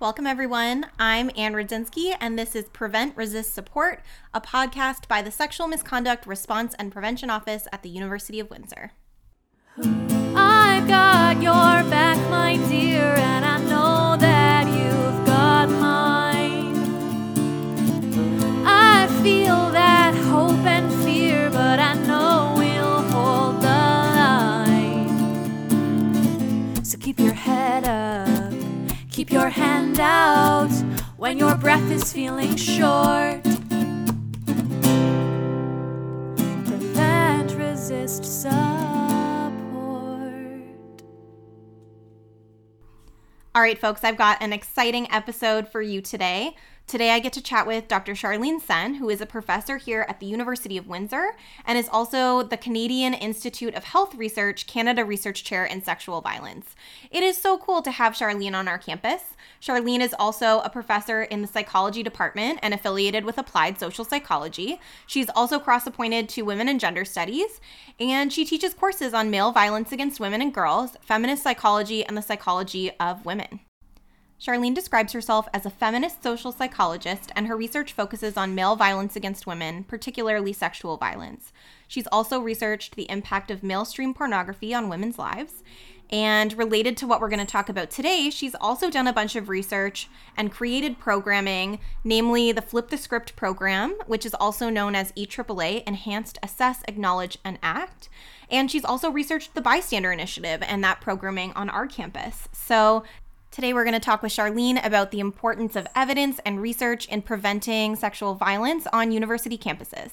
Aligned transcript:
Welcome, 0.00 0.26
everyone. 0.26 0.86
I'm 0.98 1.30
Ann 1.36 1.52
Rudzinski, 1.52 2.16
and 2.20 2.38
this 2.38 2.56
is 2.56 2.70
Prevent, 2.70 3.14
Resist, 3.18 3.52
Support, 3.52 4.00
a 4.32 4.40
podcast 4.40 5.06
by 5.08 5.20
the 5.20 5.30
Sexual 5.30 5.68
Misconduct 5.68 6.26
Response 6.26 6.74
and 6.78 6.90
Prevention 6.90 7.28
Office 7.28 7.68
at 7.70 7.82
the 7.82 7.90
University 7.90 8.40
of 8.40 8.48
Windsor. 8.48 8.92
I've 9.76 10.88
got 10.88 11.42
your 11.42 11.52
back, 11.90 12.16
my 12.30 12.56
dear, 12.70 13.14
Keep 29.20 29.32
your 29.32 29.50
hand 29.50 30.00
out 30.00 30.72
when 31.18 31.36
your 31.36 31.54
breath 31.54 31.90
is 31.90 32.10
feeling 32.10 32.56
short. 32.56 33.42
Prevent, 36.64 37.52
resist, 37.52 38.24
support. 38.24 38.50
All 43.54 43.60
right, 43.60 43.78
folks, 43.78 44.04
I've 44.04 44.16
got 44.16 44.40
an 44.40 44.54
exciting 44.54 45.06
episode 45.12 45.68
for 45.68 45.82
you 45.82 46.00
today. 46.00 46.56
Today, 46.90 47.10
I 47.12 47.20
get 47.20 47.32
to 47.34 47.40
chat 47.40 47.68
with 47.68 47.86
Dr. 47.86 48.14
Charlene 48.14 48.60
Senn, 48.60 48.94
who 48.94 49.10
is 49.10 49.20
a 49.20 49.24
professor 49.24 49.76
here 49.76 50.04
at 50.08 50.18
the 50.18 50.26
University 50.26 50.76
of 50.76 50.88
Windsor 50.88 51.36
and 51.64 51.78
is 51.78 51.88
also 51.88 52.42
the 52.42 52.56
Canadian 52.56 53.14
Institute 53.14 53.76
of 53.76 53.84
Health 53.84 54.16
Research 54.16 54.66
Canada 54.66 55.04
Research 55.04 55.44
Chair 55.44 55.64
in 55.64 55.84
Sexual 55.84 56.20
Violence. 56.20 56.74
It 57.12 57.22
is 57.22 57.40
so 57.40 57.58
cool 57.58 57.80
to 57.82 57.92
have 57.92 58.14
Charlene 58.14 58.54
on 58.54 58.66
our 58.66 58.76
campus. 58.76 59.22
Charlene 59.62 60.00
is 60.00 60.16
also 60.18 60.62
a 60.62 60.68
professor 60.68 61.22
in 61.22 61.42
the 61.42 61.46
psychology 61.46 62.02
department 62.02 62.58
and 62.60 62.74
affiliated 62.74 63.24
with 63.24 63.38
applied 63.38 63.78
social 63.78 64.04
psychology. 64.04 64.80
She's 65.06 65.30
also 65.36 65.60
cross 65.60 65.86
appointed 65.86 66.28
to 66.30 66.42
women 66.42 66.66
and 66.66 66.80
gender 66.80 67.04
studies, 67.04 67.60
and 68.00 68.32
she 68.32 68.44
teaches 68.44 68.74
courses 68.74 69.14
on 69.14 69.30
male 69.30 69.52
violence 69.52 69.92
against 69.92 70.18
women 70.18 70.42
and 70.42 70.52
girls, 70.52 70.96
feminist 71.02 71.44
psychology, 71.44 72.04
and 72.04 72.16
the 72.16 72.20
psychology 72.20 72.90
of 72.98 73.24
women. 73.24 73.60
Charlene 74.40 74.74
describes 74.74 75.12
herself 75.12 75.48
as 75.52 75.66
a 75.66 75.70
feminist 75.70 76.22
social 76.22 76.50
psychologist, 76.50 77.30
and 77.36 77.46
her 77.46 77.56
research 77.56 77.92
focuses 77.92 78.38
on 78.38 78.54
male 78.54 78.74
violence 78.74 79.14
against 79.14 79.46
women, 79.46 79.84
particularly 79.84 80.54
sexual 80.54 80.96
violence. 80.96 81.52
She's 81.86 82.06
also 82.06 82.40
researched 82.40 82.96
the 82.96 83.10
impact 83.10 83.50
of 83.50 83.62
male 83.62 83.84
stream 83.84 84.14
pornography 84.14 84.72
on 84.72 84.88
women's 84.88 85.18
lives. 85.18 85.62
And 86.08 86.56
related 86.58 86.96
to 86.96 87.06
what 87.06 87.20
we're 87.20 87.28
going 87.28 87.38
to 87.38 87.44
talk 87.44 87.68
about 87.68 87.90
today, 87.90 88.30
she's 88.30 88.56
also 88.60 88.90
done 88.90 89.06
a 89.06 89.12
bunch 89.12 89.36
of 89.36 89.48
research 89.48 90.08
and 90.36 90.50
created 90.50 90.98
programming, 90.98 91.78
namely 92.02 92.50
the 92.50 92.62
Flip 92.62 92.88
the 92.88 92.96
Script 92.96 93.36
program, 93.36 93.94
which 94.06 94.26
is 94.26 94.34
also 94.34 94.70
known 94.70 94.96
as 94.96 95.12
EAAA 95.12 95.84
Enhanced 95.86 96.38
Assess, 96.42 96.82
Acknowledge, 96.88 97.38
and 97.44 97.58
Act. 97.62 98.08
And 98.50 98.70
she's 98.70 98.84
also 98.84 99.10
researched 99.10 99.54
the 99.54 99.60
Bystander 99.60 100.10
Initiative 100.10 100.62
and 100.66 100.82
that 100.82 101.00
programming 101.00 101.52
on 101.52 101.70
our 101.70 101.86
campus. 101.86 102.48
So 102.50 103.04
Today, 103.50 103.72
we're 103.72 103.82
going 103.82 103.94
to 103.94 103.98
talk 103.98 104.22
with 104.22 104.30
Charlene 104.30 104.84
about 104.86 105.10
the 105.10 105.18
importance 105.18 105.74
of 105.74 105.84
evidence 105.96 106.38
and 106.46 106.62
research 106.62 107.08
in 107.08 107.20
preventing 107.20 107.96
sexual 107.96 108.36
violence 108.36 108.86
on 108.92 109.10
university 109.10 109.58
campuses. 109.58 110.12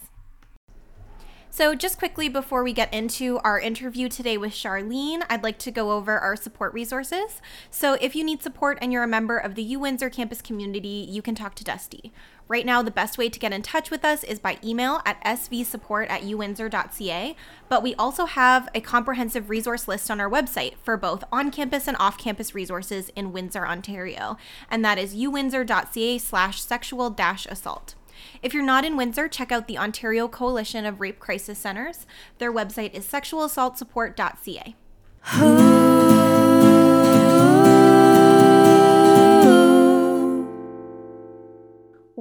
So, 1.51 1.75
just 1.75 1.99
quickly 1.99 2.29
before 2.29 2.63
we 2.63 2.73
get 2.73 2.91
into 2.91 3.37
our 3.43 3.59
interview 3.59 4.09
today 4.09 4.39
with 4.39 4.53
Charlene, 4.53 5.21
I'd 5.29 5.43
like 5.43 5.59
to 5.59 5.71
go 5.71 5.91
over 5.91 6.17
our 6.17 6.35
support 6.35 6.73
resources. 6.73 7.39
So, 7.69 7.93
if 8.01 8.15
you 8.15 8.23
need 8.23 8.41
support 8.41 8.79
and 8.81 8.91
you're 8.91 9.03
a 9.03 9.07
member 9.07 9.37
of 9.37 9.53
the 9.53 9.63
U 9.63 9.79
Windsor 9.81 10.09
campus 10.09 10.41
community, 10.41 11.05
you 11.07 11.21
can 11.21 11.35
talk 11.35 11.53
to 11.55 11.63
Dusty. 11.63 12.11
Right 12.47 12.65
now, 12.65 12.81
the 12.81 12.91
best 12.91 13.17
way 13.17 13.27
to 13.27 13.39
get 13.39 13.51
in 13.51 13.61
touch 13.61 13.91
with 13.91 14.05
us 14.05 14.23
is 14.23 14.39
by 14.39 14.57
email 14.63 15.01
at 15.05 15.21
svsupport 15.23 16.09
at 16.09 16.21
uwindsor.ca, 16.21 17.35
but 17.67 17.83
we 17.83 17.93
also 17.95 18.25
have 18.25 18.69
a 18.73 18.79
comprehensive 18.79 19.49
resource 19.49 19.87
list 19.87 20.09
on 20.09 20.21
our 20.21 20.29
website 20.29 20.75
for 20.81 20.95
both 20.95 21.25
on 21.31 21.51
campus 21.51 21.87
and 21.87 21.97
off 21.99 22.17
campus 22.17 22.55
resources 22.55 23.09
in 23.15 23.33
Windsor, 23.33 23.67
Ontario, 23.67 24.37
and 24.71 24.83
that 24.85 24.97
is 24.97 25.13
uwindsor.ca 25.13 26.17
slash 26.17 26.61
sexual 26.61 27.13
assault. 27.19 27.95
If 28.41 28.53
you're 28.53 28.63
not 28.63 28.85
in 28.85 28.95
Windsor, 28.97 29.27
check 29.27 29.51
out 29.51 29.67
the 29.67 29.77
Ontario 29.77 30.27
Coalition 30.27 30.85
of 30.85 31.01
Rape 31.01 31.19
Crisis 31.19 31.59
Centers. 31.59 32.05
Their 32.37 32.53
website 32.53 32.93
is 32.93 33.05
sexualassaultsupport.ca. 33.05 34.75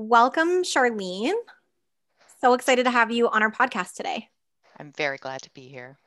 Welcome, 0.09 0.63
Charlene. 0.63 1.33
So 2.41 2.55
excited 2.55 2.85
to 2.85 2.93
have 2.93 3.11
you 3.11 3.29
on 3.29 3.43
our 3.43 3.51
podcast 3.51 3.95
today. 3.95 4.29
I'm 4.79 4.93
very 4.93 5.19
glad 5.19 5.43
to 5.43 5.51
be 5.51 5.63
here. 5.63 5.99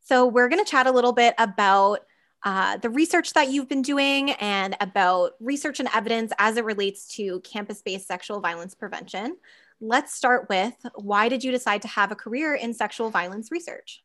So, 0.00 0.24
we're 0.24 0.48
going 0.48 0.64
to 0.64 0.70
chat 0.70 0.86
a 0.86 0.90
little 0.90 1.12
bit 1.12 1.34
about 1.36 2.06
uh, 2.42 2.78
the 2.78 2.88
research 2.88 3.34
that 3.34 3.50
you've 3.50 3.68
been 3.68 3.82
doing 3.82 4.30
and 4.30 4.78
about 4.80 5.32
research 5.40 5.78
and 5.78 5.90
evidence 5.94 6.32
as 6.38 6.56
it 6.56 6.64
relates 6.64 7.06
to 7.16 7.40
campus 7.40 7.82
based 7.82 8.08
sexual 8.08 8.40
violence 8.40 8.74
prevention. 8.74 9.36
Let's 9.78 10.14
start 10.14 10.48
with 10.48 10.74
why 10.94 11.28
did 11.28 11.44
you 11.44 11.50
decide 11.50 11.82
to 11.82 11.88
have 11.88 12.12
a 12.12 12.16
career 12.16 12.54
in 12.54 12.72
sexual 12.72 13.10
violence 13.10 13.50
research? 13.52 14.02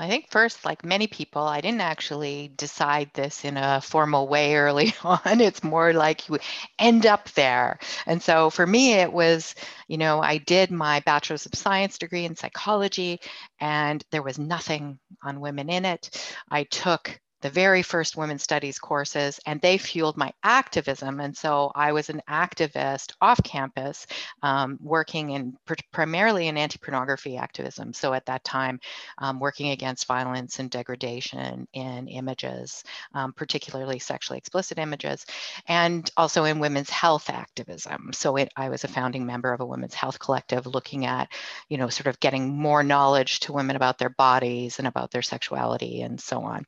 I 0.00 0.08
think 0.08 0.30
first, 0.30 0.64
like 0.64 0.84
many 0.84 1.08
people, 1.08 1.42
I 1.42 1.60
didn't 1.60 1.80
actually 1.80 2.52
decide 2.56 3.10
this 3.14 3.44
in 3.44 3.56
a 3.56 3.80
formal 3.80 4.28
way 4.28 4.54
early 4.56 4.94
on. 5.02 5.40
It's 5.40 5.64
more 5.64 5.92
like 5.92 6.28
you 6.28 6.38
end 6.78 7.04
up 7.04 7.28
there. 7.30 7.78
And 8.06 8.22
so 8.22 8.50
for 8.50 8.66
me, 8.66 8.94
it 8.94 9.12
was, 9.12 9.54
you 9.88 9.98
know, 9.98 10.22
I 10.22 10.38
did 10.38 10.70
my 10.70 11.00
bachelor's 11.00 11.46
of 11.46 11.54
science 11.56 11.98
degree 11.98 12.24
in 12.24 12.36
psychology, 12.36 13.20
and 13.60 14.04
there 14.12 14.22
was 14.22 14.38
nothing 14.38 14.98
on 15.22 15.40
women 15.40 15.68
in 15.68 15.84
it. 15.84 16.34
I 16.48 16.62
took 16.64 17.20
the 17.40 17.50
very 17.50 17.82
first 17.82 18.16
women's 18.16 18.42
studies 18.42 18.78
courses, 18.78 19.40
and 19.46 19.60
they 19.60 19.78
fueled 19.78 20.16
my 20.16 20.32
activism. 20.42 21.20
And 21.20 21.36
so 21.36 21.70
I 21.74 21.92
was 21.92 22.10
an 22.10 22.22
activist 22.28 23.12
off 23.20 23.42
campus, 23.42 24.06
um, 24.42 24.78
working 24.82 25.30
in 25.30 25.56
pr- 25.64 25.74
primarily 25.92 26.48
in 26.48 26.56
anti 26.56 26.78
pornography 26.78 27.36
activism. 27.36 27.92
So 27.92 28.12
at 28.12 28.26
that 28.26 28.44
time, 28.44 28.80
um, 29.18 29.38
working 29.38 29.70
against 29.70 30.06
violence 30.06 30.58
and 30.58 30.70
degradation 30.70 31.68
in 31.72 32.08
images, 32.08 32.84
um, 33.14 33.32
particularly 33.32 33.98
sexually 33.98 34.38
explicit 34.38 34.78
images, 34.78 35.26
and 35.66 36.10
also 36.16 36.44
in 36.44 36.58
women's 36.58 36.90
health 36.90 37.30
activism. 37.30 38.10
So 38.12 38.36
it, 38.36 38.52
I 38.56 38.68
was 38.68 38.84
a 38.84 38.88
founding 38.88 39.26
member 39.26 39.52
of 39.52 39.60
a 39.60 39.66
women's 39.66 39.94
health 39.94 40.18
collective 40.18 40.66
looking 40.66 41.06
at, 41.06 41.28
you 41.68 41.78
know, 41.78 41.88
sort 41.88 42.06
of 42.06 42.20
getting 42.20 42.56
more 42.56 42.82
knowledge 42.82 43.40
to 43.40 43.52
women 43.52 43.76
about 43.76 43.98
their 43.98 44.10
bodies 44.10 44.78
and 44.78 44.88
about 44.88 45.10
their 45.10 45.22
sexuality 45.22 46.02
and 46.02 46.20
so 46.20 46.42
on. 46.42 46.66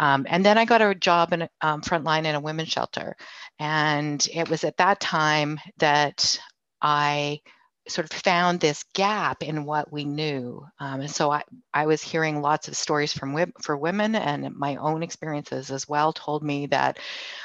Um, 0.00 0.26
and 0.28 0.44
then 0.44 0.58
I 0.58 0.64
got 0.64 0.82
a 0.82 0.94
job 0.94 1.32
in 1.32 1.48
um, 1.60 1.82
frontline 1.82 2.24
in 2.24 2.34
a 2.34 2.40
women's 2.40 2.70
shelter. 2.70 3.14
And 3.58 4.26
it 4.32 4.48
was 4.48 4.64
at 4.64 4.78
that 4.78 4.98
time 4.98 5.60
that 5.78 6.40
I 6.82 7.40
sort 7.86 8.10
of 8.10 8.18
found 8.18 8.60
this 8.60 8.84
gap 8.94 9.42
in 9.42 9.64
what 9.64 9.92
we 9.92 10.04
knew. 10.04 10.66
Um, 10.78 11.02
and 11.02 11.10
so 11.10 11.30
I, 11.30 11.42
I 11.74 11.86
was 11.86 12.02
hearing 12.02 12.40
lots 12.40 12.66
of 12.66 12.76
stories 12.76 13.12
from 13.12 13.52
for 13.60 13.76
women 13.76 14.14
and 14.14 14.54
my 14.56 14.76
own 14.76 15.02
experiences 15.02 15.70
as 15.70 15.86
well 15.86 16.12
told 16.12 16.42
me 16.42 16.66
that 16.66 16.98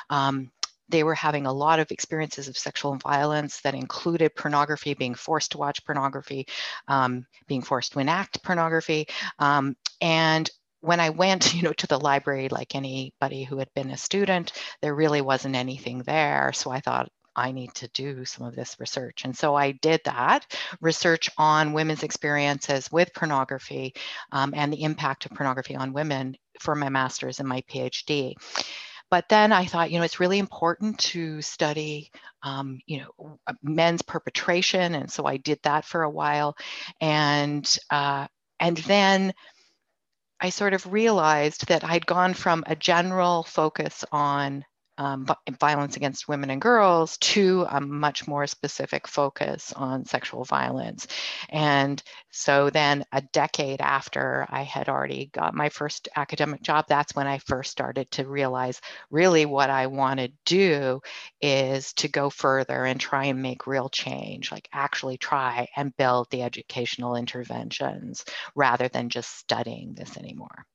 um, 0.09 0.51
they 0.87 1.03
were 1.03 1.15
having 1.15 1.45
a 1.45 1.53
lot 1.53 1.79
of 1.79 1.91
experiences 1.91 2.47
of 2.47 2.57
sexual 2.57 2.95
violence 2.95 3.61
that 3.61 3.73
included 3.73 4.35
pornography, 4.35 4.93
being 4.93 5.15
forced 5.15 5.51
to 5.51 5.57
watch 5.57 5.83
pornography, 5.83 6.47
um, 6.87 7.25
being 7.47 7.61
forced 7.61 7.93
to 7.93 7.99
enact 7.99 8.43
pornography, 8.43 9.07
um, 9.39 9.75
and 9.99 10.49
when 10.85 10.99
I 10.99 11.09
went, 11.09 11.53
you 11.55 11.63
know, 11.63 11.73
to 11.73 11.87
the 11.87 11.99
library, 11.99 12.49
like 12.49 12.75
anybody 12.75 13.43
who 13.43 13.57
had 13.57 13.73
been 13.73 13.91
a 13.91 13.97
student, 13.97 14.53
there 14.81 14.95
really 14.95 15.21
wasn't 15.21 15.55
anything 15.55 15.99
there. 15.99 16.51
So 16.53 16.71
I 16.71 16.79
thought, 16.79 17.09
I 17.35 17.51
need 17.51 17.73
to 17.75 17.89
do 17.89 18.23
some 18.23 18.47
of 18.47 18.55
this 18.55 18.77
research. 18.79 19.25
And 19.25 19.35
so 19.37 19.55
I 19.55 19.73
did 19.73 19.99
that 20.05 20.45
research 20.79 21.29
on 21.37 21.73
women's 21.73 22.03
experiences 22.03 22.89
with 22.89 23.13
pornography 23.13 23.93
um, 24.31 24.53
and 24.55 24.71
the 24.71 24.83
impact 24.83 25.25
of 25.25 25.33
pornography 25.33 25.75
on 25.75 25.91
women 25.91 26.37
for 26.61 26.75
my 26.75 26.87
master's 26.87 27.41
and 27.41 27.49
my 27.49 27.61
PhD. 27.69 28.35
But 29.11 29.25
then 29.29 29.51
I 29.51 29.65
thought, 29.65 29.91
you 29.91 29.99
know, 29.99 30.05
it's 30.05 30.19
really 30.19 30.39
important 30.39 30.97
to 30.99 31.41
study, 31.41 32.09
um, 32.41 32.79
you 32.85 33.01
know, 33.01 33.39
men's 33.61 34.01
perpetration. 34.01 34.95
And 34.95 35.11
so 35.11 35.25
I 35.25 35.37
did 35.37 35.59
that 35.63 35.83
for 35.83 36.03
a 36.03 36.09
while. 36.09 36.55
And, 37.01 37.77
uh, 37.91 38.27
and 38.59 38.77
then 38.77 39.33
I 40.45 40.49
sort 40.49 40.75
of 40.75 40.93
realized 40.93 41.69
that 41.69 41.83
I'd 41.83 42.05
gone 42.05 42.35
from 42.35 42.63
a 42.67 42.75
general 42.75 43.41
focus 43.41 44.05
on 44.11 44.63
um, 44.97 45.27
violence 45.59 45.97
against 45.97 46.27
women 46.27 46.49
and 46.49 46.61
girls 46.61 47.17
to 47.17 47.65
a 47.69 47.81
much 47.81 48.27
more 48.27 48.47
specific 48.47 49.07
focus 49.07 49.73
on 49.73 50.05
sexual 50.05 50.43
violence. 50.43 51.07
And 51.49 52.01
so 52.31 52.69
then 52.69 53.05
a 53.11 53.21
decade 53.21 53.81
after 53.81 54.45
I 54.49 54.63
had 54.63 54.89
already 54.89 55.27
got 55.27 55.53
my 55.53 55.69
first 55.69 56.09
academic 56.15 56.61
job, 56.61 56.85
that's 56.87 57.15
when 57.15 57.27
I 57.27 57.39
first 57.39 57.71
started 57.71 58.09
to 58.11 58.27
realize 58.27 58.81
really 59.09 59.45
what 59.45 59.69
I 59.69 59.87
want 59.87 60.19
to 60.19 60.31
do 60.45 61.01
is 61.41 61.93
to 61.93 62.07
go 62.07 62.29
further 62.29 62.85
and 62.85 62.99
try 62.99 63.25
and 63.25 63.41
make 63.41 63.67
real 63.67 63.89
change, 63.89 64.51
like 64.51 64.67
actually 64.73 65.17
try 65.17 65.67
and 65.75 65.95
build 65.97 66.29
the 66.29 66.43
educational 66.43 67.15
interventions 67.15 68.25
rather 68.55 68.87
than 68.87 69.09
just 69.09 69.37
studying 69.37 69.93
this 69.93 70.17
anymore. 70.17 70.65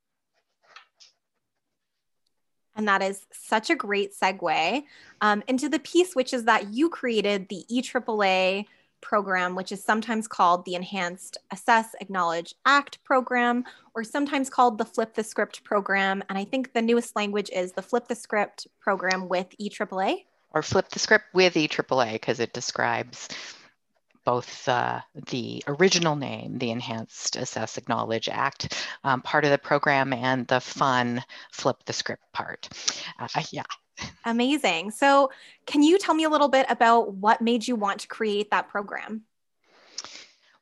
And 2.76 2.87
that 2.88 3.02
is 3.02 3.26
such 3.32 3.70
a 3.70 3.75
great 3.75 4.14
segue 4.14 4.84
um, 5.20 5.43
into 5.49 5.69
the 5.69 5.78
piece, 5.81 6.14
which 6.14 6.32
is 6.32 6.44
that 6.44 6.72
you 6.72 6.88
created 6.88 7.49
the 7.49 7.64
EAAA 7.70 8.67
program, 9.00 9.55
which 9.55 9.72
is 9.72 9.82
sometimes 9.82 10.28
called 10.28 10.64
the 10.64 10.75
Enhanced 10.75 11.38
Assess, 11.50 11.94
Acknowledge, 12.00 12.55
Act 12.67 13.02
program, 13.05 13.64
or 13.94 14.05
sometimes 14.05 14.50
called 14.50 14.78
the 14.78 14.84
Flip 14.84 15.14
the 15.14 15.25
Script 15.25 15.64
program. 15.64 16.22
And 16.28 16.38
I 16.38 16.44
think 16.44 16.72
the 16.72 16.82
newest 16.82 17.17
language 17.17 17.50
is 17.52 17.72
the 17.72 17.82
Flip 17.82 18.08
the 18.08 18.14
Script 18.14 18.67
program 18.81 19.28
with 19.28 19.49
EAAA. 19.61 20.25
Or 20.52 20.62
Flip 20.62 20.88
the 20.88 20.99
Script 20.99 21.26
with 21.32 21.55
EAAA 21.55 22.12
because 22.12 22.40
it 22.40 22.52
describes 22.52 23.28
both 24.25 24.69
uh, 24.69 25.00
the 25.31 25.62
original 25.67 26.17
name, 26.17 26.58
the 26.58 26.70
Enhanced 26.70 27.37
Assess 27.37 27.78
Acknowledge 27.78 28.28
Act 28.28 28.87
um, 29.05 29.22
part 29.22 29.44
of 29.44 29.50
the 29.50 29.58
program, 29.58 30.12
and 30.12 30.46
the 30.46 30.61
fun 30.61 31.22
flip 31.52 31.76
the 31.87 31.93
script 31.93 32.25
part. 32.32 32.69
Uh, 33.19 33.28
yeah. 33.50 33.62
Amazing. 34.25 34.93
So, 34.93 35.31
can 35.67 35.82
you 35.82 35.99
tell 35.99 36.14
me 36.14 36.25
a 36.25 36.31
little 36.31 36.49
bit 36.49 36.67
about 36.69 37.14
what 37.14 37.40
made 37.40 37.67
you 37.67 37.76
want 37.76 38.00
to 38.00 38.08
create 38.08 38.50
that 38.50 38.69
program? 38.69 39.22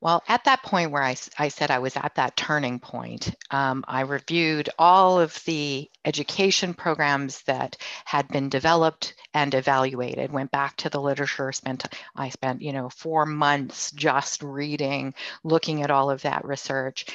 Well, 0.01 0.23
at 0.29 0.45
that 0.45 0.63
point 0.63 0.93
where 0.93 1.03
I, 1.03 1.17
I 1.39 1.49
said 1.49 1.73
I 1.73 1.81
was 1.81 1.97
at 1.97 2.15
that 2.17 2.37
turning 2.37 2.79
point, 2.79 3.35
um, 3.51 3.85
I 3.89 4.03
reviewed 4.03 4.71
all 4.79 5.19
of 5.19 5.43
the 5.45 5.91
education 6.05 6.73
programs 6.75 7.43
that 7.43 7.77
had 8.05 8.29
been 8.29 8.49
developed 8.49 9.15
and 9.35 9.53
evaluated, 9.55 10.31
went 10.31 10.53
back 10.53 10.77
to 10.79 10.89
the 10.91 11.01
literature, 11.01 11.51
spent, 11.51 11.85
I 12.15 12.29
spent, 12.29 12.63
you 12.63 12.73
know, 12.73 12.89
four 12.91 13.27
months 13.27 13.91
just 13.91 14.43
reading, 14.45 15.15
looking 15.43 15.83
at 15.83 15.91
all 15.91 16.11
of 16.11 16.23
that 16.23 16.45
research, 16.45 17.07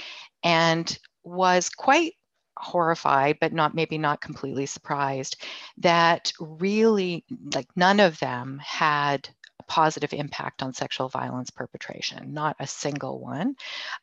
and 0.43 0.97
was 1.23 1.69
quite 1.69 2.13
horrified 2.57 3.37
but 3.41 3.51
not 3.51 3.73
maybe 3.73 3.97
not 3.97 4.21
completely 4.21 4.67
surprised 4.67 5.41
that 5.77 6.31
really 6.39 7.25
like 7.55 7.67
none 7.75 7.99
of 7.99 8.19
them 8.19 8.59
had 8.63 9.27
positive 9.67 10.13
impact 10.13 10.63
on 10.63 10.73
sexual 10.73 11.09
violence 11.09 11.49
perpetration, 11.49 12.33
not 12.33 12.55
a 12.59 12.67
single 12.67 13.19
one, 13.19 13.55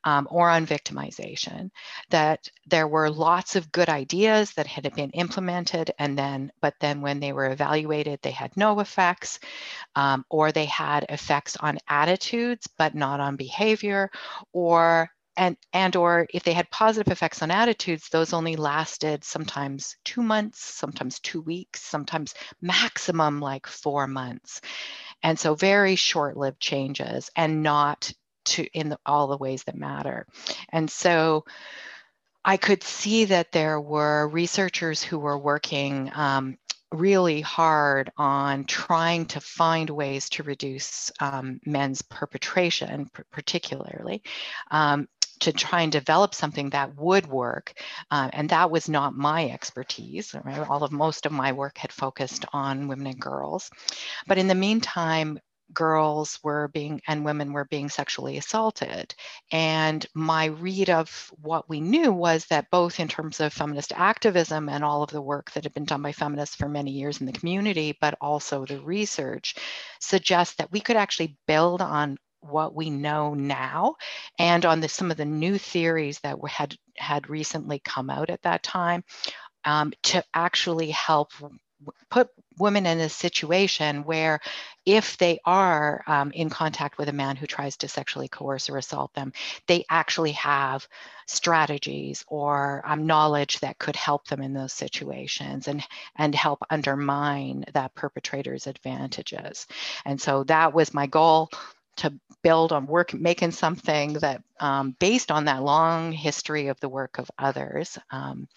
um, 0.04 0.26
or 0.30 0.48
on 0.50 0.66
victimization. 0.66 1.70
That 2.10 2.48
there 2.66 2.88
were 2.88 3.10
lots 3.10 3.56
of 3.56 3.72
good 3.72 3.88
ideas 3.88 4.52
that 4.54 4.66
had 4.66 4.92
been 4.94 5.10
implemented, 5.10 5.92
and 5.98 6.18
then, 6.18 6.52
but 6.60 6.74
then 6.80 7.00
when 7.00 7.20
they 7.20 7.32
were 7.32 7.50
evaluated, 7.50 8.20
they 8.22 8.30
had 8.30 8.56
no 8.56 8.80
effects, 8.80 9.38
um, 9.96 10.24
or 10.28 10.52
they 10.52 10.66
had 10.66 11.06
effects 11.08 11.56
on 11.56 11.78
attitudes, 11.88 12.66
but 12.78 12.94
not 12.94 13.20
on 13.20 13.36
behavior, 13.36 14.10
or 14.52 15.10
and 15.36 15.56
and 15.72 15.96
or 15.96 16.26
if 16.34 16.42
they 16.42 16.52
had 16.52 16.70
positive 16.70 17.10
effects 17.10 17.42
on 17.42 17.50
attitudes 17.50 18.08
those 18.08 18.32
only 18.32 18.56
lasted 18.56 19.24
sometimes 19.24 19.96
two 20.04 20.22
months 20.22 20.62
sometimes 20.62 21.18
two 21.20 21.40
weeks 21.40 21.80
sometimes 21.80 22.34
maximum 22.60 23.40
like 23.40 23.66
four 23.66 24.06
months 24.06 24.60
and 25.22 25.38
so 25.38 25.54
very 25.54 25.96
short-lived 25.96 26.60
changes 26.60 27.30
and 27.36 27.62
not 27.62 28.12
to 28.46 28.66
in 28.72 28.88
the, 28.88 28.98
all 29.04 29.28
the 29.28 29.36
ways 29.36 29.64
that 29.64 29.76
matter. 29.76 30.26
And 30.70 30.90
so 30.90 31.44
I 32.44 32.56
could 32.56 32.82
see 32.82 33.26
that 33.26 33.52
there 33.52 33.80
were 33.80 34.28
researchers 34.28 35.02
who 35.02 35.18
were 35.18 35.38
working 35.38 36.10
um, 36.14 36.56
really 36.92 37.40
hard 37.40 38.10
on 38.16 38.64
trying 38.64 39.26
to 39.26 39.40
find 39.40 39.88
ways 39.90 40.28
to 40.30 40.42
reduce 40.42 41.12
um, 41.20 41.60
men's 41.64 42.02
perpetration, 42.02 43.08
particularly, 43.30 44.22
um, 44.70 45.06
to 45.40 45.52
try 45.52 45.82
and 45.82 45.92
develop 45.92 46.34
something 46.34 46.70
that 46.70 46.96
would 46.96 47.26
work. 47.26 47.72
Uh, 48.10 48.30
and 48.32 48.48
that 48.50 48.70
was 48.70 48.88
not 48.88 49.14
my 49.14 49.48
expertise. 49.50 50.34
Right? 50.44 50.68
All 50.68 50.84
of 50.84 50.92
most 50.92 51.26
of 51.26 51.32
my 51.32 51.52
work 51.52 51.78
had 51.78 51.92
focused 51.92 52.44
on 52.52 52.88
women 52.88 53.08
and 53.08 53.20
girls. 53.20 53.70
But 54.26 54.38
in 54.38 54.48
the 54.48 54.54
meantime, 54.54 55.38
girls 55.72 56.38
were 56.42 56.68
being 56.68 57.00
and 57.06 57.24
women 57.24 57.52
were 57.52 57.64
being 57.66 57.88
sexually 57.88 58.36
assaulted. 58.36 59.14
And 59.52 60.04
my 60.14 60.46
read 60.46 60.90
of 60.90 61.32
what 61.40 61.68
we 61.68 61.80
knew 61.80 62.12
was 62.12 62.46
that 62.46 62.70
both 62.70 63.00
in 63.00 63.08
terms 63.08 63.40
of 63.40 63.52
feminist 63.52 63.92
activism 63.94 64.68
and 64.68 64.84
all 64.84 65.02
of 65.02 65.10
the 65.10 65.22
work 65.22 65.50
that 65.52 65.64
had 65.64 65.74
been 65.74 65.84
done 65.84 66.02
by 66.02 66.12
feminists 66.12 66.56
for 66.56 66.68
many 66.68 66.90
years 66.90 67.20
in 67.20 67.26
the 67.26 67.32
community, 67.32 67.96
but 68.00 68.14
also 68.20 68.64
the 68.64 68.80
research 68.80 69.54
suggests 70.00 70.56
that 70.56 70.72
we 70.72 70.80
could 70.80 70.96
actually 70.96 71.36
build 71.46 71.82
on 71.82 72.16
what 72.40 72.74
we 72.74 72.90
know 72.90 73.34
now 73.34 73.96
and 74.38 74.64
on 74.64 74.80
the, 74.80 74.88
some 74.88 75.10
of 75.10 75.16
the 75.16 75.24
new 75.24 75.58
theories 75.58 76.18
that 76.20 76.36
had 76.48 76.76
had 76.96 77.28
recently 77.30 77.78
come 77.78 78.10
out 78.10 78.30
at 78.30 78.42
that 78.42 78.62
time 78.62 79.04
um, 79.64 79.92
to 80.02 80.22
actually 80.34 80.90
help 80.90 81.32
put 82.10 82.28
women 82.58 82.84
in 82.84 83.00
a 83.00 83.08
situation 83.08 84.04
where 84.04 84.40
if 84.84 85.16
they 85.16 85.38
are 85.46 86.02
um, 86.06 86.30
in 86.32 86.50
contact 86.50 86.98
with 86.98 87.08
a 87.08 87.12
man 87.12 87.36
who 87.36 87.46
tries 87.46 87.78
to 87.78 87.88
sexually 87.88 88.28
coerce 88.28 88.68
or 88.68 88.76
assault 88.76 89.12
them 89.14 89.32
they 89.66 89.84
actually 89.88 90.32
have 90.32 90.86
strategies 91.30 92.24
or 92.26 92.82
um, 92.84 93.06
knowledge 93.06 93.60
that 93.60 93.78
could 93.78 93.96
help 93.96 94.26
them 94.26 94.42
in 94.42 94.52
those 94.52 94.72
situations 94.72 95.68
and 95.68 95.82
and 96.16 96.34
help 96.34 96.58
undermine 96.68 97.64
that 97.72 97.94
perpetrator's 97.94 98.66
advantages. 98.66 99.66
And 100.04 100.20
so 100.20 100.44
that 100.44 100.74
was 100.74 100.92
my 100.92 101.06
goal 101.06 101.50
to 101.96 102.12
build 102.42 102.72
on 102.72 102.86
work, 102.86 103.12
making 103.12 103.50
something 103.50 104.14
that 104.14 104.42
um, 104.58 104.96
based 104.98 105.30
on 105.30 105.44
that 105.44 105.62
long 105.62 106.12
history 106.12 106.68
of 106.68 106.80
the 106.80 106.88
work 106.88 107.18
of 107.18 107.30
others, 107.38 107.98
um, 108.10 108.48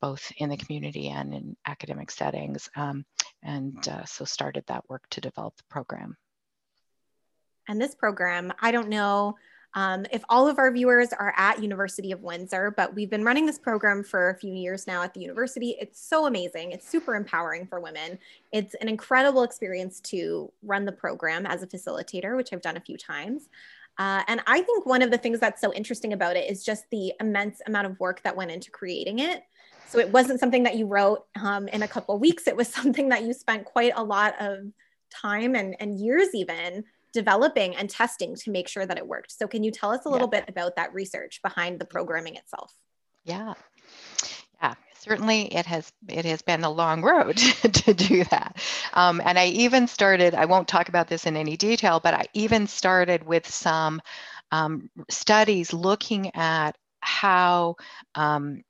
both 0.00 0.32
in 0.38 0.48
the 0.48 0.56
community 0.56 1.08
and 1.08 1.34
in 1.34 1.56
academic 1.66 2.10
settings. 2.10 2.68
Um, 2.76 3.04
and 3.42 3.86
uh, 3.88 4.04
so 4.04 4.24
started 4.24 4.64
that 4.66 4.88
work 4.88 5.08
to 5.10 5.20
develop 5.20 5.56
the 5.56 5.64
program. 5.70 6.16
And 7.68 7.80
this 7.80 7.94
program, 7.94 8.52
I 8.60 8.72
don't 8.72 8.88
know 8.88 9.36
um, 9.74 10.06
if 10.10 10.24
all 10.28 10.48
of 10.48 10.58
our 10.58 10.72
viewers 10.72 11.12
are 11.12 11.34
at 11.36 11.62
University 11.62 12.10
of 12.12 12.22
Windsor, 12.22 12.72
but 12.76 12.94
we've 12.94 13.10
been 13.10 13.24
running 13.24 13.46
this 13.46 13.58
program 13.58 14.02
for 14.02 14.30
a 14.30 14.34
few 14.38 14.52
years 14.52 14.86
now 14.86 15.02
at 15.02 15.12
the 15.12 15.20
university. 15.20 15.76
It's 15.80 16.00
so 16.00 16.26
amazing. 16.26 16.72
It's 16.72 16.88
super 16.88 17.14
empowering 17.14 17.66
for 17.66 17.78
women. 17.78 18.18
It's 18.50 18.74
an 18.76 18.88
incredible 18.88 19.42
experience 19.42 20.00
to 20.00 20.50
run 20.62 20.84
the 20.84 20.92
program 20.92 21.44
as 21.46 21.62
a 21.62 21.66
facilitator, 21.66 22.36
which 22.36 22.52
I've 22.52 22.62
done 22.62 22.76
a 22.76 22.80
few 22.80 22.96
times. 22.96 23.48
Uh, 23.98 24.22
and 24.28 24.40
I 24.46 24.62
think 24.62 24.86
one 24.86 25.02
of 25.02 25.10
the 25.10 25.18
things 25.18 25.40
that's 25.40 25.60
so 25.60 25.72
interesting 25.72 26.12
about 26.12 26.36
it 26.36 26.48
is 26.50 26.64
just 26.64 26.84
the 26.90 27.12
immense 27.20 27.60
amount 27.66 27.88
of 27.88 27.98
work 28.00 28.22
that 28.22 28.36
went 28.36 28.50
into 28.50 28.70
creating 28.70 29.18
it. 29.18 29.42
So 29.88 29.98
it 29.98 30.10
wasn't 30.10 30.40
something 30.40 30.62
that 30.62 30.76
you 30.76 30.86
wrote 30.86 31.26
um, 31.40 31.66
in 31.68 31.82
a 31.82 31.88
couple 31.88 32.18
weeks. 32.18 32.46
It 32.46 32.56
was 32.56 32.68
something 32.74 33.10
that 33.10 33.24
you 33.24 33.34
spent 33.34 33.64
quite 33.64 33.92
a 33.96 34.02
lot 34.02 34.34
of 34.40 34.60
time 35.10 35.54
and, 35.56 35.76
and 35.80 35.98
years 35.98 36.28
even 36.34 36.84
developing 37.12 37.76
and 37.76 37.88
testing 37.88 38.34
to 38.36 38.50
make 38.50 38.68
sure 38.68 38.86
that 38.86 38.98
it 38.98 39.06
worked. 39.06 39.32
So 39.32 39.46
can 39.46 39.64
you 39.64 39.70
tell 39.70 39.90
us 39.90 40.04
a 40.04 40.08
little 40.08 40.28
yeah. 40.32 40.40
bit 40.40 40.48
about 40.48 40.76
that 40.76 40.94
research 40.94 41.40
behind 41.42 41.78
the 41.78 41.84
programming 41.84 42.36
itself? 42.36 42.72
Yeah. 43.24 43.54
Yeah, 44.60 44.74
certainly 44.98 45.54
it 45.54 45.66
has 45.66 45.92
it 46.08 46.24
has 46.24 46.42
been 46.42 46.64
a 46.64 46.70
long 46.70 47.02
road 47.02 47.36
to 47.36 47.94
do 47.94 48.24
that. 48.24 48.60
Um, 48.92 49.20
and 49.24 49.38
I 49.38 49.46
even 49.46 49.86
started, 49.86 50.34
I 50.34 50.46
won't 50.46 50.68
talk 50.68 50.88
about 50.88 51.08
this 51.08 51.26
in 51.26 51.36
any 51.36 51.56
detail, 51.56 52.00
but 52.00 52.14
I 52.14 52.26
even 52.34 52.66
started 52.66 53.24
with 53.24 53.48
some 53.48 54.00
um, 54.50 54.90
studies 55.08 55.72
looking 55.72 56.34
at 56.34 56.76
how 57.00 57.76
um, 58.14 58.62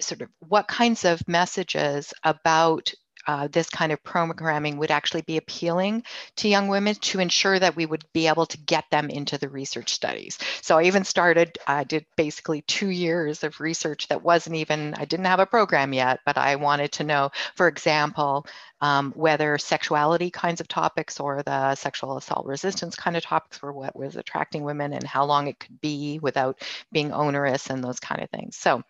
sort 0.00 0.22
of 0.22 0.28
what 0.40 0.68
kinds 0.68 1.04
of 1.04 1.26
messages 1.26 2.12
about 2.22 2.92
uh, 3.26 3.48
this 3.48 3.68
kind 3.68 3.92
of 3.92 4.02
programming 4.02 4.76
would 4.76 4.90
actually 4.90 5.22
be 5.22 5.36
appealing 5.36 6.02
to 6.36 6.48
young 6.48 6.68
women 6.68 6.94
to 6.96 7.20
ensure 7.20 7.58
that 7.58 7.76
we 7.76 7.86
would 7.86 8.04
be 8.12 8.26
able 8.28 8.46
to 8.46 8.58
get 8.58 8.84
them 8.90 9.10
into 9.10 9.38
the 9.38 9.48
research 9.48 9.92
studies. 9.92 10.38
So 10.62 10.78
I 10.78 10.84
even 10.84 11.04
started, 11.04 11.58
I 11.66 11.84
did 11.84 12.06
basically 12.16 12.62
two 12.62 12.88
years 12.88 13.42
of 13.44 13.60
research 13.60 14.08
that 14.08 14.22
wasn't 14.22 14.56
even, 14.56 14.94
I 14.94 15.04
didn't 15.04 15.26
have 15.26 15.40
a 15.40 15.46
program 15.46 15.92
yet, 15.92 16.20
but 16.24 16.38
I 16.38 16.56
wanted 16.56 16.92
to 16.92 17.04
know, 17.04 17.30
for 17.54 17.68
example, 17.68 18.46
um, 18.80 19.12
whether 19.16 19.58
sexuality 19.58 20.30
kinds 20.30 20.60
of 20.60 20.68
topics 20.68 21.18
or 21.18 21.42
the 21.42 21.74
sexual 21.74 22.16
assault 22.16 22.46
resistance 22.46 22.94
kind 22.94 23.16
of 23.16 23.22
topics 23.22 23.62
were 23.62 23.72
what 23.72 23.96
was 23.96 24.16
attracting 24.16 24.64
women 24.64 24.92
and 24.92 25.06
how 25.06 25.24
long 25.24 25.48
it 25.48 25.58
could 25.58 25.80
be 25.80 26.18
without 26.20 26.60
being 26.92 27.12
onerous 27.12 27.70
and 27.70 27.82
those 27.82 28.00
kind 28.00 28.22
of 28.22 28.30
things. 28.30 28.56
So, 28.56 28.82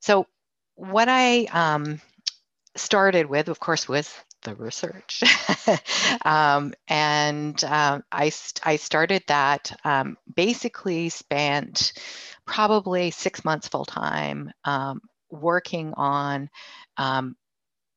so 0.00 0.26
what 0.74 1.08
I 1.08 1.44
um, 1.52 2.00
started 2.76 3.26
with, 3.26 3.48
of 3.48 3.60
course, 3.60 3.88
was 3.88 4.12
the 4.42 4.54
research. 4.54 5.22
um, 6.24 6.72
and 6.88 7.62
um, 7.64 8.02
I, 8.10 8.32
I 8.62 8.76
started 8.76 9.22
that, 9.26 9.78
um, 9.84 10.16
basically 10.34 11.08
spent 11.08 11.92
probably 12.46 13.10
six 13.10 13.44
months 13.44 13.68
full 13.68 13.84
time 13.84 14.50
um, 14.64 15.02
working 15.30 15.92
on 15.96 16.48
um, 16.96 17.36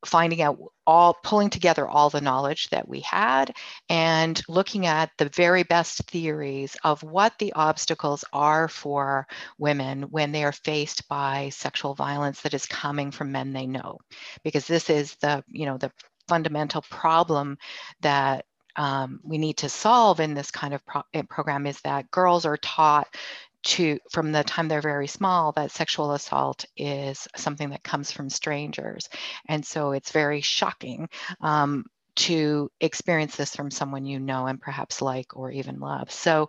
finding 0.05 0.41
out 0.41 0.57
all 0.85 1.15
pulling 1.23 1.49
together 1.49 1.87
all 1.87 2.09
the 2.09 2.21
knowledge 2.21 2.69
that 2.69 2.87
we 2.87 2.99
had 3.01 3.55
and 3.89 4.41
looking 4.49 4.85
at 4.85 5.11
the 5.17 5.29
very 5.29 5.63
best 5.63 5.99
theories 6.09 6.75
of 6.83 7.01
what 7.03 7.33
the 7.39 7.53
obstacles 7.53 8.25
are 8.33 8.67
for 8.67 9.25
women 9.57 10.03
when 10.03 10.31
they 10.31 10.43
are 10.43 10.51
faced 10.51 11.07
by 11.07 11.49
sexual 11.49 11.93
violence 11.93 12.41
that 12.41 12.53
is 12.53 12.65
coming 12.65 13.11
from 13.11 13.31
men 13.31 13.53
they 13.53 13.65
know. 13.65 13.97
Because 14.43 14.67
this 14.67 14.89
is 14.89 15.15
the 15.15 15.43
you 15.49 15.65
know 15.65 15.77
the 15.77 15.91
fundamental 16.27 16.81
problem 16.89 17.57
that 18.01 18.45
um, 18.75 19.19
we 19.23 19.37
need 19.37 19.57
to 19.57 19.69
solve 19.69 20.19
in 20.19 20.33
this 20.33 20.51
kind 20.51 20.73
of 20.73 20.85
pro- 20.85 21.03
program 21.29 21.67
is 21.67 21.79
that 21.81 22.09
girls 22.11 22.45
are 22.45 22.57
taught 22.57 23.15
to 23.63 23.99
from 24.11 24.31
the 24.31 24.43
time 24.43 24.67
they're 24.67 24.81
very 24.81 25.07
small 25.07 25.51
that 25.53 25.71
sexual 25.71 26.11
assault 26.13 26.65
is 26.75 27.27
something 27.35 27.69
that 27.69 27.83
comes 27.83 28.11
from 28.11 28.29
strangers. 28.29 29.09
And 29.47 29.65
so 29.65 29.91
it's 29.91 30.11
very 30.11 30.41
shocking 30.41 31.09
um, 31.41 31.85
to 32.15 32.69
experience 32.79 33.35
this 33.35 33.55
from 33.55 33.71
someone 33.71 34.05
you 34.05 34.19
know 34.19 34.47
and 34.47 34.61
perhaps 34.61 35.01
like 35.01 35.35
or 35.35 35.51
even 35.51 35.79
love. 35.79 36.11
So 36.11 36.47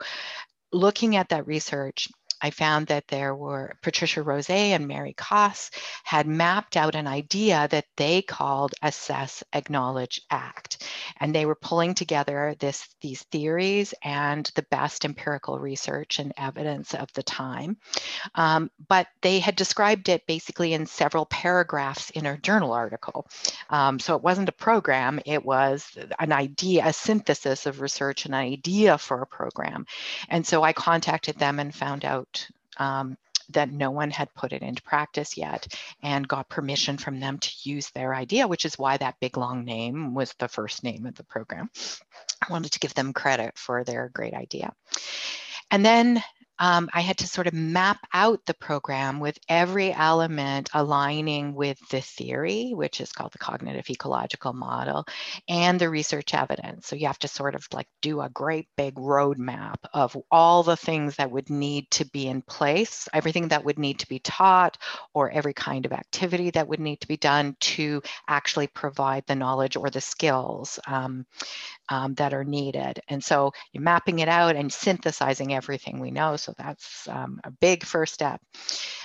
looking 0.73 1.16
at 1.16 1.28
that 1.28 1.47
research 1.47 2.09
I 2.45 2.51
found 2.51 2.89
that 2.89 3.09
there 3.09 3.35
were 3.35 3.75
Patricia 3.81 4.23
Rozee 4.23 4.75
and 4.75 4.87
Mary 4.87 5.15
Koss 5.15 5.71
had 6.05 6.27
mapped 6.27 6.77
out 6.77 6.95
an 6.95 7.07
idea 7.07 7.67
that 7.71 7.87
they 7.97 8.21
called 8.21 8.75
assess, 8.83 9.43
acknowledge, 9.55 10.21
act. 10.31 10.87
And 11.21 11.35
they 11.35 11.47
were 11.47 11.55
pulling 11.55 11.95
together 11.95 12.55
this, 12.59 12.87
these 13.01 13.23
theories 13.33 13.95
and 14.03 14.51
the 14.57 14.67
best 14.71 15.07
empirical 15.07 15.59
research 15.59 16.19
and 16.19 16.35
evidence 16.37 16.93
of 16.93 17.11
the 17.15 17.23
time. 17.23 17.79
Um, 18.35 18.71
but 18.89 19.07
they 19.23 19.39
had 19.39 19.57
described 19.57 20.11
it 20.11 20.27
basically 20.27 20.75
in 20.75 20.85
several 20.85 21.25
paragraphs 21.25 22.11
in 22.11 22.27
a 22.27 22.37
journal 22.37 22.75
article. 22.75 23.27
Um, 23.71 23.99
so 23.99 24.17
it 24.17 24.23
wasn't 24.23 24.51
a 24.51 24.53
program, 24.53 25.19
it 25.25 25.43
was 25.43 25.97
an 26.19 26.33
idea, 26.33 26.83
a 26.85 26.93
synthesis 26.93 27.65
of 27.65 27.81
research, 27.81 28.27
an 28.27 28.35
idea 28.35 28.99
for 28.99 29.23
a 29.23 29.27
program. 29.27 29.87
And 30.29 30.47
so 30.47 30.63
I 30.63 30.75
contacted 30.75 31.39
them 31.39 31.59
and 31.59 31.75
found 31.75 32.05
out 32.05 32.34
um, 32.79 33.17
that 33.50 33.71
no 33.71 33.91
one 33.91 34.11
had 34.11 34.35
put 34.35 34.53
it 34.53 34.62
into 34.62 34.83
practice 34.83 35.37
yet 35.37 35.67
and 36.03 36.26
got 36.26 36.49
permission 36.49 36.97
from 36.97 37.21
them 37.21 37.38
to 37.38 37.50
use 37.62 37.91
their 37.91 38.14
idea, 38.14 38.49
which 38.49 38.64
is 38.64 38.79
why 38.79 38.97
that 38.97 39.21
big 39.21 39.37
long 39.37 39.64
name 39.64 40.14
was 40.14 40.35
the 40.38 40.49
first 40.49 40.83
name 40.83 41.07
of 41.07 41.14
the 41.14 41.25
program. 41.25 41.71
I 42.43 42.50
wanted 42.50 42.73
to 42.73 42.79
give 42.79 42.95
them 42.95 43.12
credit 43.12 43.59
for 43.59 43.85
their 43.85 44.09
great 44.09 44.35
idea. 44.35 44.73
And 45.71 45.85
then 45.85 46.23
um, 46.59 46.89
I 46.93 47.01
had 47.01 47.19
to 47.19 47.27
sort 47.27 47.47
of 47.47 47.53
map 47.53 47.99
out 48.13 48.45
the 48.47 48.55
program 48.55 49.21
with 49.21 49.39
every 49.49 49.93
element 49.93 50.71
aligning 50.73 51.55
with 51.55 51.79
the 51.91 52.01
theory, 52.01 52.73
which 52.75 53.01
is 53.01 53.13
called 53.13 53.33
the 53.33 53.39
cognitive 53.39 53.91
ecological 53.91 54.53
model, 54.53 55.07
and 55.49 55.81
the 55.81 55.91
research 55.91 56.35
evidence. 56.35 56.87
So 56.87 56.97
you 56.97 57.07
have 57.07 57.19
to 57.21 57.29
sort 57.29 57.55
of 57.55 57.67
like 57.73 57.89
do 58.03 58.21
a 58.21 58.29
great 58.29 58.69
big 58.77 58.95
roadmap 58.95 59.77
of 59.93 60.17
all 60.31 60.63
the 60.63 60.77
things 60.77 61.17
that 61.17 61.31
would 61.31 61.51
need 61.51 61.91
to 61.93 62.05
be 62.07 62.27
in 62.27 62.43
place, 62.43 63.09
everything 63.13 63.49
that 63.49 63.65
would 63.65 63.79
need 63.79 63.99
to 64.01 64.09
be 64.09 64.19
taught, 64.21 64.79
or 65.13 65.31
every 65.31 65.55
kind 65.55 65.87
of 65.87 65.93
activity 65.93 66.51
that 66.51 66.69
would 66.69 66.81
need 66.81 67.01
to 67.01 67.09
be 67.09 67.17
done 67.17 67.57
to 67.61 68.03
actually 68.29 68.67
provide 68.69 69.25
the 69.27 69.35
knowledge 69.35 69.77
or 69.77 69.91
the 69.91 70.01
skills 70.01 70.79
um, 70.87 71.27
um, 71.88 72.14
that 72.14 72.35
are 72.35 72.45
needed. 72.45 73.00
And 73.09 73.23
so 73.23 73.53
you're 73.73 73.83
mapping 73.83 74.21
it 74.21 74.29
out 74.29 74.57
and 74.57 74.73
synthesizing 74.73 75.55
everything 75.55 76.00
we 76.00 76.11
know. 76.11 76.37
So 76.37 76.55
that's 76.57 77.09
um, 77.09 77.41
a 77.45 77.50
big 77.50 77.85
first 77.85 78.14
step. 78.14 78.41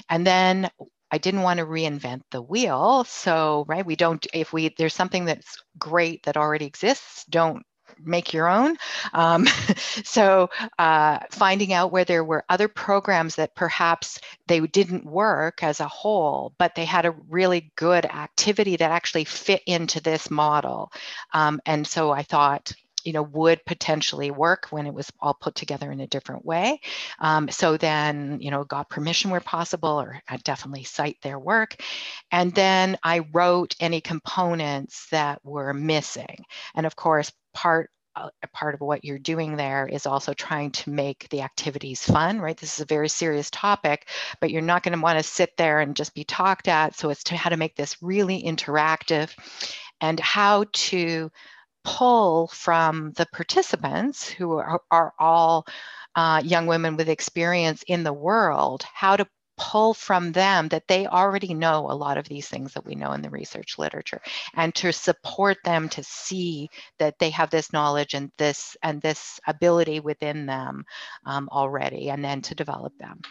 And 0.09 0.25
then 0.25 0.69
I 1.12 1.17
didn't 1.17 1.41
want 1.41 1.59
to 1.59 1.65
reinvent 1.65 2.21
the 2.31 2.41
wheel. 2.41 3.03
So, 3.05 3.65
right, 3.67 3.86
we 3.86 3.95
don't, 3.95 4.25
if 4.33 4.53
we, 4.53 4.74
there's 4.77 4.93
something 4.93 5.25
that's 5.25 5.57
great 5.77 6.24
that 6.24 6.38
already 6.38 6.65
exists, 6.65 7.25
don't 7.25 7.63
make 8.03 8.34
your 8.34 8.48
own. 8.48 8.77
Um, 9.13 9.46
so 10.03 10.50
uh, 10.77 11.19
finding 11.31 11.74
out 11.74 11.91
where 11.91 12.05
there 12.05 12.24
were 12.24 12.46
other 12.50 12.67
programs 12.67 13.36
that 13.36 13.55
perhaps 13.55 14.19
they 14.48 14.60
didn't 14.60 15.05
work 15.05 15.63
as 15.63 15.79
a 15.79 15.88
whole, 15.88 16.53
but 16.58 16.75
they 16.75 16.86
had 16.86 17.05
a 17.05 17.15
really 17.29 17.72
good 17.75 18.05
activity 18.05 18.75
that 18.77 18.91
actually 18.91 19.25
fit 19.25 19.62
into 19.65 20.01
this 20.01 20.29
model. 20.29 20.91
Um, 21.34 21.62
and 21.65 21.86
so 21.86 22.12
I 22.12 22.24
thought, 22.24 22.72
you 23.03 23.13
know, 23.13 23.24
would 23.24 23.63
potentially 23.65 24.31
work 24.31 24.67
when 24.69 24.86
it 24.86 24.93
was 24.93 25.12
all 25.19 25.34
put 25.34 25.55
together 25.55 25.91
in 25.91 26.00
a 26.00 26.08
different 26.08 26.46
way. 26.46 26.81
Um, 27.19 27.50
so 27.50 27.77
then, 27.77 28.39
you 28.41 28.51
know, 28.51 28.63
got 28.63 28.89
permission 28.89 29.31
where 29.31 29.39
possible, 29.39 30.01
or 30.01 30.22
I 30.27 30.38
definitely 30.38 30.84
cite 30.84 31.17
their 31.22 31.39
work. 31.39 31.75
And 32.31 32.53
then 32.53 32.98
I 33.03 33.19
wrote 33.34 33.75
any 33.79 34.01
components 34.01 35.08
that 35.12 35.43
were 35.43 35.74
missing. 35.74 36.43
And 36.75 36.86
of 36.86 36.96
course, 36.96 37.31
part 37.53 37.89
a 38.15 38.48
part 38.51 38.74
of 38.74 38.82
what 38.82 39.06
you're 39.06 39.20
doing 39.20 39.56
there 39.56 39.88
is 39.88 40.06
also 40.06 40.34
trying 40.34 40.72
to 40.72 40.89
make 40.89 41.27
the 41.29 41.41
activities 41.41 42.03
fun, 42.03 42.39
right? 42.39 42.58
This 42.58 42.74
is 42.74 42.82
a 42.82 42.86
very 42.86 43.08
serious 43.08 43.50
topic, 43.50 44.10
but 44.41 44.51
you're 44.51 44.62
not 44.62 44.84
going 44.84 44.98
to 44.98 45.01
want 45.01 45.18
to 45.18 45.24
sit 45.24 45.56
there 45.58 45.79
and 45.79 45.96
just 45.96 46.13
be 46.13 46.24
talked 46.24 46.68
at. 46.68 46.96
So 46.96 47.10
it's 47.10 47.24
to 47.25 47.38
how 47.38 47.50
to 47.50 47.58
make 47.58 47.75
this 47.75 48.01
really 48.01 48.44
interactive 48.44 49.34
and 50.01 50.20
how 50.20 50.65
to 50.74 51.32
pull 51.84 52.48
from 52.48 53.13
the 53.13 53.25
participants 53.32 54.27
who 54.27 54.58
are, 54.58 54.82
are 54.91 55.13
all 55.18 55.65
uh, 56.15 56.41
young 56.44 56.68
women 56.68 56.98
with 56.98 57.10
experience 57.10 57.84
in 57.88 58.03
the 58.03 58.13
world, 58.13 58.84
how 58.94 59.15
to 59.15 59.27
pull 59.59 59.93
from 59.93 60.31
them 60.31 60.69
that 60.69 60.87
they 60.87 61.05
already 61.05 61.53
know 61.53 61.91
a 61.91 61.93
lot 61.93 62.17
of 62.17 62.27
these 62.27 62.47
things 62.47 62.73
that 62.73 62.85
we 62.85 62.95
know 62.95 63.11
in 63.11 63.21
the 63.21 63.29
research 63.29 63.77
literature 63.77 64.21
and 64.55 64.73
to 64.73 64.91
support 64.91 65.57
them 65.65 65.89
to 65.89 66.03
see 66.03 66.69
that 66.97 67.19
they 67.19 67.29
have 67.29 67.49
this 67.49 67.73
knowledge 67.73 68.13
and 68.13 68.31
this 68.37 68.77
and 68.81 69.01
this 69.01 69.39
ability 69.45 69.99
within 69.99 70.45
them 70.45 70.85
um, 71.25 71.49
already 71.51 72.09
and 72.09 72.23
then 72.23 72.41
to 72.41 72.55
develop 72.55 72.97
them 72.97 73.21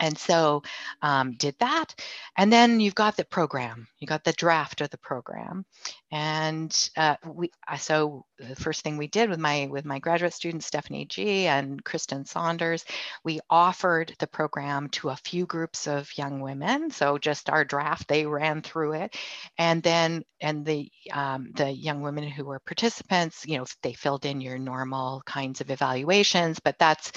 and 0.00 0.16
so 0.16 0.62
um, 1.02 1.32
did 1.32 1.54
that 1.60 1.94
and 2.36 2.52
then 2.52 2.80
you've 2.80 2.94
got 2.94 3.16
the 3.16 3.24
program 3.24 3.86
you 3.98 4.06
got 4.06 4.24
the 4.24 4.32
draft 4.32 4.80
of 4.80 4.90
the 4.90 4.98
program 4.98 5.64
and 6.12 6.90
uh, 6.96 7.16
we 7.26 7.50
so 7.78 8.24
the 8.38 8.54
first 8.56 8.82
thing 8.82 8.96
we 8.96 9.08
did 9.08 9.28
with 9.28 9.38
my 9.38 9.68
with 9.70 9.84
my 9.84 9.98
graduate 9.98 10.32
students 10.32 10.66
stephanie 10.66 11.06
g 11.06 11.46
and 11.46 11.82
kristen 11.84 12.24
saunders 12.24 12.84
we 13.24 13.40
offered 13.50 14.14
the 14.18 14.26
program 14.26 14.88
to 14.88 15.08
a 15.08 15.16
few 15.16 15.46
groups 15.46 15.86
of 15.86 16.08
young 16.16 16.40
women 16.40 16.90
so 16.90 17.18
just 17.18 17.50
our 17.50 17.64
draft 17.64 18.06
they 18.08 18.26
ran 18.26 18.62
through 18.62 18.92
it 18.92 19.16
and 19.58 19.82
then 19.82 20.22
and 20.40 20.66
the 20.66 20.90
um, 21.12 21.50
the 21.54 21.70
young 21.70 22.02
women 22.02 22.24
who 22.24 22.44
were 22.44 22.60
participants 22.60 23.44
you 23.46 23.56
know 23.56 23.64
they 23.82 23.94
filled 23.94 24.26
in 24.26 24.40
your 24.40 24.58
normal 24.58 25.22
kinds 25.24 25.60
of 25.60 25.70
evaluations 25.70 26.60
but 26.60 26.78
that's 26.78 27.12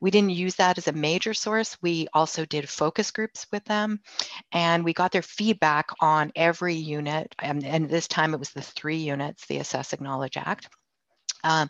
we 0.00 0.10
didn't 0.10 0.30
use 0.30 0.56
that 0.56 0.76
as 0.78 0.88
a 0.88 0.92
major 0.92 1.32
source 1.32 1.78
we 1.82 2.08
also 2.12 2.23
did 2.48 2.68
focus 2.68 3.10
groups 3.10 3.46
with 3.52 3.64
them 3.64 4.00
and 4.52 4.84
we 4.84 4.92
got 4.92 5.12
their 5.12 5.22
feedback 5.22 5.86
on 6.00 6.32
every 6.34 6.74
unit 6.74 7.34
and, 7.38 7.64
and 7.64 7.88
this 7.88 8.08
time 8.08 8.34
it 8.34 8.38
was 8.38 8.50
the 8.50 8.62
three 8.62 8.96
units, 8.96 9.46
the 9.46 9.58
Assess 9.58 9.92
Acknowledge 9.92 10.36
Act. 10.36 10.68
Um, 11.44 11.68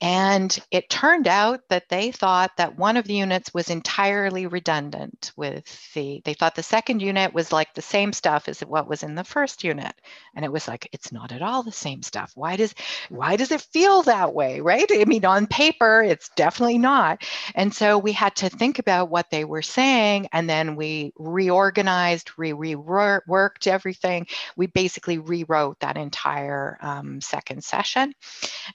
and 0.00 0.56
it 0.70 0.90
turned 0.90 1.26
out 1.26 1.60
that 1.70 1.88
they 1.88 2.12
thought 2.12 2.52
that 2.58 2.78
one 2.78 2.96
of 2.96 3.06
the 3.06 3.14
units 3.14 3.52
was 3.54 3.70
entirely 3.70 4.46
redundant 4.46 5.32
with 5.36 5.64
the, 5.94 6.20
they 6.24 6.34
thought 6.34 6.54
the 6.54 6.62
second 6.62 7.00
unit 7.00 7.32
was 7.32 7.50
like 7.50 7.74
the 7.74 7.82
same 7.82 8.12
stuff 8.12 8.48
as 8.48 8.60
what 8.60 8.88
was 8.88 9.02
in 9.02 9.14
the 9.14 9.24
first 9.24 9.64
unit. 9.64 9.94
And 10.36 10.44
it 10.44 10.52
was 10.52 10.68
like, 10.68 10.88
it's 10.92 11.10
not 11.10 11.32
at 11.32 11.42
all 11.42 11.62
the 11.62 11.72
same 11.72 12.02
stuff. 12.02 12.32
Why 12.34 12.56
does, 12.56 12.74
why 13.08 13.36
does 13.36 13.50
it 13.50 13.62
feel 13.62 14.02
that 14.02 14.34
way, 14.34 14.60
right? 14.60 14.86
I 14.92 15.04
mean, 15.06 15.24
on 15.24 15.46
paper, 15.46 16.02
it's 16.02 16.28
definitely 16.36 16.78
not. 16.78 17.22
And 17.54 17.72
so 17.74 17.98
we 17.98 18.12
had 18.12 18.36
to 18.36 18.50
think 18.50 18.78
about 18.78 19.10
what 19.10 19.30
they 19.30 19.44
were 19.44 19.62
saying. 19.62 20.28
And 20.32 20.48
then 20.48 20.76
we 20.76 21.12
reorganized, 21.16 22.32
re 22.36 22.52
reworked 22.52 23.66
everything. 23.66 24.26
We 24.56 24.66
basically 24.66 25.18
rewrote 25.18 25.80
that 25.80 25.96
entire 25.96 26.76
um, 26.80 27.20
second 27.20 27.64
session. 27.64 28.14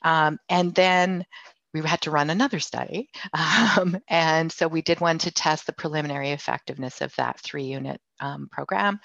Um, 0.01 0.38
and 0.47 0.73
then 0.73 1.25
we 1.73 1.81
had 1.81 2.01
to 2.01 2.11
run 2.11 2.29
another 2.29 2.59
study. 2.59 3.09
Um, 3.77 4.01
and 4.07 4.51
so 4.51 4.67
we 4.67 4.81
did 4.81 4.99
one 4.99 5.19
to 5.19 5.31
test 5.31 5.65
the 5.65 5.73
preliminary 5.73 6.31
effectiveness 6.31 7.01
of 7.01 7.15
that 7.15 7.39
three 7.39 7.65
unit 7.65 8.01
um, 8.19 8.49
program 8.51 8.99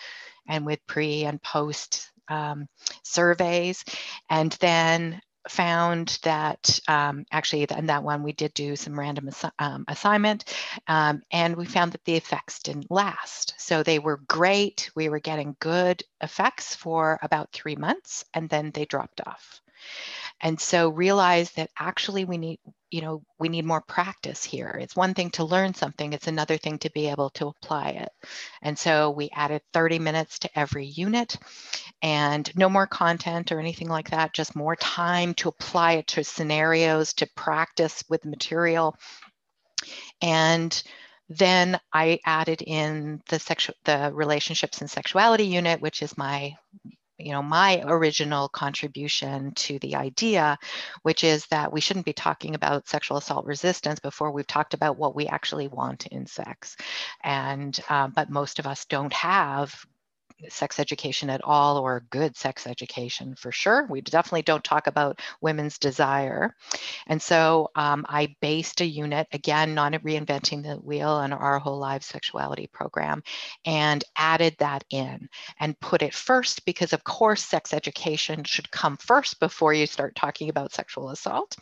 and 0.48 0.64
with 0.64 0.80
pre 0.86 1.24
and 1.24 1.40
post 1.42 2.10
um, 2.28 2.66
surveys. 3.02 3.84
And 4.30 4.52
then 4.60 5.20
found 5.48 6.18
that 6.22 6.80
um, 6.88 7.24
actually 7.30 7.66
in 7.76 7.86
that 7.86 8.02
one 8.02 8.22
we 8.22 8.32
did 8.32 8.54
do 8.54 8.76
some 8.76 8.98
random 8.98 9.26
assi- 9.26 9.50
um, 9.58 9.84
assignment 9.88 10.44
um, 10.88 11.22
and 11.30 11.56
we 11.56 11.66
found 11.66 11.92
that 11.92 12.04
the 12.04 12.16
effects 12.16 12.62
didn't 12.62 12.90
last 12.90 13.54
so 13.58 13.82
they 13.82 13.98
were 13.98 14.22
great 14.26 14.90
we 14.96 15.08
were 15.08 15.18
getting 15.18 15.54
good 15.60 16.02
effects 16.22 16.74
for 16.74 17.18
about 17.22 17.52
three 17.52 17.76
months 17.76 18.24
and 18.32 18.48
then 18.48 18.70
they 18.72 18.86
dropped 18.86 19.20
off 19.26 19.60
and 20.40 20.60
so 20.60 20.88
realize 20.88 21.50
that 21.52 21.70
actually 21.78 22.24
we 22.24 22.38
need 22.38 22.58
you 22.90 23.00
know 23.00 23.22
we 23.38 23.48
need 23.48 23.64
more 23.64 23.80
practice 23.80 24.44
here. 24.44 24.78
It's 24.80 24.94
one 24.96 25.14
thing 25.14 25.30
to 25.32 25.44
learn 25.44 25.74
something 25.74 26.12
it's 26.12 26.28
another 26.28 26.56
thing 26.56 26.78
to 26.80 26.90
be 26.90 27.08
able 27.08 27.30
to 27.30 27.48
apply 27.48 27.90
it. 27.90 28.10
And 28.62 28.78
so 28.78 29.10
we 29.10 29.30
added 29.32 29.62
30 29.72 29.98
minutes 29.98 30.38
to 30.40 30.58
every 30.58 30.86
unit 30.86 31.36
and 32.02 32.50
no 32.56 32.68
more 32.68 32.86
content 32.86 33.52
or 33.52 33.58
anything 33.58 33.88
like 33.88 34.10
that 34.10 34.32
just 34.32 34.54
more 34.56 34.76
time 34.76 35.34
to 35.34 35.48
apply 35.48 35.92
it 35.94 36.06
to 36.08 36.24
scenarios 36.24 37.14
to 37.14 37.28
practice 37.34 38.04
with 38.08 38.24
material. 38.24 38.96
And 40.20 40.82
then 41.28 41.80
I 41.92 42.20
added 42.24 42.62
in 42.62 43.22
the 43.28 43.38
sexual 43.38 43.74
the 43.84 44.10
relationships 44.12 44.80
and 44.80 44.90
sexuality 44.90 45.46
unit, 45.46 45.80
which 45.80 46.02
is 46.02 46.18
my 46.18 46.54
you 47.18 47.32
know 47.32 47.42
my 47.42 47.82
original 47.86 48.48
contribution 48.48 49.52
to 49.54 49.78
the 49.80 49.94
idea 49.94 50.58
which 51.02 51.24
is 51.24 51.46
that 51.46 51.72
we 51.72 51.80
shouldn't 51.80 52.06
be 52.06 52.12
talking 52.12 52.54
about 52.54 52.88
sexual 52.88 53.16
assault 53.16 53.46
resistance 53.46 54.00
before 54.00 54.30
we've 54.30 54.46
talked 54.46 54.74
about 54.74 54.98
what 54.98 55.14
we 55.14 55.26
actually 55.26 55.68
want 55.68 56.06
in 56.06 56.26
sex. 56.26 56.76
And 57.22 57.78
uh, 57.88 58.08
but 58.08 58.30
most 58.30 58.58
of 58.58 58.66
us 58.66 58.84
don't 58.86 59.12
have 59.12 59.74
sex 60.48 60.78
education 60.78 61.30
at 61.30 61.44
all 61.44 61.78
or 61.78 62.04
good 62.10 62.36
sex 62.36 62.66
education 62.66 63.34
for 63.34 63.52
sure. 63.52 63.86
We 63.88 64.00
definitely 64.00 64.42
don't 64.42 64.64
talk 64.64 64.86
about 64.86 65.20
women's 65.40 65.78
desire. 65.78 66.54
And 67.06 67.20
so 67.20 67.70
um, 67.74 68.06
I 68.08 68.36
based 68.40 68.80
a 68.80 68.86
unit, 68.86 69.28
again, 69.32 69.74
not 69.74 69.92
reinventing 69.92 70.62
the 70.62 70.76
wheel 70.76 71.10
on 71.10 71.32
our 71.32 71.58
whole 71.58 71.78
lives 71.78 72.06
sexuality 72.06 72.66
program, 72.66 73.22
and 73.64 74.04
added 74.16 74.56
that 74.58 74.84
in 74.90 75.28
and 75.60 75.78
put 75.80 76.02
it 76.02 76.14
first 76.14 76.64
because, 76.64 76.92
of 76.92 77.04
course, 77.04 77.44
sex 77.44 77.72
education 77.72 78.44
should 78.44 78.70
come 78.70 78.96
first 78.96 79.40
before 79.40 79.72
you 79.72 79.86
start 79.86 80.14
talking 80.14 80.48
about 80.48 80.72
sexual 80.72 81.10
assault. 81.10 81.56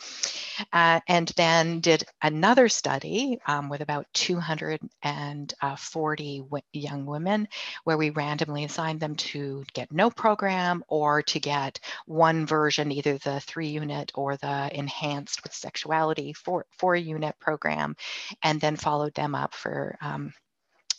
Uh, 0.72 1.00
and 1.08 1.28
then 1.36 1.80
did 1.80 2.04
another 2.22 2.68
study 2.68 3.38
um, 3.46 3.68
with 3.68 3.80
about 3.80 4.06
240 4.14 6.42
young 6.72 7.06
women 7.06 7.48
where 7.84 7.98
we 7.98 8.10
randomly 8.10 8.61
assign 8.64 8.98
them 8.98 9.14
to 9.16 9.64
get 9.72 9.92
no 9.92 10.10
program 10.10 10.84
or 10.88 11.22
to 11.22 11.40
get 11.40 11.80
one 12.06 12.46
version, 12.46 12.92
either 12.92 13.18
the 13.18 13.40
three 13.40 13.68
unit 13.68 14.12
or 14.14 14.36
the 14.36 14.70
enhanced 14.72 15.42
with 15.42 15.54
sexuality 15.54 16.32
four, 16.32 16.66
four 16.78 16.96
unit 16.96 17.34
program, 17.40 17.96
and 18.42 18.60
then 18.60 18.76
followed 18.76 19.14
them 19.14 19.34
up 19.34 19.54
for 19.54 19.96
um, 20.00 20.32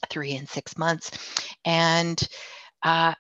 three 0.10 0.36
and 0.36 0.50
six 0.50 0.78
months. 0.78 1.12
And 1.66 2.22
uh, 2.82 3.14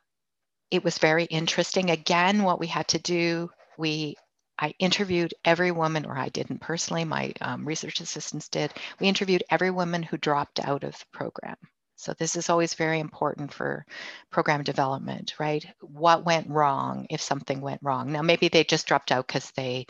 it 0.71 0.83
was 0.83 0.97
very 0.97 1.25
interesting. 1.25 1.89
Again, 1.89 2.43
what 2.43 2.59
we 2.59 2.67
had 2.67 2.87
to 2.89 2.99
do, 2.99 3.49
we 3.77 4.15
I 4.59 4.75
interviewed 4.79 5.33
every 5.43 5.71
woman, 5.71 6.05
or 6.05 6.17
I 6.17 6.29
didn't 6.29 6.59
personally, 6.59 7.05
my 7.05 7.33
um, 7.41 7.65
research 7.65 8.01
assistants 8.01 8.49
did. 8.49 8.71
We 8.99 9.07
interviewed 9.07 9.43
every 9.49 9.71
woman 9.71 10.03
who 10.03 10.17
dropped 10.17 10.59
out 10.59 10.83
of 10.83 10.97
the 10.97 11.05
program. 11.11 11.57
So 12.03 12.13
this 12.13 12.35
is 12.35 12.49
always 12.49 12.73
very 12.73 12.99
important 12.99 13.53
for 13.53 13.85
program 14.29 14.63
development, 14.63 15.35
right? 15.39 15.65
What 15.79 16.25
went 16.25 16.49
wrong 16.49 17.07
if 17.09 17.21
something 17.21 17.61
went 17.61 17.81
wrong? 17.81 18.11
Now, 18.11 18.21
maybe 18.21 18.49
they 18.49 18.63
just 18.63 18.87
dropped 18.87 19.11
out 19.11 19.25
because 19.25 19.49
they 19.51 19.87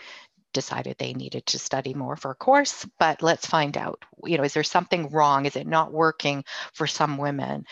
decided 0.54 0.96
they 0.98 1.14
needed 1.14 1.46
to 1.48 1.60
study 1.60 1.94
more 1.94 2.16
for 2.16 2.32
a 2.32 2.36
course, 2.36 2.88
but 3.00 3.24
let's 3.24 3.48
find 3.48 3.76
out, 3.76 4.06
you 4.24 4.38
know, 4.38 4.44
is 4.44 4.54
there 4.54 4.64
something 4.64 5.10
wrong? 5.10 5.46
Is 5.48 5.56
it 5.56 5.68
not 5.68 5.92
working 5.92 6.46
for 6.74 6.86
some 6.88 7.18
women? 7.18 7.66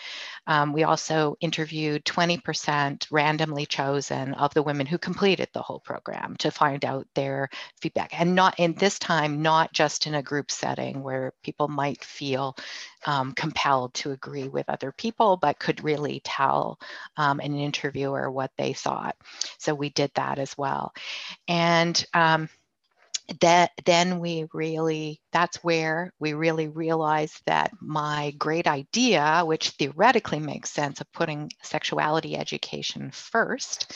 Um, 0.46 0.72
we 0.72 0.82
also 0.84 1.36
interviewed 1.40 2.04
20% 2.04 3.06
randomly 3.10 3.66
chosen 3.66 4.34
of 4.34 4.52
the 4.54 4.62
women 4.62 4.86
who 4.86 4.98
completed 4.98 5.48
the 5.52 5.62
whole 5.62 5.80
program 5.80 6.36
to 6.36 6.50
find 6.50 6.84
out 6.84 7.06
their 7.14 7.48
feedback. 7.80 8.18
And 8.18 8.34
not 8.34 8.58
in 8.58 8.74
this 8.74 8.98
time, 8.98 9.42
not 9.42 9.72
just 9.72 10.06
in 10.06 10.14
a 10.14 10.22
group 10.22 10.50
setting 10.50 11.02
where 11.02 11.32
people 11.42 11.68
might 11.68 12.02
feel 12.04 12.56
um, 13.06 13.32
compelled 13.32 13.94
to 13.94 14.12
agree 14.12 14.48
with 14.48 14.68
other 14.68 14.92
people, 14.92 15.36
but 15.36 15.58
could 15.58 15.84
really 15.84 16.20
tell 16.24 16.78
um, 17.16 17.40
an 17.40 17.54
interviewer 17.56 18.30
what 18.30 18.50
they 18.58 18.72
thought. 18.72 19.16
So 19.58 19.74
we 19.74 19.90
did 19.90 20.10
that 20.14 20.38
as 20.38 20.56
well. 20.56 20.92
And 21.48 22.04
um, 22.14 22.48
that 23.40 23.70
then 23.84 24.18
we 24.18 24.46
really 24.52 25.20
that's 25.32 25.62
where 25.64 26.12
we 26.18 26.32
really 26.32 26.68
realize 26.68 27.40
that 27.46 27.70
my 27.80 28.32
great 28.38 28.66
idea 28.66 29.42
which 29.44 29.70
theoretically 29.70 30.40
makes 30.40 30.70
sense 30.70 31.00
of 31.00 31.12
putting 31.12 31.50
sexuality 31.62 32.36
education 32.36 33.10
first 33.12 33.92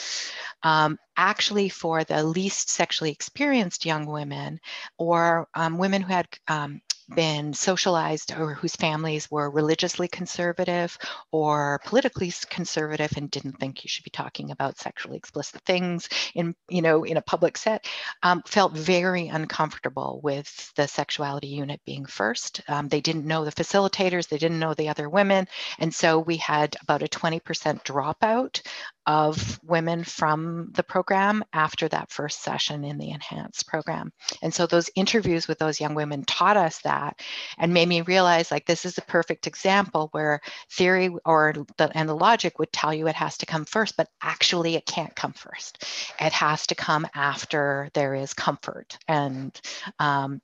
um, 0.62 0.98
actually 1.16 1.68
for 1.68 2.04
the 2.04 2.22
least 2.22 2.70
sexually 2.70 3.10
experienced 3.10 3.84
young 3.84 4.06
women 4.06 4.60
or 4.98 5.48
um, 5.54 5.78
women 5.78 6.02
who 6.02 6.12
had 6.12 6.28
um, 6.48 6.80
been 7.14 7.54
socialized 7.54 8.32
or 8.36 8.54
whose 8.54 8.76
families 8.76 9.30
were 9.30 9.50
religiously 9.50 10.08
conservative 10.08 10.98
or 11.30 11.80
politically 11.84 12.32
conservative 12.50 13.12
and 13.16 13.30
didn't 13.30 13.58
think 13.58 13.84
you 13.84 13.88
should 13.88 14.04
be 14.04 14.10
talking 14.10 14.50
about 14.50 14.78
sexually 14.78 15.16
explicit 15.16 15.60
things 15.62 16.08
in 16.34 16.54
you 16.68 16.82
know 16.82 17.04
in 17.04 17.16
a 17.16 17.22
public 17.22 17.56
set 17.56 17.86
um, 18.22 18.42
felt 18.46 18.72
very 18.72 19.28
uncomfortable 19.28 20.20
with 20.22 20.72
the 20.74 20.88
sexuality 20.88 21.48
unit 21.48 21.80
being 21.84 22.06
first. 22.06 22.60
Um, 22.68 22.88
they 22.88 23.00
didn't 23.00 23.26
know 23.26 23.44
the 23.44 23.52
facilitators 23.52 24.28
they 24.28 24.38
didn't 24.38 24.58
know 24.58 24.74
the 24.74 24.88
other 24.88 25.08
women 25.08 25.46
and 25.78 25.94
so 25.94 26.18
we 26.18 26.36
had 26.36 26.76
about 26.82 27.02
a 27.02 27.06
20% 27.06 27.40
dropout 27.84 28.62
of 29.06 29.60
women 29.62 30.02
from 30.02 30.70
the 30.74 30.82
program 30.82 31.44
after 31.52 31.88
that 31.88 32.10
first 32.10 32.42
session 32.42 32.84
in 32.84 32.98
the 32.98 33.10
enhanced 33.10 33.66
program. 33.68 34.12
And 34.42 34.52
so 34.52 34.66
those 34.66 34.90
interviews 34.96 35.46
with 35.46 35.58
those 35.58 35.80
young 35.80 35.94
women 35.94 36.24
taught 36.24 36.56
us 36.56 36.78
that 36.82 37.20
and 37.58 37.72
made 37.72 37.88
me 37.88 38.00
realize 38.02 38.50
like 38.50 38.66
this 38.66 38.84
is 38.84 38.98
a 38.98 39.02
perfect 39.02 39.46
example 39.46 40.08
where 40.12 40.40
theory 40.70 41.14
or 41.24 41.54
the 41.76 41.90
and 41.96 42.08
the 42.08 42.16
logic 42.16 42.58
would 42.58 42.72
tell 42.72 42.92
you 42.92 43.06
it 43.06 43.14
has 43.14 43.38
to 43.38 43.46
come 43.46 43.64
first, 43.64 43.96
but 43.96 44.08
actually 44.22 44.74
it 44.74 44.86
can't 44.86 45.14
come 45.14 45.32
first. 45.32 45.84
It 46.20 46.32
has 46.32 46.66
to 46.68 46.74
come 46.74 47.06
after 47.14 47.90
there 47.94 48.14
is 48.14 48.34
comfort 48.34 48.98
and 49.06 49.58
um, 49.98 50.40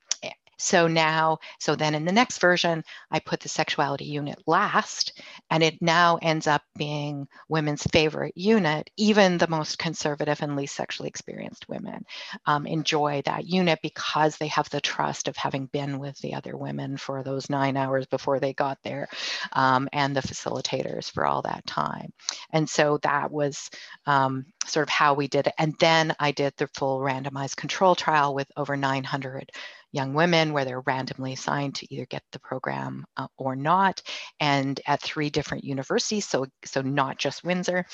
so 0.62 0.86
now, 0.86 1.38
so 1.58 1.74
then 1.74 1.94
in 1.94 2.04
the 2.04 2.12
next 2.12 2.38
version, 2.38 2.84
I 3.10 3.18
put 3.18 3.40
the 3.40 3.48
sexuality 3.48 4.04
unit 4.04 4.38
last, 4.46 5.20
and 5.50 5.62
it 5.62 5.82
now 5.82 6.18
ends 6.22 6.46
up 6.46 6.62
being 6.76 7.26
women's 7.48 7.82
favorite 7.82 8.36
unit. 8.36 8.88
Even 8.96 9.38
the 9.38 9.48
most 9.48 9.78
conservative 9.78 10.40
and 10.40 10.54
least 10.54 10.76
sexually 10.76 11.08
experienced 11.08 11.68
women 11.68 12.04
um, 12.46 12.66
enjoy 12.66 13.22
that 13.24 13.44
unit 13.44 13.80
because 13.82 14.36
they 14.36 14.46
have 14.46 14.70
the 14.70 14.80
trust 14.80 15.26
of 15.26 15.36
having 15.36 15.66
been 15.66 15.98
with 15.98 16.16
the 16.18 16.34
other 16.34 16.56
women 16.56 16.96
for 16.96 17.24
those 17.24 17.50
nine 17.50 17.76
hours 17.76 18.06
before 18.06 18.38
they 18.38 18.52
got 18.52 18.78
there 18.84 19.08
um, 19.54 19.88
and 19.92 20.14
the 20.14 20.20
facilitators 20.20 21.10
for 21.10 21.26
all 21.26 21.42
that 21.42 21.66
time. 21.66 22.12
And 22.52 22.70
so 22.70 22.98
that 23.02 23.32
was 23.32 23.68
um, 24.06 24.46
sort 24.64 24.84
of 24.84 24.90
how 24.90 25.14
we 25.14 25.26
did 25.26 25.48
it. 25.48 25.54
And 25.58 25.74
then 25.80 26.14
I 26.20 26.30
did 26.30 26.54
the 26.56 26.68
full 26.68 27.00
randomized 27.00 27.56
control 27.56 27.96
trial 27.96 28.32
with 28.32 28.46
over 28.56 28.76
900 28.76 29.50
young 29.92 30.14
women 30.14 30.52
where 30.52 30.64
they're 30.64 30.80
randomly 30.80 31.34
assigned 31.34 31.76
to 31.76 31.94
either 31.94 32.06
get 32.06 32.22
the 32.32 32.40
program 32.40 33.04
uh, 33.16 33.28
or 33.36 33.54
not, 33.54 34.02
and 34.40 34.80
at 34.86 35.02
three 35.02 35.30
different 35.30 35.64
universities, 35.64 36.26
so, 36.26 36.46
so 36.64 36.80
not 36.82 37.18
just 37.18 37.44
Windsor 37.44 37.86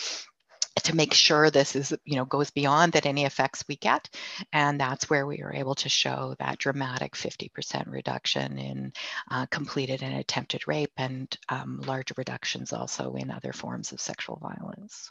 to 0.84 0.96
make 0.96 1.12
sure 1.12 1.50
this 1.50 1.76
is 1.76 1.94
you 2.04 2.16
know 2.16 2.24
goes 2.24 2.50
beyond 2.50 2.92
that 2.92 3.06
any 3.06 3.24
effects 3.24 3.64
we 3.68 3.76
get. 3.76 4.08
And 4.52 4.80
that's 4.80 5.10
where 5.10 5.26
we 5.26 5.40
were 5.42 5.54
able 5.54 5.74
to 5.76 5.88
show 5.88 6.34
that 6.38 6.58
dramatic 6.58 7.14
50% 7.14 7.90
reduction 7.90 8.58
in 8.58 8.92
uh, 9.30 9.46
completed 9.46 10.02
and 10.02 10.14
attempted 10.14 10.68
rape 10.68 10.92
and 10.96 11.34
um, 11.48 11.80
large 11.84 12.12
reductions 12.16 12.72
also 12.72 13.14
in 13.14 13.30
other 13.30 13.52
forms 13.52 13.92
of 13.92 14.00
sexual 14.00 14.36
violence. 14.36 15.10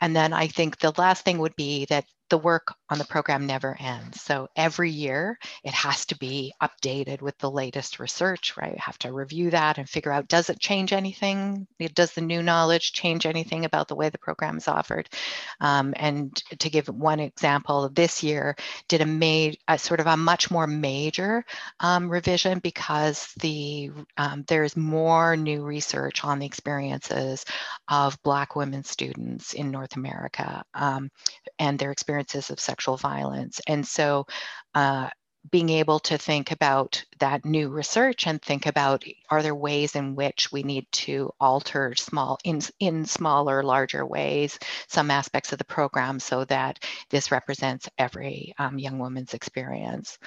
And 0.00 0.14
then 0.14 0.32
i 0.32 0.46
think 0.46 0.78
the 0.78 0.92
last 0.96 1.24
thing 1.24 1.38
would 1.38 1.56
be 1.56 1.84
that 1.86 2.04
the 2.30 2.38
work 2.38 2.74
on 2.88 2.98
the 2.98 3.04
program 3.04 3.46
never 3.46 3.76
ends. 3.78 4.22
So 4.22 4.48
every 4.56 4.90
year 4.90 5.38
it 5.64 5.74
has 5.74 6.06
to 6.06 6.18
be 6.18 6.54
updated 6.62 7.20
with 7.20 7.36
the 7.38 7.50
latest 7.50 7.98
research, 7.98 8.56
right? 8.56 8.72
You 8.72 8.78
have 8.78 8.98
to 9.00 9.12
review 9.12 9.50
that 9.50 9.78
and 9.78 9.88
figure 9.88 10.12
out 10.12 10.28
does 10.28 10.48
it 10.48 10.60
change 10.60 10.92
anything? 10.92 11.66
Does 11.94 12.12
the 12.12 12.20
new 12.20 12.42
knowledge 12.42 12.92
change 12.92 13.26
anything 13.26 13.64
about 13.64 13.88
the 13.88 13.96
way 13.96 14.08
the 14.08 14.18
program 14.18 14.56
is 14.56 14.68
offered? 14.68 15.08
Um, 15.60 15.92
and 15.96 16.34
to 16.58 16.70
give 16.70 16.88
one 16.88 17.20
example, 17.20 17.88
this 17.90 18.22
year 18.22 18.56
did 18.88 19.00
a, 19.00 19.06
made 19.06 19.58
a 19.68 19.76
sort 19.76 20.00
of 20.00 20.06
a 20.06 20.16
much 20.16 20.50
more 20.50 20.66
major 20.66 21.44
um, 21.80 22.08
revision 22.08 22.60
because 22.60 23.32
the 23.40 23.90
um, 24.16 24.44
there's 24.46 24.76
more 24.76 25.36
new 25.36 25.64
research 25.64 26.24
on 26.24 26.38
the 26.38 26.46
experiences 26.46 27.44
of 27.88 28.22
Black 28.22 28.54
women 28.54 28.84
students 28.84 29.52
in 29.52 29.70
North 29.70 29.96
America. 29.96 30.62
Um, 30.74 31.10
and 31.58 31.78
their 31.78 31.90
experiences 32.20 32.50
of 32.50 32.60
sexual 32.60 32.96
violence. 32.96 33.60
And 33.66 33.86
so 33.86 34.26
uh, 34.74 35.08
being 35.50 35.70
able 35.70 35.98
to 36.00 36.18
think 36.18 36.50
about 36.50 37.02
that 37.18 37.46
new 37.46 37.70
research 37.70 38.26
and 38.26 38.42
think 38.42 38.66
about 38.66 39.04
are 39.30 39.42
there 39.42 39.54
ways 39.54 39.96
in 39.96 40.14
which 40.14 40.52
we 40.52 40.62
need 40.62 40.86
to 40.92 41.30
alter 41.40 41.94
small 41.94 42.38
in 42.44 42.60
in 42.78 43.06
smaller 43.06 43.62
larger 43.62 44.04
ways 44.04 44.58
some 44.86 45.10
aspects 45.10 45.50
of 45.50 45.58
the 45.58 45.64
program 45.64 46.20
so 46.20 46.44
that 46.44 46.84
this 47.08 47.32
represents 47.32 47.88
every 47.96 48.52
um, 48.58 48.78
young 48.78 48.98
woman's 48.98 49.32
experience 49.32 50.18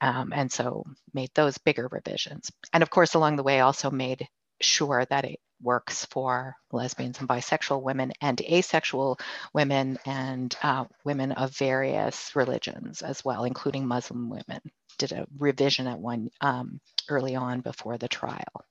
um, 0.00 0.32
and 0.34 0.50
so 0.50 0.84
made 1.14 1.30
those 1.34 1.56
bigger 1.58 1.88
revisions 1.92 2.50
and 2.72 2.82
of 2.82 2.90
course 2.90 3.14
along 3.14 3.36
the 3.36 3.44
way 3.44 3.60
also 3.60 3.92
made 3.92 4.26
sure 4.60 5.06
that 5.08 5.24
it 5.24 5.38
works 5.62 6.04
for 6.06 6.56
lesbians 6.72 7.18
and 7.20 7.28
bisexual 7.28 7.82
women 7.82 8.12
and 8.20 8.40
asexual 8.40 9.18
women 9.52 9.98
and 10.06 10.56
uh, 10.62 10.84
women 11.04 11.32
of 11.32 11.56
various 11.56 12.34
religions 12.34 13.02
as 13.02 13.24
well, 13.24 13.44
including 13.44 13.86
Muslim 13.86 14.30
women. 14.30 14.60
Did 14.98 15.12
a 15.12 15.26
revision 15.38 15.86
at 15.86 15.98
one 15.98 16.30
um, 16.40 16.80
early 17.08 17.36
on 17.36 17.60
before 17.60 17.98
the 17.98 18.08
trial. 18.08 18.64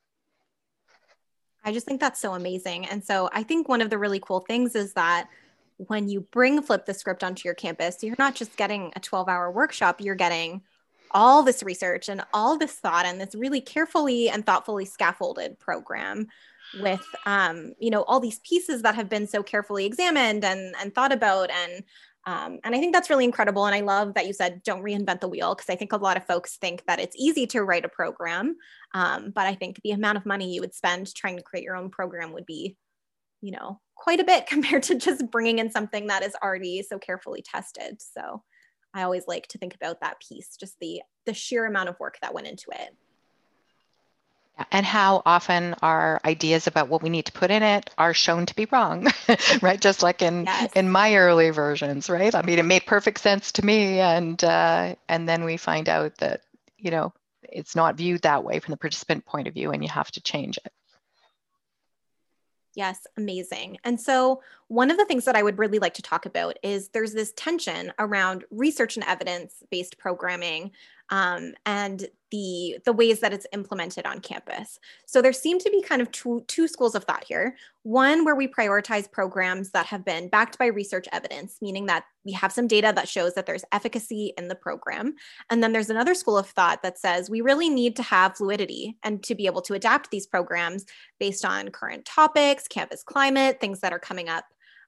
I 1.64 1.72
just 1.72 1.86
think 1.86 2.00
that's 2.00 2.20
so 2.20 2.34
amazing. 2.34 2.86
And 2.86 3.04
so 3.04 3.30
I 3.34 3.44
think 3.44 3.68
one 3.68 3.82
of 3.82 3.90
the 3.90 3.98
really 3.98 4.20
cool 4.20 4.42
things 4.42 4.76
is 4.76 4.94
that 4.94 5.28
when 5.78 6.10
you 6.10 6.22
bring 6.32 6.62
Flip 6.62 6.86
the 6.86 6.94
Script 6.94 7.24
onto 7.24 7.48
your 7.48 7.54
campus, 7.54 8.04
you're 8.04 8.16
not 8.18 8.36
just 8.36 8.56
getting 8.58 8.92
a 8.96 9.00
12 9.00 9.30
hour 9.30 9.52
workshop, 9.52 10.02
you're 10.02 10.16
getting 10.16 10.62
all 11.12 11.44
this 11.44 11.64
research 11.64 12.10
and 12.10 12.22
all 12.34 12.58
this 12.58 12.74
thought 12.74 13.06
and 13.06 13.20
this 13.20 13.36
really 13.36 13.62
carefully 13.62 14.30
and 14.30 14.46
thoughtfully 14.46 14.86
scaffolded 14.86 15.60
program 15.60 16.28
with 16.82 17.06
um, 17.26 17.74
you 17.80 17.90
know 17.90 18.04
all 18.04 18.20
these 18.20 18.40
pieces 18.40 18.82
that 18.82 18.96
have 18.96 19.10
been 19.10 19.28
so 19.28 19.44
carefully 19.44 19.86
examined 19.86 20.44
and 20.44 20.76
and 20.82 20.94
thought 20.94 21.12
about 21.12 21.50
and 21.50 21.84
um, 22.28 22.60
and 22.66 22.76
I 22.76 22.80
think 22.80 22.94
that's 22.94 23.10
really 23.10 23.24
incredible. 23.24 23.66
And 23.66 23.74
I 23.74 23.80
love 23.80 24.14
that 24.16 24.28
you 24.28 24.34
said 24.34 24.62
don't 24.64 24.84
reinvent 24.84 25.22
the 25.22 25.30
wheel 25.30 25.56
because 25.56 25.70
I 25.70 25.78
think 25.78 25.94
a 25.94 25.98
lot 25.98 26.18
of 26.18 26.28
folks 26.28 26.58
think 26.58 26.84
that 26.86 27.00
it's 27.00 27.16
easy 27.18 27.48
to 27.48 27.64
write 27.64 27.86
a 27.86 27.90
program, 27.90 28.58
um, 28.94 29.32
but 29.34 29.48
I 29.48 29.56
think 29.56 29.80
the 29.82 29.92
amount 29.92 30.18
of 30.18 30.26
money 30.26 30.54
you 30.54 30.60
would 30.60 30.76
spend 30.76 31.16
trying 31.16 31.38
to 31.38 31.44
create 31.44 31.64
your 31.64 31.78
own 31.78 31.90
program 31.90 32.34
would 32.34 32.46
be, 32.46 32.76
you 33.42 33.52
know, 33.52 33.80
quite 33.96 34.20
a 34.20 34.26
bit 34.26 34.46
compared 34.48 34.84
to 34.84 34.96
just 34.96 35.32
bringing 35.32 35.60
in 35.60 35.72
something 35.72 36.08
that 36.08 36.22
is 36.22 36.36
already 36.44 36.84
so 36.84 37.00
carefully 37.00 37.42
tested. 37.42 38.02
So 38.02 38.44
I 38.94 39.04
always 39.04 39.24
like 39.26 39.48
to 39.50 39.58
think 39.58 39.74
about 39.74 40.02
that 40.02 40.20
piece, 40.20 40.58
just 40.60 40.76
the 40.82 41.02
the 41.26 41.34
sheer 41.34 41.66
amount 41.66 41.88
of 41.88 42.00
work 42.00 42.18
that 42.22 42.34
went 42.34 42.48
into 42.48 42.72
it 42.72 42.94
and 44.72 44.86
how 44.86 45.22
often 45.26 45.76
our 45.82 46.20
ideas 46.26 46.68
about 46.68 46.88
what 46.88 47.02
we 47.02 47.10
need 47.10 47.26
to 47.26 47.32
put 47.32 47.52
in 47.52 47.64
it 47.64 47.90
are 47.98 48.14
shown 48.14 48.46
to 48.46 48.56
be 48.56 48.66
wrong 48.72 49.08
right 49.62 49.80
just 49.80 50.04
like 50.04 50.22
in 50.22 50.46
yes. 50.46 50.72
in 50.74 50.90
my 50.90 51.16
early 51.16 51.50
versions 51.50 52.10
right 52.10 52.36
i 52.36 52.42
mean 52.42 52.60
it 52.60 52.64
made 52.64 52.86
perfect 52.86 53.20
sense 53.20 53.52
to 53.52 53.66
me 53.66 54.00
and 54.00 54.44
uh, 54.44 54.96
and 55.08 55.28
then 55.28 55.44
we 55.44 55.58
find 55.58 55.90
out 55.90 56.16
that 56.18 56.42
you 56.78 56.92
know 56.92 57.14
it's 57.44 57.76
not 57.76 57.96
viewed 57.96 58.22
that 58.22 58.44
way 58.44 58.60
from 58.60 58.72
the 58.72 58.78
participant 58.78 59.26
point 59.26 59.48
of 59.48 59.54
view 59.54 59.72
and 59.72 59.84
you 59.84 59.90
have 59.90 60.12
to 60.12 60.22
change 60.22 60.58
it 60.58 60.72
Yes, 62.78 63.08
amazing. 63.18 63.80
And 63.84 64.00
so, 64.00 64.44
one 64.70 64.92
of 64.92 64.98
the 64.98 65.06
things 65.06 65.26
that 65.26 65.36
I 65.36 65.44
would 65.44 65.58
really 65.58 65.80
like 65.80 65.94
to 65.96 66.02
talk 66.02 66.26
about 66.26 66.58
is 66.62 66.90
there's 66.90 67.14
this 67.14 67.34
tension 67.38 67.94
around 68.00 68.44
research 68.52 68.98
and 68.98 69.06
evidence 69.06 69.64
based 69.72 69.98
programming 69.98 70.72
um, 71.10 71.54
and 71.66 72.06
the 72.32 72.78
the 72.84 72.92
ways 72.92 73.22
that 73.22 73.32
it's 73.32 73.48
implemented 73.54 74.06
on 74.06 74.20
campus. 74.20 74.80
So 75.06 75.22
there 75.22 75.32
seem 75.32 75.60
to 75.60 75.70
be 75.70 75.82
kind 75.82 76.02
of 76.02 76.12
two, 76.12 76.44
two 76.48 76.68
schools 76.68 76.96
of 76.96 77.06
thought 77.06 77.24
here. 77.24 77.56
One 77.84 78.26
where 78.26 78.36
we 78.36 78.50
prioritize 78.50 79.10
programs 79.10 79.72
that 79.72 79.86
have 79.86 80.04
been 80.04 80.28
backed 80.28 80.58
by 80.58 80.66
research 80.66 81.08
evidence, 81.14 81.60
meaning 81.62 81.86
that 81.86 82.04
we 82.26 82.34
have 82.34 82.52
some 82.52 82.68
data 82.68 82.92
that 82.94 83.08
shows 83.08 83.36
that 83.36 83.46
there's 83.46 83.64
efficacy 83.72 84.34
in 84.38 84.50
the 84.50 84.56
program. 84.56 85.16
And 85.50 85.64
then 85.64 85.72
there's 85.72 85.90
another 85.90 86.14
school 86.14 86.38
of 86.38 86.50
thought 86.50 86.84
that 86.84 87.00
says 87.00 87.30
we 87.30 87.40
really 87.40 87.70
need 87.70 87.96
to 87.96 88.04
have 88.04 88.36
fluidity 88.36 88.98
and 89.04 89.24
to 89.24 89.34
be 89.34 89.46
able 89.46 89.62
to 89.62 89.74
adapt 89.74 90.12
these 90.12 90.28
programs 90.28 90.86
based 91.22 91.46
on 91.46 91.70
current 91.70 92.04
topics, 92.04 92.68
campus 92.68 93.04
climate, 93.04 93.62
things 93.62 93.80
that 93.80 93.94
are 93.94 94.00
coming 94.00 94.28
up 94.28 94.44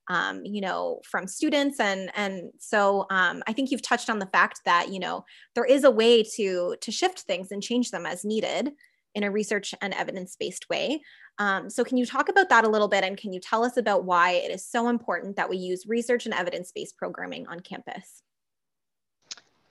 um, 0.10 0.43
you 0.43 0.60
know, 0.60 1.00
from 1.06 1.28
students. 1.28 1.80
And, 1.80 2.12
and 2.15 2.52
so 2.58 3.06
um, 3.12 3.43
I 3.48 3.54
think 3.54 3.72
you've 3.72 3.82
touched 3.82 4.10
on 4.10 4.19
the 4.19 4.26
fact 4.26 4.62
that, 4.65 4.89
you 4.91 5.00
know, 5.00 5.24
there 5.56 5.65
is 5.65 5.84
a 5.84 5.91
way 5.91 6.24
to, 6.36 6.76
to 6.82 6.91
shift 6.91 7.22
things 7.22 7.52
and 7.52 7.62
change 7.63 7.91
them 7.91 8.06
as 8.06 8.26
needed 8.26 8.72
in 9.15 9.24
a 9.24 9.32
research 9.32 9.74
and 9.82 9.93
evidence-based 9.93 10.69
way. 10.69 11.02
Um, 11.38 11.69
so 11.69 11.84
can 11.84 11.98
you 11.98 12.06
talk 12.06 12.30
about 12.30 12.50
that 12.50 12.65
a 12.65 12.69
little 12.69 12.88
bit 12.88 13.04
and 13.04 13.17
can 13.17 13.32
you 13.32 13.39
tell 13.39 13.63
us 13.63 13.78
about 13.78 14.04
why 14.04 14.32
it 14.32 14.52
is 14.52 14.65
so 14.65 14.89
important 14.89 15.36
that 15.36 15.50
we 15.50 15.58
use 15.58 15.86
research 15.88 16.26
and 16.26 16.34
evidence-based 16.34 16.98
programming 16.98 17.48
on 17.48 17.60
campus? 17.60 18.24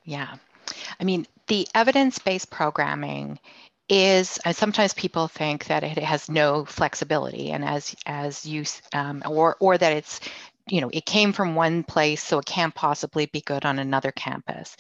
Yeah, 0.04 0.36
I 0.98 1.04
mean, 1.04 1.26
the 1.48 1.68
evidence-based 1.74 2.50
programming 2.50 3.38
is 3.88 4.38
uh, 4.44 4.52
sometimes 4.52 4.92
people 4.94 5.28
think 5.28 5.66
that 5.66 5.82
it 5.82 5.98
has 5.98 6.28
no 6.28 6.64
flexibility 6.64 7.50
and 7.50 7.64
as 7.64 7.94
as 8.06 8.44
you 8.44 8.64
um, 8.92 9.22
or 9.26 9.56
or 9.60 9.78
that 9.78 9.92
it's 9.92 10.20
you 10.68 10.80
know 10.80 10.90
it 10.92 11.06
came 11.06 11.32
from 11.32 11.54
one 11.54 11.82
place 11.82 12.22
so 12.22 12.38
it 12.38 12.44
can't 12.44 12.74
possibly 12.74 13.26
be 13.26 13.40
good 13.40 13.64
on 13.64 13.78
another 13.78 14.12
campus 14.12 14.76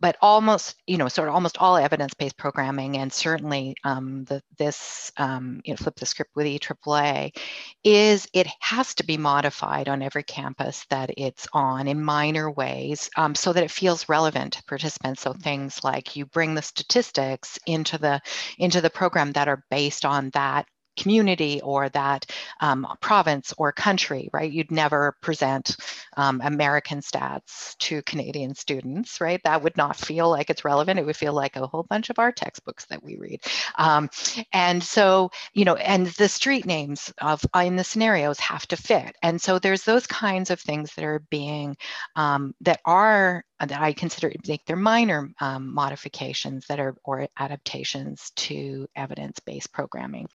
but 0.00 0.16
almost, 0.20 0.76
you 0.86 0.98
know, 0.98 1.08
sort 1.08 1.28
of 1.28 1.34
almost 1.34 1.58
all 1.58 1.76
evidence-based 1.76 2.36
programming, 2.36 2.98
and 2.98 3.12
certainly 3.12 3.74
um, 3.84 4.24
the, 4.24 4.42
this, 4.58 5.10
um, 5.16 5.60
you 5.64 5.72
know, 5.72 5.76
flip 5.76 5.96
the 5.96 6.06
script 6.06 6.32
with 6.34 6.46
EAAA, 6.46 7.36
is 7.84 8.28
it 8.32 8.46
has 8.60 8.94
to 8.94 9.04
be 9.04 9.16
modified 9.16 9.88
on 9.88 10.02
every 10.02 10.22
campus 10.22 10.84
that 10.90 11.10
it's 11.16 11.46
on 11.52 11.88
in 11.88 12.02
minor 12.02 12.50
ways, 12.50 13.08
um, 13.16 13.34
so 13.34 13.52
that 13.52 13.64
it 13.64 13.70
feels 13.70 14.08
relevant 14.08 14.54
to 14.54 14.64
participants. 14.64 15.22
So 15.22 15.32
things 15.32 15.82
like 15.82 16.16
you 16.16 16.26
bring 16.26 16.54
the 16.54 16.62
statistics 16.62 17.58
into 17.66 17.98
the 17.98 18.20
into 18.58 18.80
the 18.80 18.90
program 18.90 19.32
that 19.32 19.48
are 19.48 19.64
based 19.70 20.04
on 20.04 20.30
that 20.30 20.66
community 20.96 21.60
or 21.62 21.88
that 21.90 22.26
um, 22.60 22.86
province 23.00 23.52
or 23.58 23.72
country, 23.72 24.28
right? 24.32 24.50
You'd 24.50 24.70
never 24.70 25.16
present 25.20 25.76
um, 26.16 26.40
American 26.42 27.00
stats 27.00 27.76
to 27.78 28.02
Canadian 28.02 28.54
students, 28.54 29.20
right? 29.20 29.40
That 29.44 29.62
would 29.62 29.76
not 29.76 29.96
feel 29.96 30.30
like 30.30 30.50
it's 30.50 30.64
relevant. 30.64 30.98
It 30.98 31.06
would 31.06 31.16
feel 31.16 31.32
like 31.32 31.56
a 31.56 31.66
whole 31.66 31.84
bunch 31.84 32.10
of 32.10 32.18
our 32.18 32.32
textbooks 32.32 32.86
that 32.86 33.02
we 33.02 33.16
read. 33.16 33.40
Um, 33.76 34.08
and 34.52 34.82
so, 34.82 35.30
you 35.52 35.64
know, 35.64 35.76
and 35.76 36.06
the 36.06 36.28
street 36.28 36.66
names 36.66 37.12
of 37.20 37.44
in 37.54 37.76
the 37.76 37.84
scenarios 37.84 38.38
have 38.40 38.66
to 38.68 38.76
fit. 38.76 39.16
And 39.22 39.40
so 39.40 39.58
there's 39.58 39.84
those 39.84 40.06
kinds 40.06 40.50
of 40.50 40.60
things 40.60 40.94
that 40.94 41.04
are 41.04 41.22
being, 41.30 41.76
um, 42.14 42.54
that 42.62 42.80
are 42.84 43.44
that 43.60 43.80
I 43.80 43.92
consider 43.94 44.32
like 44.46 44.64
they're 44.66 44.76
minor 44.76 45.30
um, 45.40 45.72
modifications 45.72 46.66
that 46.66 46.78
are 46.78 46.94
or 47.04 47.26
adaptations 47.38 48.30
to 48.36 48.86
evidence-based 48.94 49.72
programming. 49.72 50.28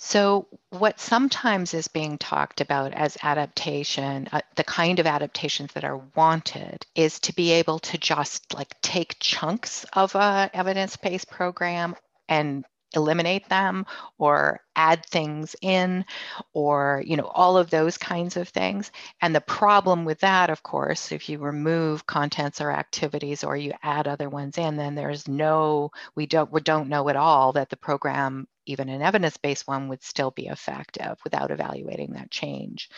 So, 0.00 0.46
what 0.70 1.00
sometimes 1.00 1.74
is 1.74 1.88
being 1.88 2.18
talked 2.18 2.60
about 2.60 2.94
as 2.94 3.16
adaptation, 3.22 4.28
uh, 4.32 4.42
the 4.54 4.64
kind 4.64 5.00
of 5.00 5.06
adaptations 5.06 5.72
that 5.72 5.84
are 5.84 6.00
wanted, 6.14 6.86
is 6.94 7.18
to 7.20 7.34
be 7.34 7.52
able 7.52 7.80
to 7.80 7.98
just 7.98 8.54
like 8.54 8.80
take 8.80 9.16
chunks 9.18 9.84
of 9.92 10.14
a 10.14 10.50
evidence-based 10.54 11.28
program 11.28 11.96
and 12.28 12.64
eliminate 12.94 13.48
them 13.48 13.86
or 14.18 14.60
add 14.76 15.04
things 15.06 15.54
in 15.60 16.04
or 16.52 17.02
you 17.04 17.16
know 17.16 17.26
all 17.26 17.56
of 17.58 17.70
those 17.70 17.98
kinds 17.98 18.36
of 18.36 18.48
things. 18.48 18.90
And 19.20 19.34
the 19.34 19.40
problem 19.40 20.04
with 20.04 20.20
that 20.20 20.50
of 20.50 20.62
course 20.62 21.12
if 21.12 21.28
you 21.28 21.38
remove 21.38 22.06
contents 22.06 22.60
or 22.60 22.70
activities 22.70 23.44
or 23.44 23.56
you 23.56 23.72
add 23.82 24.08
other 24.08 24.28
ones 24.28 24.58
in 24.58 24.76
then 24.76 24.94
there's 24.94 25.28
no 25.28 25.90
we 26.14 26.26
don't 26.26 26.52
we 26.52 26.60
don't 26.60 26.88
know 26.88 27.08
at 27.08 27.16
all 27.16 27.52
that 27.52 27.70
the 27.70 27.76
program 27.76 28.46
even 28.66 28.88
an 28.90 29.02
evidence-based 29.02 29.66
one 29.66 29.88
would 29.88 30.02
still 30.02 30.30
be 30.30 30.46
effective 30.46 31.18
without 31.24 31.50
evaluating 31.50 32.12
that 32.12 32.30
change 32.30 32.90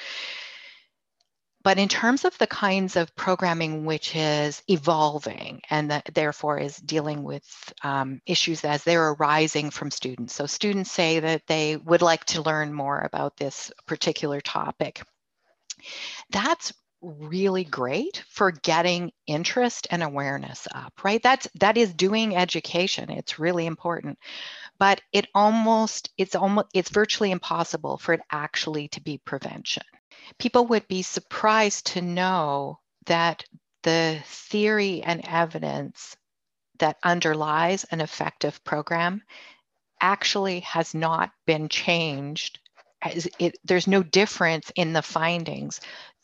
but 1.62 1.78
in 1.78 1.88
terms 1.88 2.24
of 2.24 2.36
the 2.38 2.46
kinds 2.46 2.96
of 2.96 3.14
programming 3.16 3.84
which 3.84 4.16
is 4.16 4.62
evolving 4.68 5.60
and 5.68 5.90
that 5.90 6.10
therefore 6.14 6.58
is 6.58 6.76
dealing 6.76 7.22
with 7.22 7.44
um, 7.82 8.20
issues 8.26 8.64
as 8.64 8.82
they're 8.82 9.10
arising 9.10 9.70
from 9.70 9.90
students. 9.90 10.34
So 10.34 10.46
students 10.46 10.90
say 10.90 11.20
that 11.20 11.46
they 11.46 11.76
would 11.76 12.02
like 12.02 12.24
to 12.26 12.42
learn 12.42 12.72
more 12.72 12.98
about 13.00 13.36
this 13.36 13.70
particular 13.86 14.40
topic. 14.40 15.02
That's 16.30 16.72
really 17.02 17.64
great 17.64 18.22
for 18.28 18.50
getting 18.50 19.12
interest 19.26 19.86
and 19.90 20.02
awareness 20.02 20.68
up, 20.74 20.92
right? 21.02 21.22
That's 21.22 21.48
that 21.58 21.78
is 21.78 21.94
doing 21.94 22.36
education. 22.36 23.10
It's 23.10 23.38
really 23.38 23.66
important. 23.66 24.18
But 24.78 25.00
it 25.12 25.26
almost 25.34 26.10
it's 26.16 26.34
almost 26.34 26.68
it's 26.74 26.90
virtually 26.90 27.30
impossible 27.30 27.98
for 27.98 28.14
it 28.14 28.20
actually 28.30 28.88
to 28.88 29.00
be 29.02 29.18
prevention 29.18 29.82
people 30.38 30.66
would 30.66 30.86
be 30.88 31.02
surprised 31.02 31.86
to 31.86 32.02
know 32.02 32.78
that 33.06 33.44
the 33.82 34.20
theory 34.24 35.02
and 35.02 35.26
evidence 35.26 36.16
that 36.78 36.98
underlies 37.02 37.84
an 37.84 38.00
effective 38.00 38.62
program 38.64 39.22
actually 40.00 40.60
has 40.60 40.94
not 40.94 41.30
been 41.46 41.68
changed. 41.68 42.58
It, 43.38 43.58
there's 43.64 43.86
no 43.86 44.02
difference 44.02 44.72
in 44.74 44.92
the 44.92 45.02
findings 45.02 45.80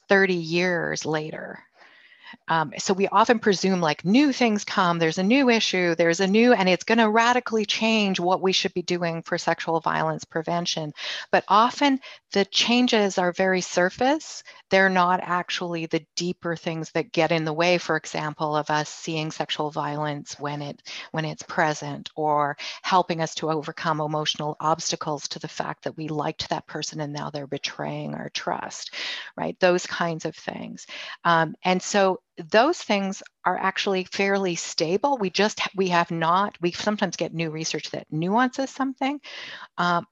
30 0.09 0.35
years 0.35 1.05
later. 1.05 1.63
Um, 2.49 2.73
so 2.79 2.95
we 2.95 3.09
often 3.09 3.39
presume 3.39 3.81
like 3.81 4.05
new 4.05 4.33
things 4.33 4.65
come, 4.65 4.99
there's 4.99 5.19
a 5.19 5.23
new 5.23 5.49
issue, 5.49 5.95
there's 5.95 6.21
a 6.21 6.27
new, 6.27 6.53
and 6.53 6.69
it's 6.69 6.85
going 6.85 6.99
to 6.99 7.09
radically 7.09 7.65
change 7.65 8.21
what 8.21 8.43
we 8.43 8.53
should 8.53 8.75
be 8.75 8.83
doing 8.83 9.23
for 9.23 9.39
sexual 9.39 9.81
violence 9.81 10.25
prevention. 10.25 10.93
But 11.31 11.45
often 11.49 12.01
the 12.33 12.45
changes 12.45 13.19
are 13.19 13.33
very 13.33 13.61
surface. 13.61 14.43
They're 14.71 14.89
not 14.91 15.21
actually 15.23 15.87
the 15.87 16.05
deeper 16.17 16.57
things 16.57 16.91
that 16.93 17.13
get 17.13 17.33
in 17.33 17.45
the 17.45 17.53
way, 17.53 17.79
for 17.79 17.97
example, 17.97 18.57
of 18.57 18.71
us 18.71 18.89
seeing 18.89 19.31
sexual 19.31 19.71
violence 19.71 20.39
when 20.39 20.63
it 20.63 20.83
when 21.13 21.25
it's 21.25 21.43
present 21.45 22.11
or 22.15 22.57
helping 22.83 23.21
us 23.21 23.35
to 23.37 23.51
overcome 23.51 24.01
emotional 24.01 24.57
obstacles 24.61 25.29
to 25.29 25.39
the 25.39 25.49
fact 25.49 25.85
that 25.85 25.97
we 25.97 26.09
liked 26.09 26.49
that 26.49 26.67
person 26.67 27.01
and 27.01 27.13
now 27.13 27.31
they're 27.31 27.47
betraying 27.47 28.15
our 28.15 28.31
trust, 28.31 28.93
right? 29.37 29.59
Those 29.61 29.87
kinds 29.87 30.25
of 30.25 30.35
things. 30.35 30.87
Um, 31.25 31.55
and 31.65 31.81
so 31.83 32.16
those 32.51 32.79
things 32.79 33.23
are 33.45 33.59
actually 33.59 34.05
fairly 34.05 34.55
stable. 34.55 35.19
We 35.19 35.31
just 35.31 35.61
we 35.75 35.89
have 35.89 36.11
not. 36.11 36.57
We 36.61 36.73
sometimes 36.73 37.17
get 37.17 37.35
new 37.35 37.51
research 37.51 37.91
that 37.91 38.07
nuances 38.11 38.71
something, 38.71 39.21
um, 39.79 40.07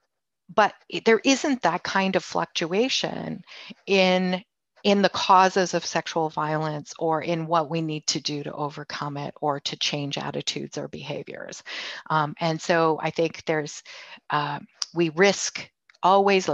but 0.55 0.75
there 1.05 1.21
isn't 1.25 1.63
that 1.63 1.83
kind 1.83 2.17
of 2.17 2.25
fluctuation 2.25 3.43
in 3.87 4.43
in 4.85 5.01
the 5.01 5.09
causes 5.09 5.73
of 5.73 5.85
sexual 5.85 6.29
violence 6.29 6.93
or 6.99 7.23
in 7.23 7.47
what 7.47 7.71
we 7.71 7.81
need 7.81 8.07
to 8.07 8.21
do 8.21 8.43
to 8.43 8.53
overcome 8.53 9.17
it 9.17 9.35
or 9.41 9.59
to 9.59 9.77
change 9.77 10.19
attitudes 10.19 10.77
or 10.77 10.89
behaviors. 10.89 11.63
Um, 12.11 12.35
and 12.39 12.61
so 12.61 13.01
I 13.03 13.11
think 13.11 13.43
there's 13.47 13.83
uh, 14.29 14.59
we 14.95 15.09
risk 15.11 15.69
always 16.05 16.47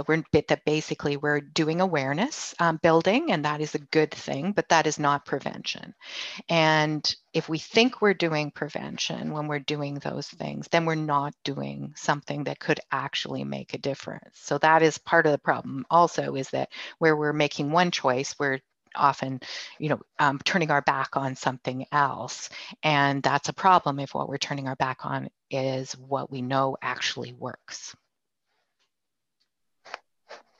that 0.47 0.65
basically 0.65 1.17
we're 1.17 1.41
doing 1.41 1.81
awareness 1.81 2.55
um, 2.59 2.77
building 2.81 3.31
and 3.31 3.45
that 3.45 3.61
is 3.61 3.75
a 3.75 3.79
good 3.79 4.11
thing 4.11 4.53
but 4.53 4.69
that 4.69 4.87
is 4.87 4.97
not 4.97 5.25
prevention. 5.25 5.93
And 6.49 7.15
if 7.33 7.49
we 7.49 7.59
think 7.59 8.01
we're 8.01 8.13
doing 8.13 8.51
prevention 8.51 9.33
when 9.33 9.47
we're 9.47 9.59
doing 9.59 9.95
those 9.95 10.27
things 10.27 10.67
then 10.71 10.85
we're 10.85 10.95
not 10.95 11.33
doing 11.43 11.93
something 11.97 12.45
that 12.45 12.59
could 12.59 12.79
actually 12.91 13.43
make 13.43 13.73
a 13.73 13.79
difference. 13.79 14.39
So 14.39 14.57
that 14.59 14.81
is 14.81 14.97
part 14.97 15.25
of 15.25 15.33
the 15.33 15.37
problem 15.37 15.85
also 15.91 16.35
is 16.35 16.49
that 16.51 16.69
where 16.99 17.15
we're 17.15 17.33
making 17.33 17.71
one 17.71 17.91
choice 17.91 18.35
we're 18.39 18.59
often 18.95 19.39
you 19.79 19.89
know 19.89 20.01
um, 20.19 20.39
turning 20.43 20.71
our 20.71 20.81
back 20.81 21.17
on 21.17 21.35
something 21.35 21.85
else. 21.91 22.49
And 22.83 23.23
that's 23.23 23.49
a 23.49 23.53
problem 23.53 23.99
if 23.99 24.13
what 24.13 24.29
we're 24.29 24.37
turning 24.37 24.67
our 24.67 24.75
back 24.77 25.05
on 25.05 25.29
is 25.49 25.93
what 25.93 26.31
we 26.31 26.41
know 26.41 26.77
actually 26.81 27.33
works 27.33 27.95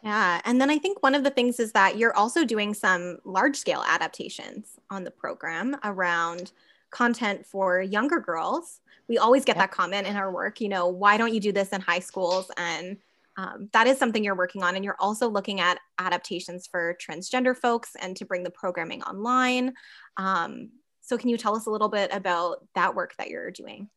yeah. 0.03 0.41
And 0.45 0.59
then 0.59 0.69
I 0.69 0.77
think 0.77 1.03
one 1.03 1.15
of 1.15 1.23
the 1.23 1.29
things 1.29 1.59
is 1.59 1.71
that 1.73 1.97
you're 1.97 2.15
also 2.15 2.43
doing 2.43 2.73
some 2.73 3.19
large 3.23 3.55
scale 3.55 3.83
adaptations 3.87 4.79
on 4.89 5.03
the 5.03 5.11
program 5.11 5.77
around 5.83 6.51
content 6.89 7.45
for 7.45 7.81
younger 7.81 8.19
girls. 8.19 8.81
We 9.07 9.17
always 9.17 9.45
get 9.45 9.57
yep. 9.57 9.63
that 9.63 9.71
comment 9.71 10.07
in 10.07 10.15
our 10.15 10.31
work, 10.31 10.61
you 10.61 10.69
know, 10.69 10.87
why 10.87 11.17
don't 11.17 11.33
you 11.33 11.39
do 11.39 11.51
this 11.51 11.69
in 11.69 11.81
high 11.81 11.99
schools? 11.99 12.49
And 12.57 12.97
um, 13.37 13.69
that 13.73 13.87
is 13.87 13.97
something 13.97 14.23
you're 14.23 14.35
working 14.35 14.63
on. 14.63 14.75
And 14.75 14.83
you're 14.83 14.97
also 14.99 15.29
looking 15.29 15.59
at 15.59 15.79
adaptations 15.99 16.67
for 16.67 16.97
transgender 16.99 17.55
folks 17.55 17.95
and 17.99 18.15
to 18.17 18.25
bring 18.25 18.43
the 18.43 18.49
programming 18.49 19.03
online. 19.03 19.73
Um, 20.17 20.69
so, 21.01 21.17
can 21.17 21.29
you 21.29 21.37
tell 21.37 21.55
us 21.55 21.65
a 21.65 21.71
little 21.71 21.89
bit 21.89 22.13
about 22.13 22.65
that 22.75 22.95
work 22.95 23.15
that 23.17 23.29
you're 23.29 23.51
doing? 23.51 23.89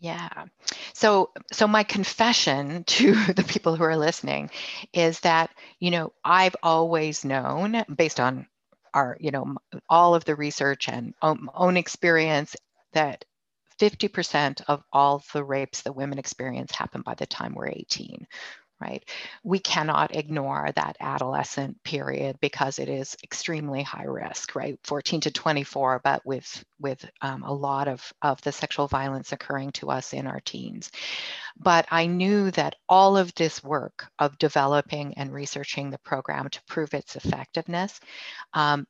Yeah. 0.00 0.46
So 0.94 1.30
so 1.52 1.66
my 1.68 1.82
confession 1.84 2.84
to 2.88 3.14
the 3.34 3.44
people 3.44 3.76
who 3.76 3.84
are 3.84 3.96
listening 3.96 4.50
is 4.92 5.20
that, 5.20 5.50
you 5.78 5.90
know, 5.90 6.12
I've 6.24 6.56
always 6.62 7.24
known 7.24 7.84
based 7.94 8.20
on 8.20 8.46
our, 8.94 9.16
you 9.20 9.30
know, 9.30 9.56
all 9.88 10.14
of 10.14 10.24
the 10.24 10.34
research 10.34 10.88
and 10.88 11.14
own 11.22 11.76
experience 11.76 12.56
that 12.92 13.24
50% 13.78 14.62
of 14.68 14.82
all 14.92 15.22
the 15.32 15.44
rapes 15.44 15.82
that 15.82 15.92
women 15.94 16.18
experience 16.18 16.74
happen 16.74 17.02
by 17.02 17.14
the 17.14 17.26
time 17.26 17.54
we're 17.54 17.68
18, 17.68 18.26
right? 18.80 19.04
We 19.44 19.58
cannot 19.58 20.16
ignore 20.16 20.70
that 20.74 20.96
adolescent 21.00 21.82
period 21.82 22.38
because 22.40 22.78
it 22.78 22.88
is 22.88 23.16
extremely 23.22 23.82
high 23.82 24.04
risk, 24.04 24.54
right? 24.54 24.78
14 24.84 25.20
to 25.22 25.30
24, 25.30 26.00
but 26.02 26.24
with 26.24 26.64
with 26.80 27.08
um, 27.20 27.42
a 27.42 27.52
lot 27.52 27.88
of, 27.88 28.12
of 28.22 28.40
the 28.40 28.52
sexual 28.52 28.88
violence 28.88 29.32
occurring 29.32 29.70
to 29.72 29.90
us 29.90 30.14
in 30.14 30.26
our 30.26 30.40
teens. 30.40 30.90
But 31.58 31.86
I 31.90 32.06
knew 32.06 32.50
that 32.52 32.76
all 32.88 33.18
of 33.18 33.34
this 33.34 33.62
work 33.62 34.06
of 34.18 34.38
developing 34.38 35.14
and 35.18 35.32
researching 35.32 35.90
the 35.90 35.98
program 35.98 36.48
to 36.48 36.62
prove 36.64 36.94
its 36.94 37.16
effectiveness 37.16 38.00
um, 38.54 38.86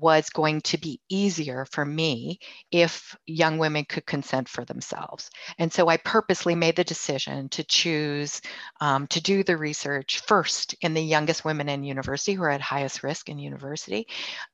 was 0.00 0.30
going 0.30 0.60
to 0.62 0.78
be 0.78 1.00
easier 1.08 1.66
for 1.70 1.84
me 1.84 2.38
if 2.70 3.16
young 3.26 3.58
women 3.58 3.84
could 3.84 4.06
consent 4.06 4.48
for 4.48 4.64
themselves. 4.64 5.30
And 5.58 5.72
so 5.72 5.88
I 5.88 5.96
purposely 5.98 6.54
made 6.54 6.76
the 6.76 6.84
decision 6.84 7.48
to 7.50 7.64
choose 7.64 8.40
um, 8.80 9.06
to 9.08 9.20
do 9.20 9.44
the 9.44 9.56
research 9.56 10.20
first 10.26 10.74
in 10.80 10.94
the 10.94 11.02
youngest 11.02 11.44
women 11.44 11.68
in 11.68 11.84
university 11.84 12.32
who 12.32 12.42
are 12.42 12.50
at 12.50 12.60
highest 12.60 13.02
risk 13.02 13.28
in 13.28 13.38
university, 13.38 14.06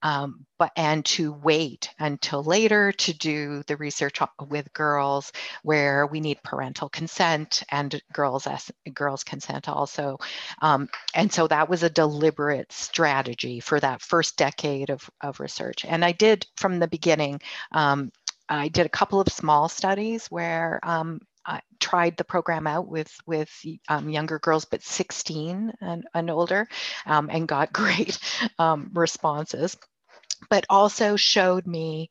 um, 0.03 0.45
but 0.59 0.73
and 0.77 1.05
to 1.07 1.33
wait 1.33 1.91
until 1.99 2.43
later 2.43 2.93
to 2.93 3.13
do 3.13 3.63
the 3.67 3.77
research 3.77 4.21
with 4.49 4.73
girls 4.73 5.33
where 5.63 6.07
we 6.07 6.21
need 6.21 6.43
parental 6.43 6.89
consent 6.89 7.63
and 7.71 8.01
girls 8.13 8.47
girls 8.95 9.25
consent 9.25 9.69
also. 9.69 10.19
Um, 10.63 10.89
and 11.15 11.33
so 11.33 11.47
that 11.47 11.69
was 11.69 11.83
a 11.83 11.91
deliberate 11.91 12.73
strategy 12.73 13.61
for 13.61 13.81
that 13.81 14.03
first 14.03 14.37
decade 14.37 14.91
of, 14.91 15.09
of 15.21 15.30
of 15.31 15.41
research. 15.41 15.87
And 15.87 16.05
I 16.05 16.13
did 16.13 16.47
from 16.57 16.79
the 16.79 16.89
beginning, 16.89 17.41
um, 17.73 18.13
I 18.49 18.69
did 18.69 18.85
a 18.85 18.91
couple 18.91 19.21
of 19.21 19.29
small 19.29 19.69
studies 19.69 20.27
where 20.27 20.81
um, 20.83 21.21
I 21.47 21.61
tried 21.79 22.17
the 22.17 22.25
program 22.25 22.67
out 22.67 22.89
with 22.89 23.13
with 23.27 23.51
um, 23.89 24.09
younger 24.11 24.39
girls, 24.39 24.65
but 24.65 24.83
16 24.83 25.73
and, 25.81 26.05
and 26.13 26.31
older, 26.31 26.69
um, 27.07 27.31
and 27.31 27.49
got 27.49 27.73
great 27.73 28.19
um, 28.59 28.91
responses. 28.93 29.77
But 30.49 30.67
also 30.69 31.17
showed 31.17 31.67
me 31.67 32.11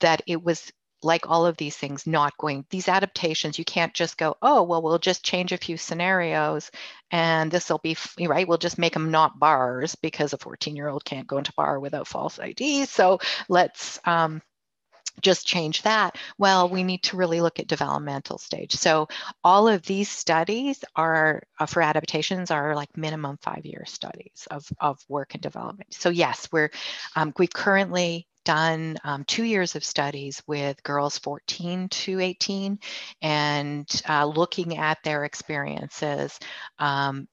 that 0.00 0.22
it 0.26 0.42
was 0.42 0.72
like 1.02 1.28
all 1.28 1.46
of 1.46 1.56
these 1.56 1.76
things 1.76 2.06
not 2.06 2.36
going 2.38 2.64
these 2.70 2.88
adaptations 2.88 3.58
you 3.58 3.64
can't 3.64 3.94
just 3.94 4.18
go 4.18 4.36
oh 4.42 4.62
well 4.62 4.82
we'll 4.82 4.98
just 4.98 5.24
change 5.24 5.52
a 5.52 5.56
few 5.56 5.76
scenarios 5.76 6.70
and 7.10 7.50
this 7.50 7.68
will 7.68 7.78
be 7.78 7.96
right? 8.20 8.46
We'll 8.46 8.58
just 8.58 8.78
make 8.78 8.92
them 8.92 9.10
not 9.10 9.38
bars 9.38 9.96
because 9.96 10.32
a 10.32 10.38
14 10.38 10.76
year 10.76 10.88
old 10.88 11.04
can't 11.04 11.26
go 11.26 11.38
into 11.38 11.52
bar 11.54 11.80
without 11.80 12.06
false 12.06 12.38
id 12.38 12.84
so 12.86 13.18
let's 13.48 13.98
um, 14.04 14.42
just 15.20 15.46
change 15.46 15.82
that 15.82 16.16
well 16.38 16.68
we 16.68 16.82
need 16.82 17.02
to 17.02 17.16
really 17.16 17.40
look 17.40 17.60
at 17.60 17.66
developmental 17.66 18.38
stage. 18.38 18.74
So 18.74 19.08
all 19.44 19.68
of 19.68 19.82
these 19.82 20.08
studies 20.08 20.84
are 20.96 21.42
uh, 21.58 21.66
for 21.66 21.82
adaptations 21.82 22.50
are 22.50 22.74
like 22.74 22.96
minimum 22.96 23.38
five 23.42 23.64
year 23.64 23.84
studies 23.86 24.46
of, 24.50 24.66
of 24.80 24.98
work 25.08 25.34
and 25.34 25.42
development. 25.42 25.92
So 25.94 26.10
yes 26.10 26.48
we're 26.52 26.70
um, 27.16 27.32
we've 27.38 27.52
currently 27.52 28.26
done 28.44 28.96
um, 29.04 29.24
two 29.24 29.44
years 29.44 29.76
of 29.76 29.84
studies 29.84 30.42
with 30.46 30.82
girls 30.82 31.18
14 31.18 31.88
to 31.88 32.20
18 32.20 32.78
and 33.22 34.02
uh, 34.08 34.24
looking 34.24 34.78
at 34.78 34.98
their 35.04 35.24
experiences 35.24 36.38
um, 36.78 37.28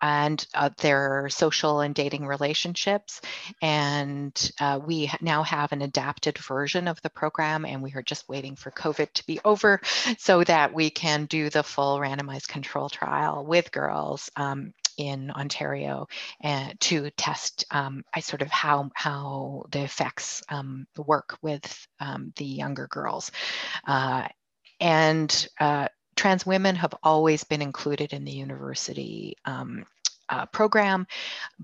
and 0.00 0.46
uh, 0.54 0.70
their 0.78 1.28
social 1.28 1.80
and 1.80 1.94
dating 1.94 2.26
relationships. 2.26 3.20
And 3.60 4.52
uh, 4.60 4.80
we 4.84 5.10
now 5.20 5.42
have 5.42 5.72
an 5.72 5.82
adapted 5.82 6.38
version 6.38 6.88
of 6.88 7.00
the 7.02 7.10
program, 7.10 7.64
and 7.64 7.82
we 7.82 7.92
are 7.94 8.02
just 8.02 8.28
waiting 8.28 8.56
for 8.56 8.70
COVID 8.70 9.12
to 9.12 9.26
be 9.26 9.40
over 9.44 9.80
so 10.18 10.44
that 10.44 10.74
we 10.74 10.90
can 10.90 11.26
do 11.26 11.50
the 11.50 11.62
full 11.62 11.98
randomized 11.98 12.48
control 12.48 12.88
trial 12.88 13.44
with 13.44 13.72
girls 13.72 14.30
um, 14.36 14.72
in 14.96 15.30
Ontario 15.30 16.06
and 16.42 16.78
to 16.80 17.10
test 17.12 17.64
um, 17.70 18.04
I 18.12 18.20
sort 18.20 18.42
of 18.42 18.50
how 18.50 18.90
how 18.94 19.64
the 19.70 19.82
effects 19.82 20.42
um, 20.48 20.86
work 20.96 21.38
with 21.40 21.86
um, 22.00 22.32
the 22.36 22.44
younger 22.44 22.86
girls. 22.86 23.30
Uh, 23.86 24.28
and 24.78 25.48
uh, 25.58 25.88
trans 26.20 26.44
women 26.44 26.76
have 26.76 26.92
always 27.02 27.44
been 27.44 27.62
included 27.62 28.12
in 28.12 28.26
the 28.26 28.30
university 28.30 29.38
um, 29.46 29.86
uh, 30.28 30.44
program, 30.44 31.06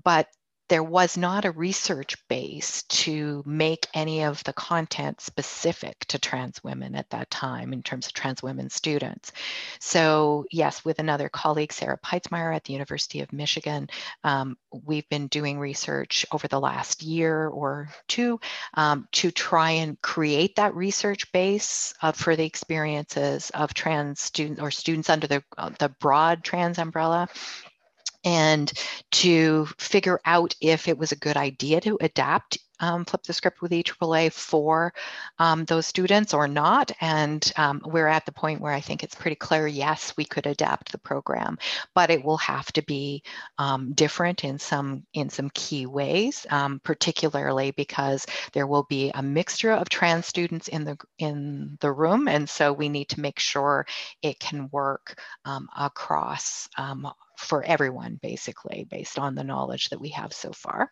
but 0.03 0.27
there 0.69 0.83
was 0.83 1.17
not 1.17 1.45
a 1.45 1.51
research 1.51 2.15
base 2.27 2.83
to 2.83 3.41
make 3.45 3.87
any 3.93 4.23
of 4.23 4.43
the 4.43 4.53
content 4.53 5.21
specific 5.21 5.99
to 6.07 6.19
trans 6.19 6.63
women 6.63 6.95
at 6.95 7.09
that 7.09 7.29
time 7.29 7.73
in 7.73 7.81
terms 7.81 8.07
of 8.07 8.13
trans 8.13 8.43
women 8.43 8.69
students. 8.69 9.31
So 9.79 10.45
yes, 10.51 10.83
with 10.83 10.99
another 10.99 11.29
colleague, 11.29 11.71
Sarah 11.71 11.97
Peitzmeier 11.97 12.55
at 12.55 12.63
the 12.65 12.73
University 12.73 13.21
of 13.21 13.31
Michigan, 13.31 13.89
um, 14.23 14.57
we've 14.85 15.07
been 15.09 15.27
doing 15.27 15.59
research 15.59 16.25
over 16.31 16.47
the 16.47 16.59
last 16.59 17.01
year 17.01 17.47
or 17.47 17.89
two 18.07 18.39
um, 18.73 19.07
to 19.13 19.31
try 19.31 19.71
and 19.71 20.01
create 20.01 20.55
that 20.57 20.75
research 20.75 21.31
base 21.31 21.93
uh, 22.01 22.11
for 22.11 22.35
the 22.35 22.45
experiences 22.45 23.49
of 23.51 23.73
trans 23.73 24.19
students 24.19 24.61
or 24.61 24.71
students 24.71 25.09
under 25.09 25.27
the, 25.27 25.43
uh, 25.57 25.69
the 25.79 25.89
broad 25.99 26.43
trans 26.43 26.77
umbrella 26.77 27.27
and 28.23 28.71
to 29.11 29.65
figure 29.77 30.19
out 30.25 30.55
if 30.61 30.87
it 30.87 30.97
was 30.97 31.11
a 31.11 31.17
good 31.17 31.37
idea 31.37 31.81
to 31.81 31.97
adapt 32.01 32.57
um, 32.79 33.05
flip 33.05 33.23
the 33.23 33.33
script 33.33 33.61
with 33.61 33.71
EAAA 33.71 34.31
for 34.31 34.93
um, 35.39 35.65
those 35.65 35.85
students 35.85 36.33
or 36.33 36.47
not. 36.47 36.91
And 37.01 37.51
um, 37.57 37.81
we're 37.85 38.07
at 38.07 38.25
the 38.25 38.31
point 38.31 38.61
where 38.61 38.71
I 38.71 38.81
think 38.81 39.03
it's 39.03 39.15
pretty 39.15 39.35
clear, 39.35 39.67
yes, 39.67 40.13
we 40.17 40.25
could 40.25 40.45
adapt 40.45 40.91
the 40.91 40.97
program, 40.97 41.57
but 41.95 42.09
it 42.09 42.23
will 42.23 42.37
have 42.37 42.71
to 42.73 42.81
be 42.81 43.23
um, 43.57 43.93
different 43.93 44.43
in 44.43 44.59
some 44.59 45.05
in 45.13 45.29
some 45.29 45.49
key 45.49 45.85
ways, 45.85 46.45
um, 46.49 46.79
particularly 46.83 47.71
because 47.71 48.25
there 48.53 48.67
will 48.67 48.83
be 48.83 49.11
a 49.13 49.21
mixture 49.21 49.71
of 49.71 49.89
trans 49.89 50.27
students 50.27 50.67
in 50.67 50.83
the 50.83 50.97
in 51.17 51.77
the 51.81 51.91
room. 51.91 52.27
And 52.27 52.49
so 52.49 52.73
we 52.73 52.89
need 52.89 53.09
to 53.09 53.21
make 53.21 53.39
sure 53.39 53.85
it 54.21 54.39
can 54.39 54.69
work 54.71 55.19
um, 55.45 55.67
across 55.77 56.69
for 57.37 57.63
everyone, 57.63 58.19
basically, 58.21 58.85
based 58.89 59.17
on 59.19 59.35
the 59.35 59.43
knowledge 59.43 59.89
that 59.89 60.01
we 60.01 60.09
have 60.09 60.33
so 60.33 60.51
far. 60.51 60.91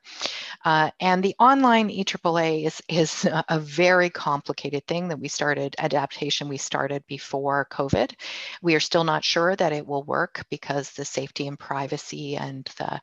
Uh, 0.63 0.91
and 0.99 1.23
the 1.23 1.35
online 1.39 1.89
EAAA 1.89 2.65
is, 2.65 2.81
is 2.87 3.27
a 3.49 3.59
very 3.59 4.09
complicated 4.09 4.85
thing 4.87 5.09
that 5.09 5.19
we 5.19 5.27
started, 5.27 5.75
adaptation 5.79 6.47
we 6.47 6.57
started 6.57 7.03
before 7.07 7.67
COVID. 7.71 8.13
We 8.61 8.75
are 8.75 8.79
still 8.79 9.03
not 9.03 9.23
sure 9.23 9.55
that 9.55 9.73
it 9.73 9.85
will 9.85 10.03
work 10.03 10.45
because 10.49 10.91
the 10.91 11.05
safety 11.05 11.47
and 11.47 11.59
privacy 11.59 12.37
and 12.37 12.65
the 12.77 13.01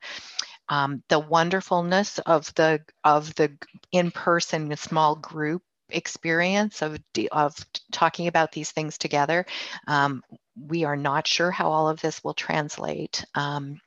um, 0.68 1.02
the 1.08 1.18
wonderfulness 1.18 2.18
of 2.20 2.52
the 2.54 2.80
of 3.04 3.34
the 3.34 3.52
in-person 3.90 4.74
small 4.76 5.16
group 5.16 5.62
experience 5.92 6.82
of 6.82 6.98
of 7.30 7.54
talking 7.90 8.26
about 8.26 8.52
these 8.52 8.70
things 8.70 8.98
together 8.98 9.46
um, 9.86 10.22
we 10.56 10.84
are 10.84 10.96
not 10.96 11.26
sure 11.26 11.50
how 11.50 11.70
all 11.70 11.88
of 11.88 12.00
this 12.00 12.22
will 12.22 12.34
translate 12.34 13.24
um, 13.34 13.80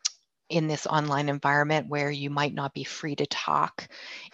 in 0.50 0.68
this 0.68 0.86
online 0.86 1.30
environment 1.30 1.88
where 1.90 2.12
you 2.12 2.30
might 2.30 2.54
not 2.54 2.74
be 2.74 2.84
free 2.84 3.16
to 3.16 3.26
talk 3.26 3.88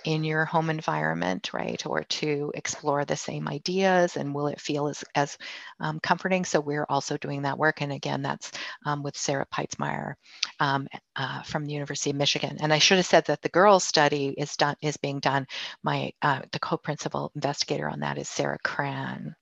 in 0.04 0.24
your 0.24 0.46
home 0.46 0.70
environment, 0.70 1.54
right? 1.54 1.86
Or 1.86 2.04
to 2.04 2.52
explore 2.54 3.06
the 3.06 3.16
same 3.16 3.48
ideas 3.48 4.18
and 4.18 4.34
will 4.36 4.48
it 4.48 4.60
feel 4.60 4.88
as, 4.88 5.04
as 5.16 5.38
um, 5.80 6.00
comforting? 6.00 6.44
So 6.44 6.60
we're 6.60 6.86
also 6.90 7.18
doing 7.18 7.44
that 7.44 7.58
work. 7.58 7.82
And 7.82 7.92
again, 7.92 8.22
that's 8.22 8.52
um, 8.86 9.04
with 9.04 9.16
Sarah 9.16 9.48
Peitzmeier 9.54 10.16
um, 10.60 10.88
uh, 11.16 11.44
from 11.44 11.66
the 11.66 11.74
University 11.74 12.10
of 12.10 12.18
Michigan. 12.18 12.58
And 12.60 12.74
I 12.74 12.80
should 12.80 12.98
have 12.98 13.06
said 13.06 13.26
that 13.26 13.42
the 13.42 13.50
girls 13.50 13.84
study 13.84 14.36
is 14.38 14.56
done 14.58 14.76
is 14.82 14.98
being 14.98 15.20
done. 15.20 15.48
My 15.84 16.12
uh, 16.22 16.42
the 16.52 16.60
co-principal 16.60 17.32
investigator 17.36 17.90
on 17.90 18.02
that 18.02 18.18
is 18.18 18.28
Sarah 18.28 18.60
Crann, 18.64 19.36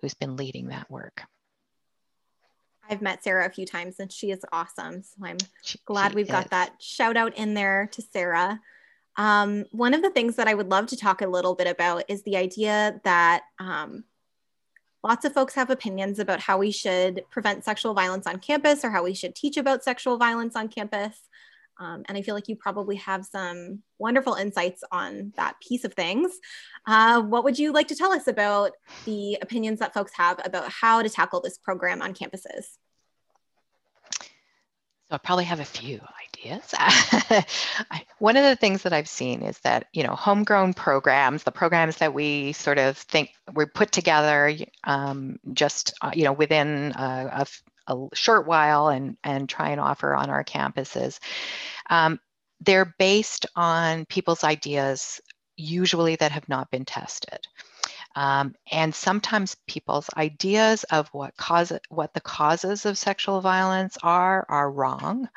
who's 0.00 0.14
been 0.14 0.36
leading 0.36 0.68
that 0.68 0.90
work. 0.90 1.22
I've 2.88 3.02
met 3.02 3.22
Sarah 3.22 3.46
a 3.46 3.50
few 3.50 3.66
times 3.66 3.96
and 3.98 4.10
she 4.10 4.30
is 4.30 4.44
awesome. 4.52 5.02
So 5.02 5.24
I'm 5.24 5.38
glad 5.84 6.14
we've 6.14 6.28
got 6.28 6.50
that 6.50 6.72
shout 6.80 7.16
out 7.16 7.36
in 7.36 7.54
there 7.54 7.88
to 7.92 8.02
Sarah. 8.02 8.60
Um, 9.16 9.64
one 9.72 9.94
of 9.94 10.02
the 10.02 10.10
things 10.10 10.36
that 10.36 10.48
I 10.48 10.54
would 10.54 10.70
love 10.70 10.86
to 10.88 10.96
talk 10.96 11.22
a 11.22 11.26
little 11.26 11.54
bit 11.54 11.66
about 11.66 12.04
is 12.08 12.22
the 12.22 12.36
idea 12.36 13.00
that 13.04 13.42
um, 13.58 14.04
lots 15.02 15.24
of 15.24 15.32
folks 15.32 15.54
have 15.54 15.70
opinions 15.70 16.18
about 16.18 16.40
how 16.40 16.58
we 16.58 16.70
should 16.70 17.22
prevent 17.30 17.64
sexual 17.64 17.94
violence 17.94 18.26
on 18.26 18.38
campus 18.38 18.84
or 18.84 18.90
how 18.90 19.02
we 19.02 19.14
should 19.14 19.34
teach 19.34 19.56
about 19.56 19.84
sexual 19.84 20.16
violence 20.16 20.54
on 20.56 20.68
campus. 20.68 21.27
Um, 21.78 22.04
and 22.08 22.18
I 22.18 22.22
feel 22.22 22.34
like 22.34 22.48
you 22.48 22.56
probably 22.56 22.96
have 22.96 23.24
some 23.24 23.82
wonderful 23.98 24.34
insights 24.34 24.82
on 24.90 25.32
that 25.36 25.60
piece 25.60 25.84
of 25.84 25.94
things. 25.94 26.32
Uh, 26.86 27.22
what 27.22 27.44
would 27.44 27.58
you 27.58 27.72
like 27.72 27.88
to 27.88 27.94
tell 27.94 28.12
us 28.12 28.26
about 28.26 28.72
the 29.04 29.38
opinions 29.40 29.78
that 29.78 29.94
folks 29.94 30.12
have 30.14 30.40
about 30.44 30.70
how 30.70 31.02
to 31.02 31.08
tackle 31.08 31.40
this 31.40 31.58
program 31.58 32.02
on 32.02 32.14
campuses? 32.14 32.78
So 35.08 35.14
I 35.14 35.18
probably 35.18 35.44
have 35.44 35.60
a 35.60 35.64
few 35.64 36.00
ideas. 36.44 36.74
One 38.18 38.36
of 38.36 38.44
the 38.44 38.56
things 38.56 38.82
that 38.82 38.92
I've 38.92 39.08
seen 39.08 39.40
is 39.40 39.58
that, 39.60 39.86
you 39.94 40.02
know, 40.02 40.14
homegrown 40.14 40.74
programs, 40.74 41.44
the 41.44 41.50
programs 41.50 41.96
that 41.96 42.12
we 42.12 42.52
sort 42.52 42.78
of 42.78 42.98
think 42.98 43.30
we 43.54 43.64
put 43.64 43.90
together 43.90 44.54
um, 44.84 45.38
just, 45.54 45.94
uh, 46.02 46.10
you 46.14 46.24
know, 46.24 46.34
within 46.34 46.92
a, 46.94 47.30
a, 47.32 47.46
a 47.88 48.06
short 48.14 48.46
while 48.46 48.88
and, 48.88 49.16
and 49.24 49.48
try 49.48 49.70
and 49.70 49.80
offer 49.80 50.14
on 50.14 50.30
our 50.30 50.44
campuses. 50.44 51.18
Um, 51.90 52.20
they're 52.60 52.94
based 52.98 53.46
on 53.56 54.04
people's 54.06 54.44
ideas, 54.44 55.20
usually 55.56 56.16
that 56.16 56.32
have 56.32 56.48
not 56.48 56.70
been 56.70 56.84
tested. 56.84 57.40
Um, 58.16 58.54
and 58.70 58.94
sometimes 58.94 59.56
people's 59.66 60.10
ideas 60.16 60.84
of 60.84 61.08
what 61.08 61.36
cause 61.36 61.72
what 61.88 62.14
the 62.14 62.20
causes 62.20 62.84
of 62.86 62.98
sexual 62.98 63.40
violence 63.40 63.96
are 64.02 64.44
are 64.48 64.70
wrong. 64.70 65.28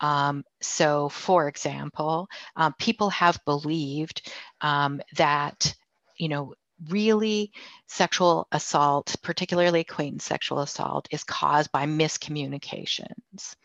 Um, 0.00 0.44
so, 0.60 1.08
for 1.08 1.48
example, 1.48 2.28
um, 2.56 2.74
people 2.78 3.10
have 3.10 3.40
believed 3.44 4.30
um, 4.60 5.00
that 5.16 5.74
you 6.16 6.28
know 6.28 6.54
really 6.88 7.52
sexual 7.86 8.46
assault, 8.52 9.16
particularly 9.22 9.80
acquaintance 9.80 10.24
sexual 10.24 10.60
assault, 10.60 11.08
is 11.10 11.24
caused 11.24 11.70
by 11.72 11.86
miscommunications. 11.86 13.56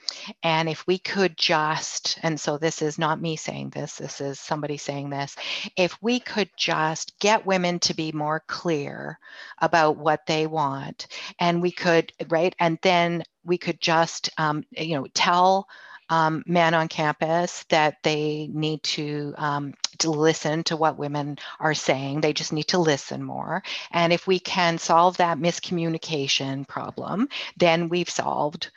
And 0.43 0.67
if 0.67 0.85
we 0.87 0.97
could 0.97 1.37
just, 1.37 2.19
and 2.23 2.39
so 2.39 2.57
this 2.57 2.81
is 2.81 2.99
not 2.99 3.21
me 3.21 3.35
saying 3.35 3.69
this, 3.69 3.95
this 3.95 4.21
is 4.21 4.39
somebody 4.39 4.77
saying 4.77 5.09
this, 5.09 5.35
if 5.77 5.97
we 6.01 6.19
could 6.19 6.49
just 6.57 7.17
get 7.19 7.45
women 7.45 7.79
to 7.79 7.93
be 7.93 8.11
more 8.11 8.43
clear 8.47 9.19
about 9.61 9.97
what 9.97 10.25
they 10.25 10.47
want, 10.47 11.07
and 11.39 11.61
we 11.61 11.71
could, 11.71 12.11
right, 12.29 12.55
and 12.59 12.77
then 12.81 13.23
we 13.43 13.57
could 13.57 13.79
just, 13.79 14.29
um, 14.37 14.63
you 14.71 14.95
know, 14.95 15.07
tell 15.13 15.67
um, 16.09 16.43
men 16.45 16.73
on 16.73 16.87
campus 16.87 17.63
that 17.69 17.97
they 18.03 18.49
need 18.53 18.83
to 18.83 19.33
um, 19.37 19.73
to 19.99 20.11
listen 20.11 20.63
to 20.65 20.77
what 20.77 20.97
women 20.97 21.37
are 21.59 21.73
saying. 21.73 22.21
They 22.21 22.33
just 22.33 22.53
need 22.53 22.67
to 22.69 22.77
listen 22.77 23.23
more. 23.23 23.63
And 23.91 24.13
if 24.13 24.27
we 24.27 24.39
can 24.39 24.77
solve 24.77 25.17
that 25.17 25.39
miscommunication 25.39 26.67
problem, 26.67 27.29
then 27.57 27.89
we've 27.89 28.09
solved 28.09 28.71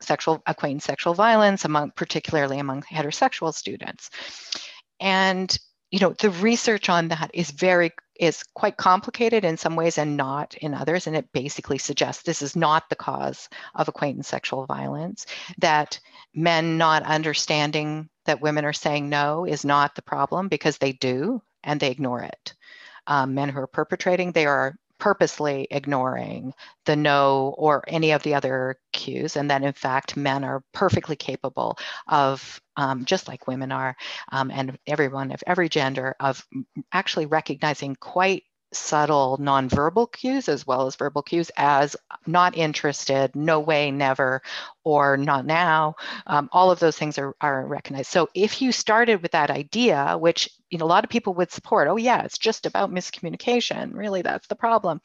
sexual 0.00 0.42
acquaintance 0.46 0.84
sexual 0.84 1.14
violence 1.14 1.64
among 1.64 1.92
particularly 1.92 2.58
among 2.58 2.82
heterosexual 2.82 3.54
students. 3.54 4.10
And 5.00 5.56
you 5.94 6.00
know 6.00 6.12
the 6.12 6.30
research 6.30 6.88
on 6.88 7.06
that 7.06 7.30
is 7.32 7.52
very 7.52 7.92
is 8.18 8.42
quite 8.54 8.76
complicated 8.76 9.44
in 9.44 9.56
some 9.56 9.76
ways 9.76 9.96
and 9.96 10.16
not 10.16 10.54
in 10.54 10.74
others. 10.74 11.06
And 11.06 11.14
it 11.14 11.32
basically 11.32 11.78
suggests 11.78 12.24
this 12.24 12.42
is 12.42 12.56
not 12.56 12.88
the 12.88 12.96
cause 12.96 13.48
of 13.76 13.86
acquaintance 13.86 14.26
sexual 14.26 14.66
violence 14.66 15.26
that 15.58 16.00
men 16.34 16.78
not 16.78 17.04
understanding 17.04 18.08
that 18.24 18.40
women 18.40 18.64
are 18.64 18.72
saying 18.72 19.08
no 19.08 19.44
is 19.44 19.64
not 19.64 19.94
the 19.94 20.02
problem 20.02 20.48
because 20.48 20.78
they 20.78 20.92
do 20.92 21.40
and 21.62 21.78
they 21.78 21.92
ignore 21.92 22.22
it. 22.22 22.54
Um, 23.06 23.34
men 23.34 23.48
who 23.48 23.60
are 23.60 23.68
perpetrating 23.68 24.32
they 24.32 24.46
are 24.46 24.74
purposely 25.04 25.68
ignoring 25.70 26.54
the 26.86 26.96
no 26.96 27.54
or 27.58 27.84
any 27.88 28.12
of 28.12 28.22
the 28.22 28.32
other 28.34 28.78
cues, 28.94 29.36
and 29.36 29.50
that 29.50 29.62
in 29.62 29.74
fact 29.74 30.16
men 30.16 30.42
are 30.42 30.64
perfectly 30.72 31.14
capable 31.14 31.76
of, 32.08 32.58
um, 32.78 33.04
just 33.04 33.28
like 33.28 33.46
women 33.46 33.70
are, 33.70 33.94
um, 34.32 34.50
and 34.50 34.78
everyone 34.86 35.30
of 35.30 35.44
every 35.46 35.68
gender, 35.68 36.16
of 36.20 36.42
actually 36.90 37.26
recognizing 37.26 37.94
quite 37.96 38.44
subtle 38.72 39.36
nonverbal 39.38 40.10
cues 40.10 40.48
as 40.48 40.66
well 40.66 40.86
as 40.86 40.96
verbal 40.96 41.22
cues 41.22 41.50
as 41.58 41.94
not 42.26 42.56
interested, 42.56 43.36
no 43.36 43.60
way, 43.60 43.90
never, 43.90 44.40
or 44.84 45.16
not 45.16 45.46
now. 45.46 45.96
Um, 46.26 46.48
all 46.52 46.70
of 46.70 46.78
those 46.78 46.96
things 46.96 47.18
are, 47.18 47.34
are 47.40 47.66
recognized. 47.66 48.10
So 48.10 48.28
if 48.34 48.62
you 48.62 48.70
started 48.70 49.22
with 49.22 49.32
that 49.32 49.50
idea, 49.50 50.16
which 50.18 50.48
you 50.70 50.78
know 50.78 50.84
a 50.84 50.86
lot 50.86 51.04
of 51.04 51.10
people 51.10 51.34
would 51.34 51.50
support, 51.50 51.88
oh 51.88 51.96
yeah, 51.96 52.22
it's 52.22 52.38
just 52.38 52.66
about 52.66 52.92
miscommunication. 52.92 53.94
Really, 53.94 54.22
that's 54.22 54.46
the 54.46 54.54
problem. 54.54 55.00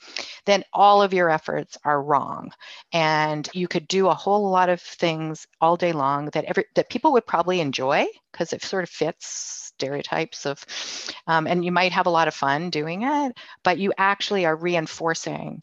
Then 0.45 0.63
all 0.73 1.01
of 1.01 1.13
your 1.13 1.29
efforts 1.29 1.77
are 1.83 2.01
wrong, 2.01 2.51
and 2.91 3.47
you 3.53 3.67
could 3.67 3.87
do 3.87 4.07
a 4.07 4.13
whole 4.13 4.49
lot 4.49 4.69
of 4.69 4.81
things 4.81 5.47
all 5.61 5.77
day 5.77 5.93
long 5.93 6.25
that 6.33 6.45
every 6.45 6.65
that 6.75 6.89
people 6.89 7.13
would 7.13 7.25
probably 7.25 7.61
enjoy 7.61 8.05
because 8.31 8.53
it 8.53 8.61
sort 8.61 8.83
of 8.83 8.89
fits 8.89 9.69
stereotypes 9.79 10.45
of, 10.45 10.63
um, 11.27 11.47
and 11.47 11.63
you 11.63 11.71
might 11.71 11.93
have 11.93 12.05
a 12.05 12.11
lot 12.11 12.27
of 12.27 12.33
fun 12.35 12.69
doing 12.69 13.03
it, 13.03 13.37
but 13.63 13.79
you 13.79 13.93
actually 13.97 14.45
are 14.45 14.55
reinforcing 14.55 15.61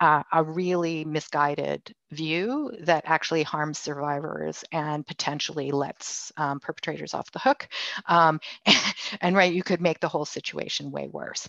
uh, 0.00 0.22
a 0.32 0.42
really 0.42 1.04
misguided 1.04 1.94
view 2.10 2.72
that 2.80 3.04
actually 3.06 3.42
harms 3.42 3.78
survivors 3.78 4.64
and 4.72 5.06
potentially 5.06 5.70
lets 5.70 6.32
um, 6.36 6.60
perpetrators 6.60 7.14
off 7.14 7.30
the 7.32 7.38
hook. 7.38 7.68
Um, 8.06 8.40
and, 8.66 8.94
and 9.20 9.36
right, 9.36 9.52
you 9.52 9.62
could 9.62 9.80
make 9.80 10.00
the 10.00 10.08
whole 10.08 10.24
situation 10.24 10.90
way 10.90 11.08
worse 11.08 11.48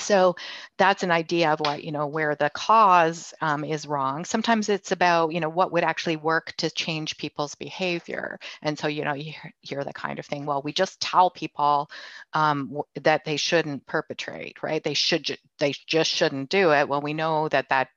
so 0.00 0.34
that's 0.78 1.02
an 1.02 1.10
idea 1.10 1.52
of 1.52 1.60
what 1.60 1.84
you 1.84 1.92
know 1.92 2.06
where 2.06 2.34
the 2.34 2.50
cause 2.50 3.32
um, 3.40 3.64
is 3.64 3.86
wrong 3.86 4.24
sometimes 4.24 4.68
it's 4.68 4.92
about 4.92 5.32
you 5.32 5.40
know 5.40 5.48
what 5.48 5.72
would 5.72 5.84
actually 5.84 6.16
work 6.16 6.52
to 6.56 6.70
change 6.70 7.16
people's 7.16 7.54
behavior 7.54 8.38
and 8.62 8.78
so 8.78 8.88
you 8.88 9.04
know 9.04 9.14
you 9.14 9.32
hear 9.60 9.84
the 9.84 9.92
kind 9.92 10.18
of 10.18 10.26
thing 10.26 10.46
well 10.46 10.62
we 10.62 10.72
just 10.72 11.00
tell 11.00 11.30
people 11.30 11.88
um, 12.32 12.80
that 13.02 13.24
they 13.24 13.36
shouldn't 13.36 13.86
perpetrate 13.86 14.62
right 14.62 14.82
they 14.82 14.94
should 14.94 15.38
they 15.58 15.74
just 15.86 16.10
shouldn't 16.10 16.48
do 16.50 16.72
it 16.72 16.88
well 16.88 17.00
we 17.00 17.14
know 17.14 17.48
that 17.48 17.68
that 17.68 17.88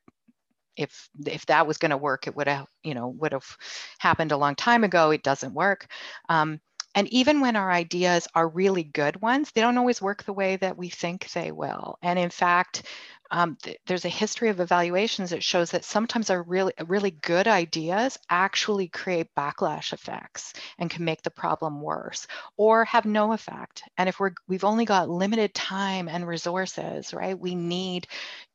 if 0.77 1.09
if 1.25 1.45
that 1.47 1.67
was 1.67 1.77
going 1.77 1.89
to 1.89 1.97
work, 1.97 2.27
it 2.27 2.35
would 2.35 2.47
have 2.47 2.67
you 2.83 2.93
know 2.93 3.09
would 3.09 3.33
have 3.33 3.57
happened 3.97 4.31
a 4.31 4.37
long 4.37 4.55
time 4.55 4.83
ago. 4.83 5.09
It 5.09 5.23
doesn't 5.23 5.53
work. 5.53 5.87
Um, 6.29 6.61
and 6.97 7.07
even 7.13 7.41
when 7.41 7.55
our 7.55 7.71
ideas 7.71 8.27
are 8.35 8.49
really 8.49 8.83
good 8.83 9.21
ones, 9.21 9.51
they 9.51 9.61
don't 9.61 9.77
always 9.77 10.01
work 10.01 10.23
the 10.25 10.33
way 10.33 10.57
that 10.57 10.77
we 10.77 10.89
think 10.89 11.31
they 11.31 11.53
will. 11.53 11.99
And 12.03 12.19
in 12.19 12.31
fact, 12.31 12.83
um, 13.31 13.57
th- 13.61 13.77
there's 13.85 14.05
a 14.05 14.09
history 14.09 14.49
of 14.49 14.59
evaluations 14.59 15.31
that 15.31 15.43
shows 15.43 15.71
that 15.71 15.85
sometimes 15.85 16.29
our 16.29 16.41
really 16.43 16.73
really 16.85 17.11
good 17.11 17.47
ideas 17.47 18.17
actually 18.29 18.87
create 18.87 19.33
backlash 19.35 19.93
effects 19.93 20.53
and 20.77 20.89
can 20.89 21.05
make 21.05 21.21
the 21.23 21.29
problem 21.31 21.81
worse 21.81 22.27
or 22.57 22.85
have 22.85 23.05
no 23.05 23.33
effect. 23.33 23.83
And 23.97 24.09
if 24.09 24.19
we're 24.19 24.31
we've 24.47 24.63
only 24.63 24.85
got 24.85 25.09
limited 25.09 25.53
time 25.53 26.07
and 26.07 26.27
resources 26.27 27.13
right 27.13 27.37
we 27.37 27.55
need 27.55 28.07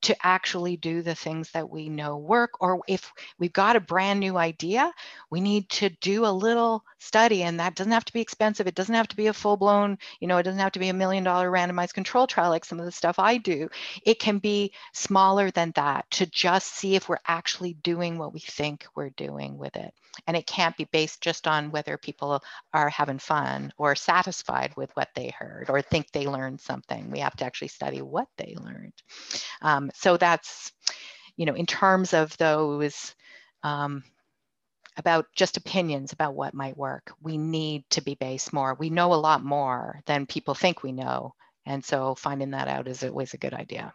to 0.02 0.16
actually 0.22 0.76
do 0.76 1.02
the 1.02 1.14
things 1.14 1.50
that 1.52 1.68
we 1.70 1.88
know 1.88 2.16
work 2.16 2.60
or 2.60 2.80
if 2.88 3.12
we've 3.38 3.52
got 3.52 3.76
a 3.76 3.80
brand 3.80 4.20
new 4.20 4.36
idea 4.36 4.92
we 5.30 5.40
need 5.40 5.68
to 5.68 5.88
do 6.00 6.26
a 6.26 6.32
little 6.32 6.84
study 6.98 7.42
and 7.42 7.60
that 7.60 7.74
doesn't 7.74 7.92
have 7.92 8.04
to 8.04 8.12
be 8.12 8.20
expensive. 8.20 8.66
It 8.66 8.74
doesn't 8.74 8.94
have 8.94 9.08
to 9.08 9.16
be 9.16 9.26
a 9.28 9.32
full 9.32 9.56
blown 9.56 9.98
you 10.20 10.28
know 10.28 10.38
it 10.38 10.44
doesn't 10.44 10.60
have 10.60 10.72
to 10.72 10.78
be 10.78 10.88
a 10.88 10.94
million 10.94 11.24
dollar 11.24 11.50
randomized 11.50 11.94
control 11.94 12.26
trial 12.26 12.50
like 12.50 12.64
some 12.64 12.78
of 12.78 12.84
the 12.84 12.92
stuff 12.92 13.18
i 13.18 13.36
do. 13.36 13.68
It 14.04 14.18
can 14.18 14.38
be 14.38 14.61
smaller 14.92 15.50
than 15.50 15.72
that 15.72 16.08
to 16.12 16.26
just 16.26 16.74
see 16.74 16.94
if 16.94 17.08
we're 17.08 17.16
actually 17.26 17.74
doing 17.74 18.18
what 18.18 18.32
we 18.32 18.40
think 18.40 18.86
we're 18.94 19.10
doing 19.10 19.58
with 19.58 19.74
it. 19.76 19.92
And 20.26 20.36
it 20.36 20.46
can't 20.46 20.76
be 20.76 20.84
based 20.84 21.20
just 21.20 21.48
on 21.48 21.70
whether 21.70 21.96
people 21.96 22.42
are 22.72 22.88
having 22.88 23.18
fun 23.18 23.72
or 23.78 23.94
satisfied 23.94 24.74
with 24.76 24.90
what 24.94 25.08
they 25.14 25.32
heard 25.36 25.70
or 25.70 25.82
think 25.82 26.10
they 26.10 26.26
learned 26.26 26.60
something. 26.60 27.10
We 27.10 27.20
have 27.20 27.36
to 27.36 27.44
actually 27.44 27.68
study 27.68 28.02
what 28.02 28.28
they 28.36 28.54
learned. 28.56 28.92
Um, 29.62 29.90
so 29.94 30.16
that's, 30.16 30.72
you 31.36 31.46
know, 31.46 31.54
in 31.54 31.66
terms 31.66 32.12
of 32.14 32.36
those. 32.36 33.14
Um, 33.62 34.02
about 34.96 35.26
just 35.34 35.56
opinions 35.56 36.12
about 36.12 36.34
what 36.34 36.54
might 36.54 36.76
work. 36.76 37.12
We 37.22 37.38
need 37.38 37.84
to 37.90 38.02
be 38.02 38.14
based 38.14 38.52
more. 38.52 38.74
We 38.74 38.90
know 38.90 39.14
a 39.14 39.16
lot 39.16 39.42
more 39.42 40.02
than 40.06 40.26
people 40.26 40.54
think 40.54 40.82
we 40.82 40.92
know. 40.92 41.34
And 41.64 41.84
so 41.84 42.14
finding 42.14 42.50
that 42.50 42.68
out 42.68 42.88
is 42.88 43.02
always 43.02 43.34
a 43.34 43.38
good 43.38 43.54
idea. 43.54 43.94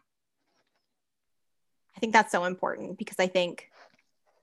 I 1.98 2.00
think 2.00 2.14
that's 2.14 2.32
so 2.32 2.45
important 2.45 3.00
because 3.00 3.18
I 3.20 3.26
think 3.26 3.72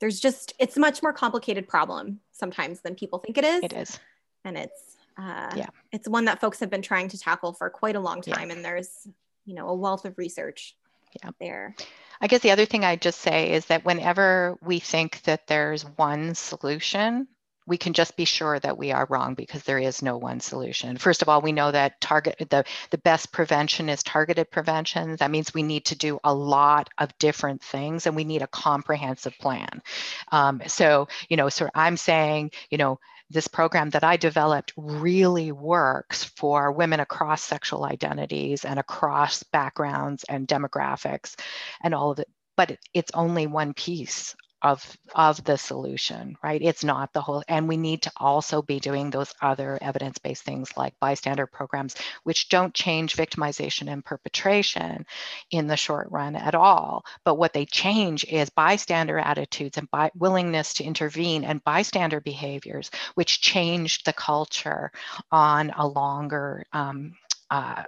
there's 0.00 0.18
just 0.18 0.54
it's 0.58 0.76
a 0.76 0.80
much 0.80 1.02
more 1.02 1.12
complicated 1.12 1.68
problem 1.68 2.18
sometimes 2.32 2.80
than 2.80 2.96
people 2.96 3.20
think 3.20 3.38
it 3.38 3.44
is. 3.44 3.62
It 3.62 3.72
is. 3.72 4.00
And 4.44 4.58
it's 4.58 4.96
uh, 5.16 5.52
yeah. 5.54 5.68
it's 5.92 6.08
one 6.08 6.24
that 6.24 6.40
folks 6.40 6.58
have 6.58 6.68
been 6.68 6.82
trying 6.82 7.08
to 7.08 7.18
tackle 7.18 7.52
for 7.52 7.70
quite 7.70 7.94
a 7.94 8.00
long 8.00 8.20
time 8.20 8.48
yeah. 8.48 8.56
and 8.56 8.64
there's 8.64 9.06
you 9.44 9.54
know 9.54 9.68
a 9.68 9.74
wealth 9.74 10.04
of 10.04 10.18
research 10.18 10.74
yeah. 11.22 11.30
there. 11.38 11.76
I 12.20 12.26
guess 12.26 12.40
the 12.40 12.50
other 12.50 12.64
thing 12.64 12.84
I'd 12.84 13.00
just 13.00 13.20
say 13.20 13.52
is 13.52 13.66
that 13.66 13.84
whenever 13.84 14.58
we 14.60 14.80
think 14.80 15.22
that 15.22 15.46
there's 15.46 15.82
one 15.82 16.34
solution, 16.34 17.28
we 17.66 17.78
can 17.78 17.92
just 17.92 18.16
be 18.16 18.24
sure 18.24 18.58
that 18.58 18.76
we 18.76 18.92
are 18.92 19.06
wrong 19.08 19.34
because 19.34 19.62
there 19.62 19.78
is 19.78 20.02
no 20.02 20.18
one 20.18 20.40
solution. 20.40 20.96
First 20.96 21.22
of 21.22 21.28
all, 21.28 21.40
we 21.40 21.52
know 21.52 21.70
that 21.70 22.00
target 22.00 22.36
the, 22.50 22.64
the 22.90 22.98
best 22.98 23.32
prevention 23.32 23.88
is 23.88 24.02
targeted 24.02 24.50
prevention. 24.50 25.16
That 25.16 25.30
means 25.30 25.54
we 25.54 25.62
need 25.62 25.86
to 25.86 25.96
do 25.96 26.18
a 26.24 26.34
lot 26.34 26.90
of 26.98 27.16
different 27.18 27.62
things 27.62 28.06
and 28.06 28.14
we 28.14 28.24
need 28.24 28.42
a 28.42 28.46
comprehensive 28.46 29.36
plan. 29.38 29.82
Um, 30.30 30.62
so, 30.66 31.08
you 31.28 31.36
know, 31.36 31.48
so 31.48 31.68
I'm 31.74 31.96
saying, 31.96 32.50
you 32.70 32.78
know, 32.78 32.98
this 33.30 33.48
program 33.48 33.90
that 33.90 34.04
I 34.04 34.18
developed 34.18 34.74
really 34.76 35.50
works 35.50 36.24
for 36.24 36.70
women 36.70 37.00
across 37.00 37.42
sexual 37.42 37.84
identities 37.84 38.64
and 38.64 38.78
across 38.78 39.42
backgrounds 39.42 40.24
and 40.28 40.46
demographics 40.46 41.34
and 41.82 41.94
all 41.94 42.10
of 42.10 42.18
it 42.18 42.28
but 42.56 42.78
it's 42.92 43.10
only 43.14 43.46
one 43.46 43.74
piece 43.74 44.36
of 44.62 44.96
of 45.14 45.42
the 45.44 45.58
solution 45.58 46.36
right? 46.42 46.62
It's 46.62 46.84
not 46.84 47.12
the 47.12 47.20
whole 47.20 47.42
and 47.48 47.68
we 47.68 47.76
need 47.76 48.02
to 48.02 48.12
also 48.16 48.62
be 48.62 48.80
doing 48.80 49.10
those 49.10 49.34
other 49.40 49.78
evidence-based 49.80 50.42
things 50.42 50.76
like 50.76 50.98
bystander 51.00 51.46
programs 51.46 51.94
which 52.22 52.48
don't 52.48 52.74
change 52.74 53.16
victimization 53.16 53.92
and 53.92 54.04
perpetration 54.04 55.06
in 55.50 55.66
the 55.66 55.76
short 55.76 56.10
run 56.10 56.36
at 56.36 56.54
all. 56.54 57.04
But 57.24 57.36
what 57.36 57.52
they 57.52 57.66
change 57.66 58.24
is 58.24 58.50
bystander 58.50 59.18
attitudes 59.18 59.78
and 59.78 59.90
by 59.90 60.10
willingness 60.14 60.74
to 60.74 60.84
intervene 60.84 61.44
and 61.44 61.62
bystander 61.64 62.20
behaviors 62.20 62.90
which 63.14 63.40
change 63.40 64.02
the 64.04 64.12
culture 64.12 64.90
on 65.30 65.70
a 65.76 65.86
longer 65.86 66.64
um, 66.72 67.14
uh, 67.50 67.84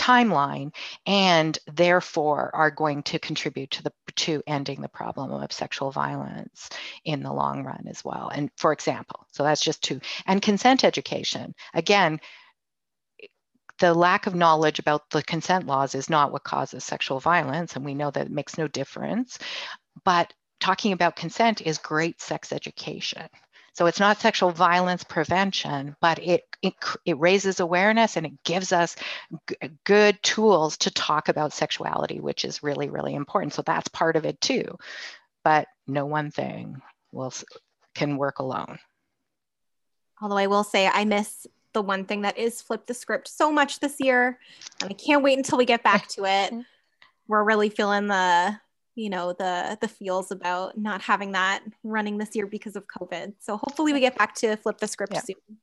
timeline 0.00 0.74
and 1.06 1.58
therefore 1.72 2.50
are 2.54 2.70
going 2.70 3.02
to 3.02 3.18
contribute 3.18 3.70
to 3.70 3.82
the 3.82 3.92
to 4.16 4.42
ending 4.46 4.80
the 4.80 4.88
problem 4.88 5.30
of 5.30 5.52
sexual 5.52 5.90
violence 5.90 6.70
in 7.04 7.22
the 7.22 7.32
long 7.32 7.62
run 7.62 7.84
as 7.86 8.04
well. 8.04 8.30
And 8.34 8.50
for 8.56 8.72
example 8.72 9.26
so 9.30 9.42
that's 9.42 9.62
just 9.62 9.82
two 9.82 10.00
and 10.26 10.40
consent 10.40 10.84
education. 10.84 11.54
Again 11.74 12.20
the 13.78 13.94
lack 13.94 14.26
of 14.26 14.34
knowledge 14.34 14.78
about 14.78 15.08
the 15.10 15.22
consent 15.22 15.66
laws 15.66 15.94
is 15.94 16.10
not 16.10 16.32
what 16.32 16.44
causes 16.44 16.84
sexual 16.84 17.20
violence 17.20 17.76
and 17.76 17.84
we 17.84 17.94
know 17.94 18.10
that 18.10 18.26
it 18.26 18.32
makes 18.32 18.58
no 18.58 18.68
difference 18.68 19.38
but 20.04 20.32
talking 20.60 20.92
about 20.92 21.16
consent 21.16 21.60
is 21.62 21.78
great 21.78 22.20
sex 22.20 22.52
education 22.52 23.28
so 23.80 23.86
it's 23.86 23.98
not 23.98 24.20
sexual 24.20 24.50
violence 24.50 25.04
prevention, 25.04 25.96
but 26.02 26.18
it, 26.18 26.42
it, 26.60 26.74
it 27.06 27.18
raises 27.18 27.60
awareness 27.60 28.18
and 28.18 28.26
it 28.26 28.44
gives 28.44 28.72
us 28.72 28.94
g- 29.48 29.56
good 29.84 30.22
tools 30.22 30.76
to 30.76 30.90
talk 30.90 31.30
about 31.30 31.54
sexuality, 31.54 32.20
which 32.20 32.44
is 32.44 32.62
really, 32.62 32.90
really 32.90 33.14
important. 33.14 33.54
So 33.54 33.62
that's 33.62 33.88
part 33.88 34.16
of 34.16 34.26
it 34.26 34.38
too. 34.38 34.76
But 35.44 35.66
no 35.86 36.04
one 36.04 36.30
thing 36.30 36.82
will 37.10 37.32
can 37.94 38.18
work 38.18 38.38
alone. 38.38 38.78
Although 40.20 40.36
I 40.36 40.46
will 40.46 40.62
say 40.62 40.86
I 40.86 41.06
miss 41.06 41.46
the 41.72 41.80
one 41.80 42.04
thing 42.04 42.20
that 42.20 42.36
is 42.36 42.60
flip 42.60 42.84
the 42.84 42.92
script 42.92 43.28
so 43.28 43.50
much 43.50 43.80
this 43.80 43.96
year. 43.98 44.38
And 44.82 44.90
I 44.90 44.92
can't 44.92 45.22
wait 45.22 45.38
until 45.38 45.56
we 45.56 45.64
get 45.64 45.82
back 45.82 46.06
to 46.08 46.26
it. 46.26 46.52
We're 47.28 47.44
really 47.44 47.70
feeling 47.70 48.08
the 48.08 48.60
you 48.94 49.10
know 49.10 49.32
the 49.32 49.78
the 49.80 49.88
feels 49.88 50.30
about 50.30 50.76
not 50.78 51.00
having 51.00 51.32
that 51.32 51.62
running 51.84 52.18
this 52.18 52.34
year 52.34 52.46
because 52.46 52.76
of 52.76 52.84
covid 52.86 53.32
so 53.38 53.56
hopefully 53.56 53.92
we 53.92 54.00
get 54.00 54.16
back 54.16 54.34
to 54.34 54.56
flip 54.56 54.78
the 54.78 54.88
script 54.88 55.12
yeah. 55.14 55.20
soon 55.20 55.58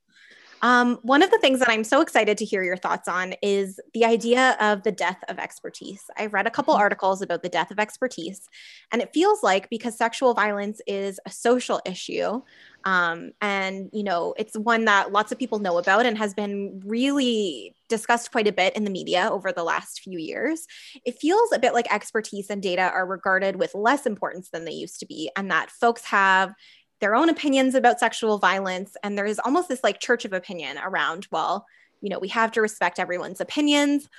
um, 0.61 0.97
one 1.03 1.21
of 1.21 1.30
the 1.30 1.38
things 1.39 1.59
that 1.59 1.69
I'm 1.69 1.84
so 1.84 2.01
excited 2.01 2.38
to 2.39 2.45
hear 2.45 2.63
your 2.63 2.78
thoughts 2.78 3.07
on 3.07 3.36
is 3.41 3.80
the 3.93 4.05
idea 4.05 4.57
of 4.59 4.84
the 4.84 4.91
death 4.91 5.19
of 5.28 5.38
expertise. 5.38 6.03
I 6.17 6.28
read 6.28 6.47
a 6.47 6.49
couple 6.49 6.73
mm-hmm. 6.73 6.82
articles 6.82 7.21
about 7.21 7.43
the 7.43 7.49
death 7.49 7.69
of 7.69 7.80
expertise, 7.80 8.49
and 8.91 9.01
it 9.01 9.13
feels 9.13 9.43
like 9.43 9.69
because 9.69 9.97
sexual 9.97 10.34
violence 10.34 10.82
is 10.88 11.19
a 11.25 11.32
social 11.32 11.80
issue, 11.86 12.41
um, 12.88 13.31
and 13.41 13.89
you 13.91 14.01
know 14.01 14.33
it's 14.38 14.57
one 14.57 14.85
that 14.85 15.11
lots 15.11 15.33
of 15.33 15.38
people 15.38 15.59
know 15.59 15.77
about 15.77 16.05
and 16.05 16.17
has 16.17 16.33
been 16.33 16.81
really 16.85 17.75
discussed 17.89 18.31
quite 18.31 18.47
a 18.47 18.53
bit 18.53 18.77
in 18.77 18.85
the 18.85 18.89
media 18.89 19.27
over 19.29 19.51
the 19.51 19.63
last 19.63 19.99
few 19.99 20.17
years. 20.17 20.65
It 21.05 21.19
feels 21.19 21.51
a 21.51 21.59
bit 21.59 21.73
like 21.73 21.93
expertise 21.93 22.49
and 22.49 22.63
data 22.63 22.83
are 22.83 23.05
regarded 23.05 23.57
with 23.57 23.75
less 23.75 24.05
importance 24.05 24.49
than 24.51 24.63
they 24.63 24.71
used 24.71 25.01
to 25.01 25.05
be, 25.05 25.29
and 25.35 25.51
that 25.51 25.69
folks 25.69 26.05
have 26.05 26.53
their 27.01 27.13
own 27.13 27.27
opinions 27.27 27.75
about 27.75 27.99
sexual 27.99 28.38
violence 28.38 28.95
and 29.03 29.17
there 29.17 29.25
is 29.25 29.38
almost 29.39 29.67
this 29.67 29.83
like 29.83 29.99
church 29.99 30.25
of 30.25 30.33
opinion 30.33 30.79
around 30.83 31.27
well 31.29 31.67
you 32.01 32.09
know 32.09 32.17
we 32.17 32.27
have 32.27 32.51
to 32.51 32.59
respect 32.59 32.97
everyone's 32.97 33.39
opinions 33.39 34.09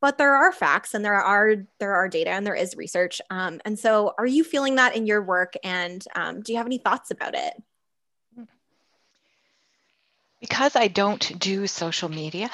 but 0.00 0.18
there 0.18 0.36
are 0.36 0.52
facts 0.52 0.94
and 0.94 1.04
there 1.04 1.14
are 1.14 1.56
there 1.80 1.94
are 1.94 2.08
data 2.08 2.30
and 2.30 2.46
there 2.46 2.54
is 2.54 2.76
research. 2.76 3.20
Um, 3.30 3.60
and 3.64 3.76
so 3.76 4.14
are 4.16 4.26
you 4.26 4.44
feeling 4.44 4.76
that 4.76 4.94
in 4.94 5.06
your 5.06 5.20
work? 5.20 5.54
And 5.64 6.04
um, 6.14 6.40
do 6.40 6.52
you 6.52 6.58
have 6.58 6.66
any 6.66 6.78
thoughts 6.78 7.10
about 7.10 7.34
it 7.34 7.54
because 10.40 10.76
i 10.76 10.88
don't 10.88 11.38
do 11.38 11.66
social 11.66 12.08
media 12.08 12.48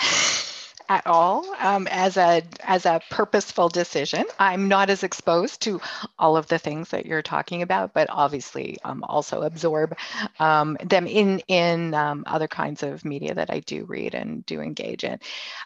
at 0.89 1.07
all 1.07 1.55
um, 1.61 1.87
as 1.91 2.16
a 2.16 2.43
as 2.61 2.87
a 2.87 3.01
purposeful 3.11 3.68
decision. 3.68 4.24
I'm 4.39 4.68
not 4.68 4.91
as 4.91 5.03
exposed 5.03 5.62
to 5.62 5.80
all 6.18 6.37
of 6.37 6.47
the 6.49 6.59
things 6.59 6.91
that 6.91 7.07
you're 7.07 7.22
talking 7.22 7.62
about, 7.62 7.95
but 7.95 8.09
obviously 8.11 8.78
um, 8.85 9.03
also 9.05 9.43
absorb 9.43 9.97
um, 10.39 10.76
them 10.85 11.07
in 11.07 11.41
in 11.49 11.95
um, 11.95 12.24
other 12.26 12.49
kinds 12.49 12.82
of 12.82 13.05
media 13.05 13.35
that 13.35 13.51
I 13.51 13.61
do 13.61 13.85
read 13.85 14.14
and 14.14 14.45
do 14.45 14.61
engage 14.61 15.05
in. 15.05 15.18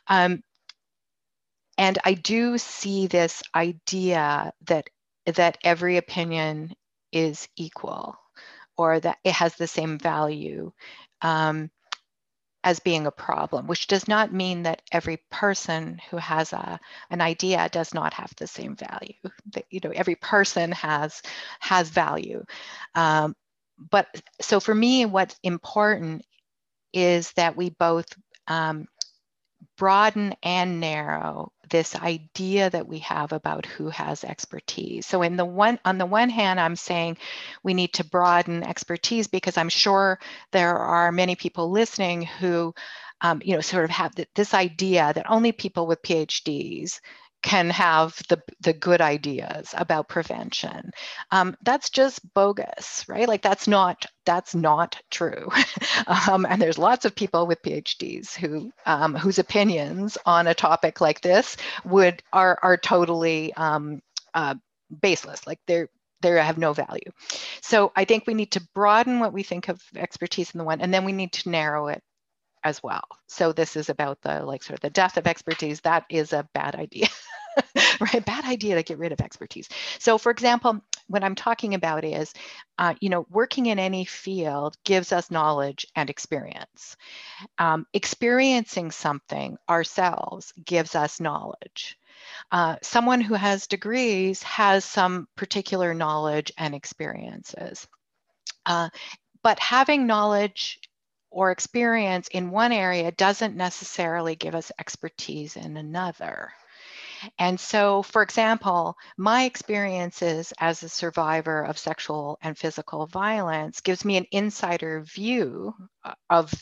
Um, 0.06 0.42
and 1.76 1.98
I 2.04 2.14
do 2.14 2.58
see 2.58 3.06
this 3.06 3.42
idea 3.54 4.52
that 4.66 4.88
that 5.26 5.58
every 5.64 5.96
opinion 5.96 6.74
is 7.12 7.48
equal 7.56 8.16
or 8.76 9.00
that 9.00 9.18
it 9.24 9.32
has 9.32 9.54
the 9.56 9.66
same 9.66 9.98
value. 9.98 10.72
Um, 11.20 11.70
as 12.68 12.80
being 12.80 13.06
a 13.06 13.10
problem, 13.10 13.66
which 13.66 13.86
does 13.86 14.06
not 14.06 14.30
mean 14.30 14.64
that 14.64 14.82
every 14.92 15.16
person 15.30 15.98
who 16.10 16.18
has 16.18 16.52
a, 16.52 16.78
an 17.08 17.22
idea 17.22 17.66
does 17.72 17.94
not 17.94 18.12
have 18.12 18.30
the 18.36 18.46
same 18.46 18.76
value. 18.76 19.14
That, 19.54 19.64
you 19.70 19.80
know, 19.82 19.90
every 19.94 20.16
person 20.16 20.72
has 20.72 21.22
has 21.60 21.88
value. 21.88 22.44
Um, 22.94 23.34
but 23.90 24.06
so 24.42 24.60
for 24.60 24.74
me, 24.74 25.06
what's 25.06 25.36
important 25.42 26.26
is 26.92 27.32
that 27.36 27.56
we 27.56 27.70
both 27.70 28.06
um, 28.48 28.86
broaden 29.78 30.34
and 30.42 30.78
narrow 30.78 31.50
this 31.70 31.96
idea 31.96 32.70
that 32.70 32.88
we 32.88 33.00
have 33.00 33.32
about 33.32 33.66
who 33.66 33.88
has 33.88 34.24
expertise. 34.24 35.06
So 35.06 35.22
in 35.22 35.36
the 35.36 35.44
one 35.44 35.78
on 35.84 35.98
the 35.98 36.06
one 36.06 36.30
hand, 36.30 36.60
I'm 36.60 36.76
saying 36.76 37.18
we 37.62 37.74
need 37.74 37.94
to 37.94 38.04
broaden 38.04 38.62
expertise 38.62 39.26
because 39.26 39.56
I'm 39.56 39.68
sure 39.68 40.18
there 40.52 40.76
are 40.76 41.12
many 41.12 41.36
people 41.36 41.70
listening 41.70 42.22
who 42.22 42.74
um, 43.20 43.40
you 43.44 43.54
know, 43.54 43.60
sort 43.60 43.84
of 43.84 43.90
have 43.90 44.14
this 44.34 44.54
idea 44.54 45.12
that 45.12 45.28
only 45.28 45.52
people 45.52 45.86
with 45.86 46.02
PhDs 46.02 47.00
can 47.43 47.70
have 47.70 48.20
the, 48.28 48.43
the 48.61 48.72
good 48.72 49.01
ideas 49.01 49.74
about 49.76 50.09
prevention. 50.09 50.91
Um, 51.30 51.57
that's 51.62 51.91
just 51.91 52.20
bogus 52.34 53.05
right? 53.09 53.28
Like 53.28 53.43
that's 53.43 53.68
not 53.68 54.07
that's 54.24 54.55
not 54.55 55.01
true. 55.11 55.49
Um, 56.30 56.47
and 56.47 56.61
there's 56.61 56.78
lots 56.78 57.05
of 57.05 57.14
people 57.14 57.47
with 57.47 57.61
phds 57.62 58.34
who 58.34 58.72
um, 58.86 59.14
whose 59.14 59.39
opinions 59.39 60.16
on 60.24 60.47
a 60.47 60.55
topic 60.55 61.01
like 61.01 61.20
this 61.20 61.57
would 61.84 62.22
are 62.32 62.59
are 62.62 62.76
totally 62.76 63.53
um, 63.55 64.01
uh, 64.32 64.55
baseless 65.03 65.47
like 65.47 65.59
they're 65.66 65.89
they 66.20 66.30
have 66.30 66.59
no 66.59 66.72
value. 66.72 67.11
So 67.61 67.93
i 67.95 68.05
think 68.05 68.26
we 68.26 68.34
need 68.34 68.53
to 68.53 68.66
broaden 68.74 69.20
what 69.20 69.32
we 69.32 69.43
think 69.43 69.68
of 69.68 69.82
expertise 69.97 70.51
in 70.53 70.59
the 70.59 70.64
one 70.64 70.80
and 70.80 70.93
then 70.93 71.05
we 71.05 71.12
need 71.12 71.32
to 71.32 71.51
narrow 71.51 71.89
it 71.89 72.03
as 72.68 72.82
well. 72.82 73.04
So 73.26 73.52
this 73.52 73.76
is 73.76 73.88
about 73.88 74.20
the 74.22 74.44
like 74.44 74.62
sort 74.62 74.78
of 74.78 74.82
the 74.82 74.90
death 74.90 75.16
of 75.16 75.26
expertise. 75.26 75.80
That 75.80 76.04
is 76.10 76.32
a 76.32 76.48
bad 76.52 76.76
idea, 76.76 77.08
right? 78.00 78.24
Bad 78.24 78.44
idea 78.44 78.76
to 78.76 78.82
get 78.82 78.98
rid 78.98 79.12
of 79.12 79.20
expertise. 79.20 79.68
So 79.98 80.18
for 80.18 80.30
example, 80.30 80.80
what 81.08 81.24
I'm 81.24 81.34
talking 81.34 81.74
about 81.74 82.04
is, 82.04 82.34
uh, 82.78 82.94
you 83.00 83.08
know, 83.08 83.26
working 83.30 83.66
in 83.66 83.78
any 83.78 84.04
field 84.04 84.76
gives 84.84 85.12
us 85.12 85.30
knowledge 85.30 85.86
and 85.96 86.10
experience. 86.10 86.96
Um, 87.58 87.86
experiencing 87.94 88.90
something 88.90 89.56
ourselves 89.68 90.52
gives 90.64 90.94
us 90.94 91.20
knowledge. 91.20 91.98
Uh, 92.52 92.76
someone 92.82 93.22
who 93.22 93.34
has 93.34 93.66
degrees 93.66 94.42
has 94.42 94.84
some 94.84 95.26
particular 95.36 95.94
knowledge 95.94 96.52
and 96.58 96.74
experiences. 96.74 97.88
Uh, 98.66 98.90
but 99.42 99.58
having 99.60 100.06
knowledge 100.06 100.78
or 101.30 101.50
experience 101.50 102.28
in 102.28 102.50
one 102.50 102.72
area 102.72 103.10
doesn't 103.12 103.56
necessarily 103.56 104.36
give 104.36 104.54
us 104.54 104.72
expertise 104.78 105.56
in 105.56 105.76
another. 105.76 106.52
And 107.38 107.58
so, 107.58 108.02
for 108.02 108.22
example, 108.22 108.96
my 109.16 109.44
experiences 109.44 110.52
as 110.58 110.82
a 110.82 110.88
survivor 110.88 111.62
of 111.62 111.78
sexual 111.78 112.38
and 112.42 112.56
physical 112.56 113.06
violence 113.06 113.80
gives 113.80 114.04
me 114.04 114.16
an 114.16 114.26
insider 114.30 115.02
view 115.02 115.74
uh, 116.04 116.14
of 116.30 116.52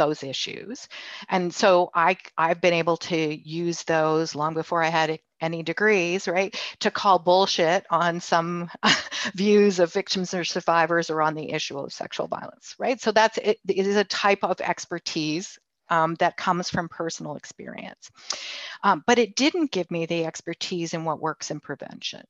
those 0.00 0.22
issues. 0.22 0.88
And 1.28 1.52
so 1.52 1.90
I, 1.94 2.16
I've 2.38 2.62
been 2.62 2.72
able 2.72 2.96
to 2.96 3.16
use 3.16 3.82
those 3.84 4.34
long 4.34 4.54
before 4.54 4.82
I 4.82 4.88
had 4.88 5.18
any 5.42 5.62
degrees, 5.62 6.26
right, 6.26 6.58
to 6.80 6.90
call 6.90 7.18
bullshit 7.18 7.84
on 7.90 8.20
some 8.20 8.70
views 9.34 9.78
of 9.78 9.92
victims 9.92 10.32
or 10.32 10.42
survivors 10.44 11.10
or 11.10 11.20
on 11.20 11.34
the 11.34 11.50
issue 11.50 11.78
of 11.78 11.92
sexual 11.92 12.28
violence, 12.28 12.74
right? 12.78 12.98
So 12.98 13.12
that's 13.12 13.36
it, 13.36 13.58
it 13.68 13.86
is 13.86 13.96
a 13.96 14.04
type 14.04 14.42
of 14.42 14.60
expertise 14.62 15.58
um, 15.90 16.14
that 16.14 16.38
comes 16.38 16.70
from 16.70 16.88
personal 16.88 17.36
experience. 17.36 18.10
Um, 18.82 19.04
but 19.06 19.18
it 19.18 19.36
didn't 19.36 19.72
give 19.72 19.90
me 19.90 20.06
the 20.06 20.24
expertise 20.24 20.94
in 20.94 21.04
what 21.04 21.20
works 21.20 21.50
in 21.50 21.60
prevention. 21.60 22.24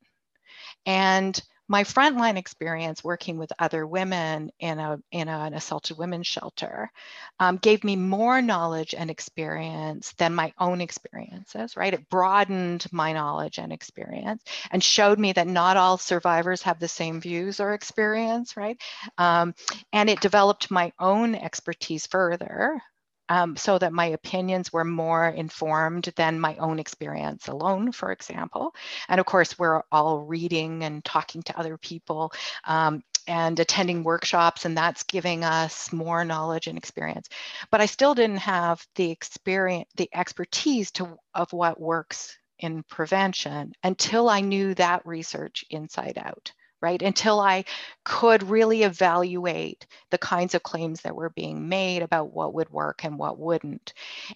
And 0.86 1.40
my 1.70 1.84
frontline 1.84 2.36
experience 2.36 3.04
working 3.04 3.38
with 3.38 3.52
other 3.60 3.86
women 3.86 4.50
in, 4.58 4.80
a, 4.80 4.98
in 5.12 5.28
a, 5.28 5.38
an 5.38 5.54
assaulted 5.54 5.96
women's 5.96 6.26
shelter 6.26 6.90
um, 7.38 7.58
gave 7.58 7.84
me 7.84 7.94
more 7.94 8.42
knowledge 8.42 8.92
and 8.92 9.08
experience 9.08 10.12
than 10.18 10.34
my 10.34 10.52
own 10.58 10.80
experiences, 10.80 11.76
right? 11.76 11.94
It 11.94 12.08
broadened 12.08 12.86
my 12.90 13.12
knowledge 13.12 13.58
and 13.58 13.72
experience 13.72 14.42
and 14.72 14.82
showed 14.82 15.20
me 15.20 15.32
that 15.34 15.46
not 15.46 15.76
all 15.76 15.96
survivors 15.96 16.62
have 16.62 16.80
the 16.80 16.88
same 16.88 17.20
views 17.20 17.60
or 17.60 17.72
experience, 17.72 18.56
right? 18.56 18.76
Um, 19.16 19.54
and 19.92 20.10
it 20.10 20.20
developed 20.20 20.72
my 20.72 20.92
own 20.98 21.36
expertise 21.36 22.04
further 22.04 22.82
um, 23.30 23.56
so 23.56 23.78
that 23.78 23.92
my 23.92 24.06
opinions 24.06 24.72
were 24.72 24.84
more 24.84 25.28
informed 25.28 26.12
than 26.16 26.40
my 26.40 26.56
own 26.56 26.78
experience 26.78 27.46
alone, 27.48 27.92
for 27.92 28.10
example. 28.10 28.74
And 29.08 29.20
of 29.20 29.24
course, 29.24 29.58
we're 29.58 29.82
all 29.90 30.18
reading 30.18 30.82
and 30.82 31.02
talking 31.04 31.42
to 31.44 31.58
other 31.58 31.78
people 31.78 32.32
um, 32.64 33.02
and 33.28 33.58
attending 33.58 34.02
workshops, 34.02 34.64
and 34.64 34.76
that's 34.76 35.04
giving 35.04 35.44
us 35.44 35.92
more 35.92 36.24
knowledge 36.24 36.66
and 36.66 36.76
experience. 36.76 37.28
But 37.70 37.80
I 37.80 37.86
still 37.86 38.14
didn't 38.14 38.38
have 38.38 38.84
the 38.96 39.10
experience, 39.10 39.88
the 39.96 40.10
expertise 40.12 40.90
to, 40.92 41.16
of 41.32 41.52
what 41.52 41.80
works 41.80 42.36
in 42.58 42.82
prevention 42.82 43.72
until 43.84 44.28
I 44.28 44.40
knew 44.40 44.74
that 44.74 45.06
research 45.06 45.64
inside 45.70 46.18
out 46.18 46.52
right? 46.80 47.00
Until 47.00 47.40
I 47.40 47.64
could 48.04 48.42
really 48.42 48.82
evaluate 48.82 49.86
the 50.10 50.18
kinds 50.18 50.54
of 50.54 50.62
claims 50.62 51.02
that 51.02 51.14
were 51.14 51.30
being 51.30 51.68
made 51.68 52.02
about 52.02 52.32
what 52.32 52.54
would 52.54 52.70
work 52.70 53.04
and 53.04 53.18
what 53.18 53.38
wouldn't. 53.38 53.92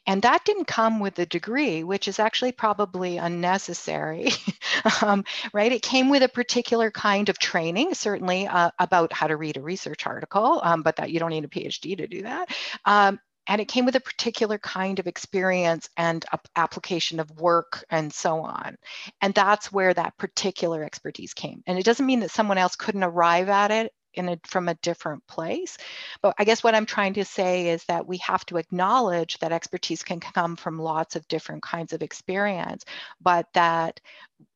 And 0.07 0.22
that 0.22 0.45
didn't 0.45 0.66
come 0.66 1.01
with 1.01 1.18
a 1.18 1.26
degree, 1.26 1.84
which 1.84 2.09
is 2.09 2.18
actually 2.18 2.53
probably 2.53 3.16
unnecessary, 3.16 4.30
um, 5.03 5.24
right? 5.53 5.72
It 5.72 5.82
came 5.82 6.11
with 6.11 6.22
a 6.22 6.28
particular 6.28 6.90
kind 6.90 7.28
of 7.28 7.38
training, 7.38 7.95
certainly 7.95 8.47
uh, 8.47 8.70
about 8.78 9.12
how 9.12 9.26
to 9.26 9.36
read 9.36 9.57
a 9.57 9.62
research 9.62 10.07
article, 10.07 10.61
um, 10.62 10.82
but 10.82 10.97
that 10.97 11.11
you 11.11 11.18
don't 11.18 11.30
need 11.30 11.45
a 11.45 11.49
PhD 11.49 11.97
to 11.97 12.07
do 12.07 12.22
that. 12.22 12.49
Um, 12.84 13.18
and 13.47 13.61
it 13.61 13.68
came 13.68 13.84
with 13.84 13.97
a 13.97 14.01
particular 14.01 14.59
kind 14.59 14.99
of 14.99 15.07
experience 15.07 15.88
and 15.97 16.24
application 16.57 17.20
of 17.20 17.30
work 17.32 17.84
and 17.90 18.12
so 18.12 18.40
on. 18.40 18.76
And 19.20 19.34
that's 19.34 19.72
where 19.72 19.92
that 19.92 20.16
particular 20.18 20.82
expertise 20.82 21.34
came. 21.34 21.62
And 21.66 21.78
it 21.78 21.84
doesn't 21.84 22.07
mean 22.07 22.20
that 22.20 22.30
someone 22.30 22.59
else 22.59 22.76
couldn't 22.76 23.05
arrive 23.05 23.49
at 23.49 23.70
it 23.70 23.92
in 24.14 24.28
a, 24.28 24.38
from 24.47 24.68
a 24.68 24.74
different 24.76 25.26
place. 25.26 25.76
But 26.22 26.34
I 26.38 26.45
guess 26.45 26.62
what 26.62 26.74
I'm 26.74 26.86
trying 26.86 27.14
to 27.14 27.24
say 27.24 27.68
is 27.68 27.84
that 27.84 28.07
we 28.07 28.18
have 28.18 28.47
to 28.47 28.57
acknowledge 28.57 29.38
that 29.38 29.53
expertise 29.53 30.03
can 30.03 30.20
come 30.20 30.57
from 30.57 30.78
lots 30.78 31.16
of 31.16 31.28
different 31.28 31.62
kinds 31.62 31.92
of 31.92 32.03
experience, 32.03 32.84
but 33.20 33.47
that 33.55 34.01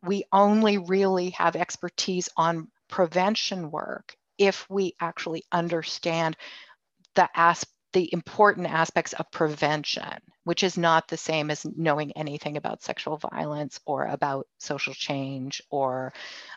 we 0.03 0.24
only 0.32 0.78
really 0.78 1.30
have 1.30 1.57
expertise 1.57 2.28
on 2.36 2.68
prevention 2.89 3.70
work 3.70 4.16
if 4.39 4.68
we 4.70 4.95
actually 5.01 5.45
understand 5.53 6.36
the 7.14 7.28
aspect 7.34 7.72
the 7.93 8.12
important 8.12 8.66
aspects 8.66 9.12
of 9.14 9.30
prevention, 9.30 10.20
which 10.45 10.62
is 10.62 10.76
not 10.76 11.09
the 11.09 11.16
same 11.16 11.51
as 11.51 11.64
knowing 11.76 12.12
anything 12.12 12.57
about 12.57 12.82
sexual 12.82 13.16
violence 13.16 13.80
or 13.86 14.07
about 14.07 14.47
social 14.59 14.95
change 14.95 15.62
or 15.70 16.12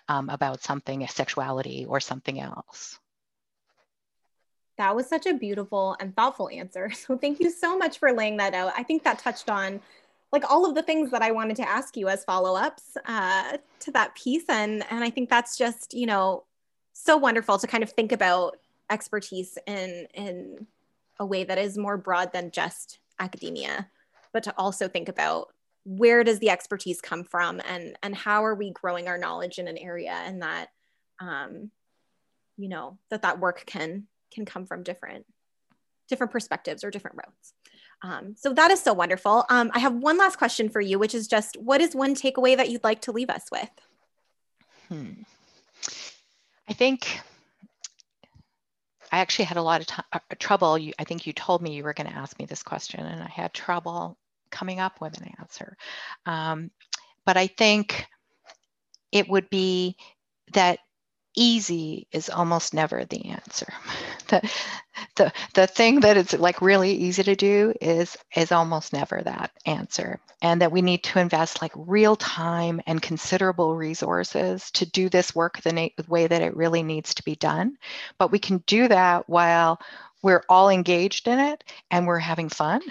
um, 0.09 0.29
about 0.29 0.61
something, 0.61 1.07
sexuality 1.07 1.86
or 1.88 1.99
something 1.99 2.39
else. 2.39 2.99
That 4.77 4.95
was 4.95 5.07
such 5.07 5.25
a 5.25 5.34
beautiful 5.34 5.95
and 5.99 6.15
thoughtful 6.15 6.49
answer. 6.49 6.91
So 6.95 7.17
thank 7.17 7.39
you 7.39 7.49
so 7.49 7.77
much 7.77 7.99
for 7.99 8.11
laying 8.11 8.38
that 8.38 8.53
out. 8.53 8.73
I 8.75 8.84
think 8.84 9.03
that 9.03 9.19
touched 9.19 9.49
on 9.49 9.79
like 10.32 10.49
all 10.49 10.65
of 10.65 10.75
the 10.75 10.82
things 10.82 11.11
that 11.11 11.21
I 11.21 11.32
wanted 11.32 11.57
to 11.57 11.67
ask 11.67 11.97
you 11.97 12.07
as 12.07 12.23
follow-ups 12.23 12.97
uh, 13.05 13.57
to 13.82 13.91
that 13.91 14.15
piece. 14.15 14.45
And, 14.47 14.84
and 14.89 15.03
I 15.03 15.09
think 15.09 15.29
that's 15.29 15.57
just, 15.57 15.93
you 15.93 16.05
know, 16.05 16.45
so 16.93 17.17
wonderful 17.17 17.57
to 17.57 17.67
kind 17.67 17.84
of 17.84 17.91
think 17.91 18.11
about 18.11 18.57
expertise 18.89 19.57
in, 19.67 20.07
in 20.13 20.67
a 21.22 21.26
way 21.26 21.43
that 21.43 21.59
is 21.59 21.78
more 21.78 21.97
broad 21.97 22.34
than 22.34 22.49
just 22.49 22.97
academia, 23.19 23.88
but 24.34 24.43
to 24.43 24.53
also 24.57 24.88
think 24.88 25.07
about 25.07 25.53
where 25.86 26.24
does 26.24 26.39
the 26.39 26.49
expertise 26.49 26.99
come 26.99 27.24
from 27.24 27.61
and 27.67 27.95
and 28.03 28.15
how 28.15 28.43
are 28.43 28.55
we 28.55 28.72
growing 28.72 29.07
our 29.07 29.19
knowledge 29.19 29.59
in 29.59 29.67
an 29.67 29.78
area 29.78 30.19
and 30.26 30.41
that 30.41 30.69
um, 31.19 31.69
you 32.57 32.67
know 32.67 32.97
that 33.11 33.22
that 33.22 33.39
work 33.39 33.63
can 33.67 34.07
can 34.34 34.45
come 34.45 34.65
from 34.65 34.82
different 34.82 35.26
different 36.09 36.32
perspectives 36.32 36.84
or 36.84 36.89
different 36.89 37.17
roads. 37.17 37.53
Um, 38.03 38.36
so 38.36 38.51
that 38.53 38.72
is 38.72 38.82
so 38.82 38.93
wonderful. 38.93 39.45
Um, 39.49 39.69
i 39.76 39.80
have 39.80 39.93
one 39.93 40.17
last 40.17 40.38
question 40.38 40.69
for 40.69 40.82
you 40.82 40.97
which 40.97 41.13
is 41.13 41.28
just 41.28 41.55
what 41.57 41.82
is 41.82 41.95
one 41.95 42.15
takeaway 42.15 42.57
that 42.57 42.69
you'd 42.69 42.84
like 42.84 43.01
to 43.01 43.11
leave 43.11 43.30
us 43.30 43.45
with? 43.51 43.69
Hmm. 44.89 45.22
i 46.67 46.74
think 46.74 47.22
I 49.12 49.20
actually 49.20 49.45
had 49.45 49.57
a 49.57 49.62
lot 49.62 49.82
of 49.82 49.88
t- 49.88 50.03
uh, 50.14 50.20
trouble. 50.39 50.78
You, 50.78 50.93
I 50.97 51.03
think 51.03 51.28
you 51.28 51.34
told 51.34 51.62
me 51.62 51.74
you 51.76 51.84
were 51.84 51.93
going 51.93 52.09
to 52.09 52.16
ask 52.16 52.38
me 52.39 52.45
this 52.45 52.64
question, 52.64 53.01
and 53.05 53.22
I 53.22 53.28
had 53.28 53.53
trouble 53.53 54.18
coming 54.51 54.80
up 54.80 55.01
with 55.01 55.18
an 55.20 55.34
answer. 55.39 55.76
Um, 56.26 56.72
but 57.26 57.38
I 57.38 57.47
think 57.47 58.05
it 59.12 59.28
would 59.28 59.49
be 59.49 59.97
that 60.53 60.80
easy 61.36 62.07
is 62.11 62.29
almost 62.29 62.73
never 62.73 63.05
the 63.05 63.29
answer. 63.29 63.67
the, 64.27 64.49
the, 65.15 65.34
the 65.53 65.67
thing 65.67 66.01
that 66.01 66.17
is 66.17 66.34
like 66.34 66.61
really 66.61 66.91
easy 66.93 67.23
to 67.23 67.36
do 67.36 67.73
is, 67.82 68.17
is 68.36 68.51
almost 68.51 68.93
never 68.93 69.21
that 69.23 69.51
answer. 69.65 70.19
And 70.41 70.61
that 70.61 70.71
we 70.71 70.82
need 70.82 71.03
to 71.05 71.19
invest 71.19 71.61
like 71.61 71.71
real 71.75 72.15
time 72.15 72.82
and 72.88 73.01
considerable 73.01 73.75
resources 73.75 74.71
to 74.71 74.86
do 74.89 75.09
this 75.09 75.36
work 75.36 75.61
the, 75.61 75.71
na- 75.73 75.89
the 75.97 76.09
way 76.09 76.27
that 76.27 76.41
it 76.41 76.55
really 76.55 76.84
needs 76.84 77.13
to 77.15 77.23
be 77.23 77.36
done. 77.36 77.77
But 78.17 78.32
we 78.32 78.39
can 78.39 78.57
do 78.67 78.88
that 78.88 79.29
while 79.29 79.79
we're 80.23 80.43
all 80.49 80.69
engaged 80.69 81.27
in 81.27 81.39
it 81.39 81.63
and 81.89 82.07
we're 82.07 82.19
having 82.19 82.49
fun 82.49 82.82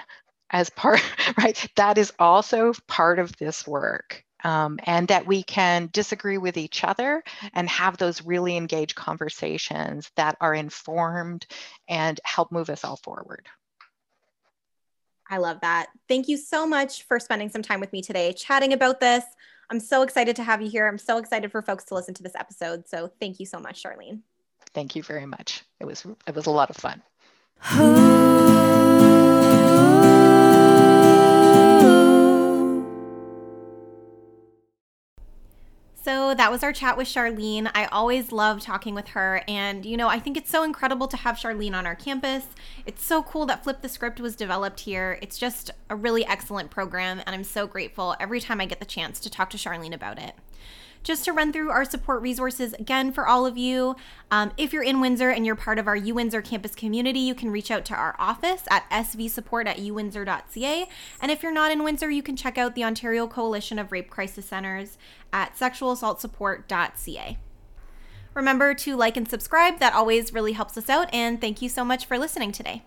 as 0.51 0.71
part, 0.77 1.03
right? 1.39 1.67
That 1.77 1.99
is 1.99 2.13
also 2.19 2.73
part 2.87 3.19
of 3.19 3.37
this 3.37 3.67
work. 3.67 4.25
Um, 4.45 4.79
and 4.85 5.09
that 5.09 5.27
we 5.27 5.43
can 5.43 5.91
disagree 5.93 6.39
with 6.39 6.57
each 6.57 6.85
other 6.85 7.23
and 7.53 7.69
have 7.69 7.97
those 7.97 8.25
really 8.25 8.57
engaged 8.57 8.95
conversations 8.95 10.11
that 10.17 10.37
are 10.41 10.55
informed 10.55 11.47
and 11.89 12.19
help 12.25 12.51
move 12.51 12.71
us 12.71 12.85
all 12.85 12.97
forward. 12.97 13.47
I 15.29 15.39
love 15.39 15.61
that. 15.61 15.87
Thank 16.09 16.29
you 16.29 16.37
so 16.37 16.67
much 16.67 17.05
for 17.05 17.21
spending 17.21 17.49
some 17.49 17.63
time 17.63 17.81
with 17.81 17.93
me 17.93 18.03
today, 18.03 18.33
chatting 18.33 18.73
about 18.73 18.99
this. 18.99 19.25
I'm 19.71 19.79
so 19.79 20.03
excited 20.03 20.35
to 20.37 20.43
have 20.43 20.61
you 20.61 20.69
here. 20.69 20.89
I'm 20.89 20.99
so 20.99 21.19
excited 21.19 21.53
for 21.53 21.63
folks 21.63 21.85
to 21.85 21.95
listen 21.95 22.15
to 22.15 22.23
this 22.23 22.35
episode. 22.35 22.89
So 22.89 23.13
thank 23.21 23.39
you 23.39 23.47
so 23.47 23.61
much, 23.61 23.83
Charlene. 23.83 24.21
Thank 24.75 24.97
you 24.97 25.03
very 25.03 25.27
much. 25.27 25.63
It 25.79 25.87
was 25.87 26.05
it 26.27 26.35
was 26.35 26.47
a 26.47 26.51
lot 26.51 26.71
of 26.71 26.77
fun. 26.77 27.03
So 36.11 36.35
that 36.35 36.51
was 36.51 36.65
our 36.65 36.73
chat 36.73 36.97
with 36.97 37.07
Charlene. 37.07 37.71
I 37.73 37.85
always 37.85 38.33
love 38.33 38.61
talking 38.61 38.97
with 38.97 39.11
her. 39.11 39.45
And, 39.47 39.87
you 39.87 39.97
know, 39.97 40.09
I 40.09 40.19
think 40.19 40.37
it's 40.37 40.51
so 40.51 40.65
incredible 40.65 41.07
to 41.07 41.17
have 41.17 41.37
Charlene 41.37 41.73
on 41.73 41.87
our 41.87 41.95
campus. 41.95 42.47
It's 42.85 43.05
so 43.05 43.23
cool 43.23 43.47
that 43.47 43.63
Flip 43.63 43.81
the 43.81 43.89
Script 43.89 44.19
was 44.19 44.35
developed 44.35 44.81
here. 44.81 45.21
It's 45.23 45.39
just 45.39 45.71
a 45.89 45.95
really 45.95 46.27
excellent 46.27 46.69
program. 46.69 47.21
And 47.25 47.29
I'm 47.29 47.45
so 47.45 47.69
grateful 47.69 48.17
every 48.19 48.41
time 48.41 48.61
I 48.61 48.67
get 48.67 48.81
the 48.81 48.87
chance 48.87 49.21
to 49.21 49.31
talk 49.31 49.51
to 49.51 49.57
Charlene 49.57 49.95
about 49.95 50.19
it 50.19 50.35
just 51.03 51.25
to 51.25 51.33
run 51.33 51.53
through 51.53 51.71
our 51.71 51.85
support 51.85 52.23
resources 52.23 52.73
again 52.75 53.13
for 53.13 53.27
all 53.27 53.47
of 53.47 53.57
you. 53.57 53.97
Um, 54.31 54.53
if 54.57 54.73
you're 54.73 54.83
in 54.83 55.01
Windsor 55.01 55.31
and 55.31 55.47
you're 55.47 55.57
part 55.57 55.79
of 55.79 55.87
our 55.87 55.97
UWindsor 55.97 56.45
campus 56.45 56.75
community, 56.75 57.21
you 57.21 57.35
can 57.35 57.51
reach 57.51 57.71
out 57.71 57.85
to 57.87 57.95
our 57.95 58.15
office 58.19 58.63
at 58.71 58.89
svsupport 58.91 59.67
at 59.67 59.79
uwindsor.ca. 59.79 60.89
And 61.21 61.31
if 61.31 61.43
you're 61.43 61.53
not 61.53 61.73
in 61.73 61.83
Windsor, 61.83 62.11
you 62.11 62.23
can 62.23 62.37
check 62.37 62.59
out 62.59 62.75
the 62.75 62.85
Ontario 62.85 63.27
Coalition 63.27 63.79
of 63.79 63.93
Rape 63.93 64.11
Crisis 64.11 64.47
Centers 64.47 64.99
at 65.33 65.57
sexualassaultsupport.ca. 65.57 67.39
Remember 68.35 68.75
to 68.75 68.97
like 68.97 69.17
and 69.17 69.29
subscribe, 69.29 69.81
that 69.81 69.95
always 69.95 70.33
really 70.33 70.53
helps 70.53 70.77
us 70.79 70.89
out. 70.89 71.13
And 71.13 71.41
thank 71.41 71.61
you 71.61 71.69
so 71.69 71.85
much 71.85 72.07
for 72.07 72.19
listening 72.19 72.53
today. 72.53 72.85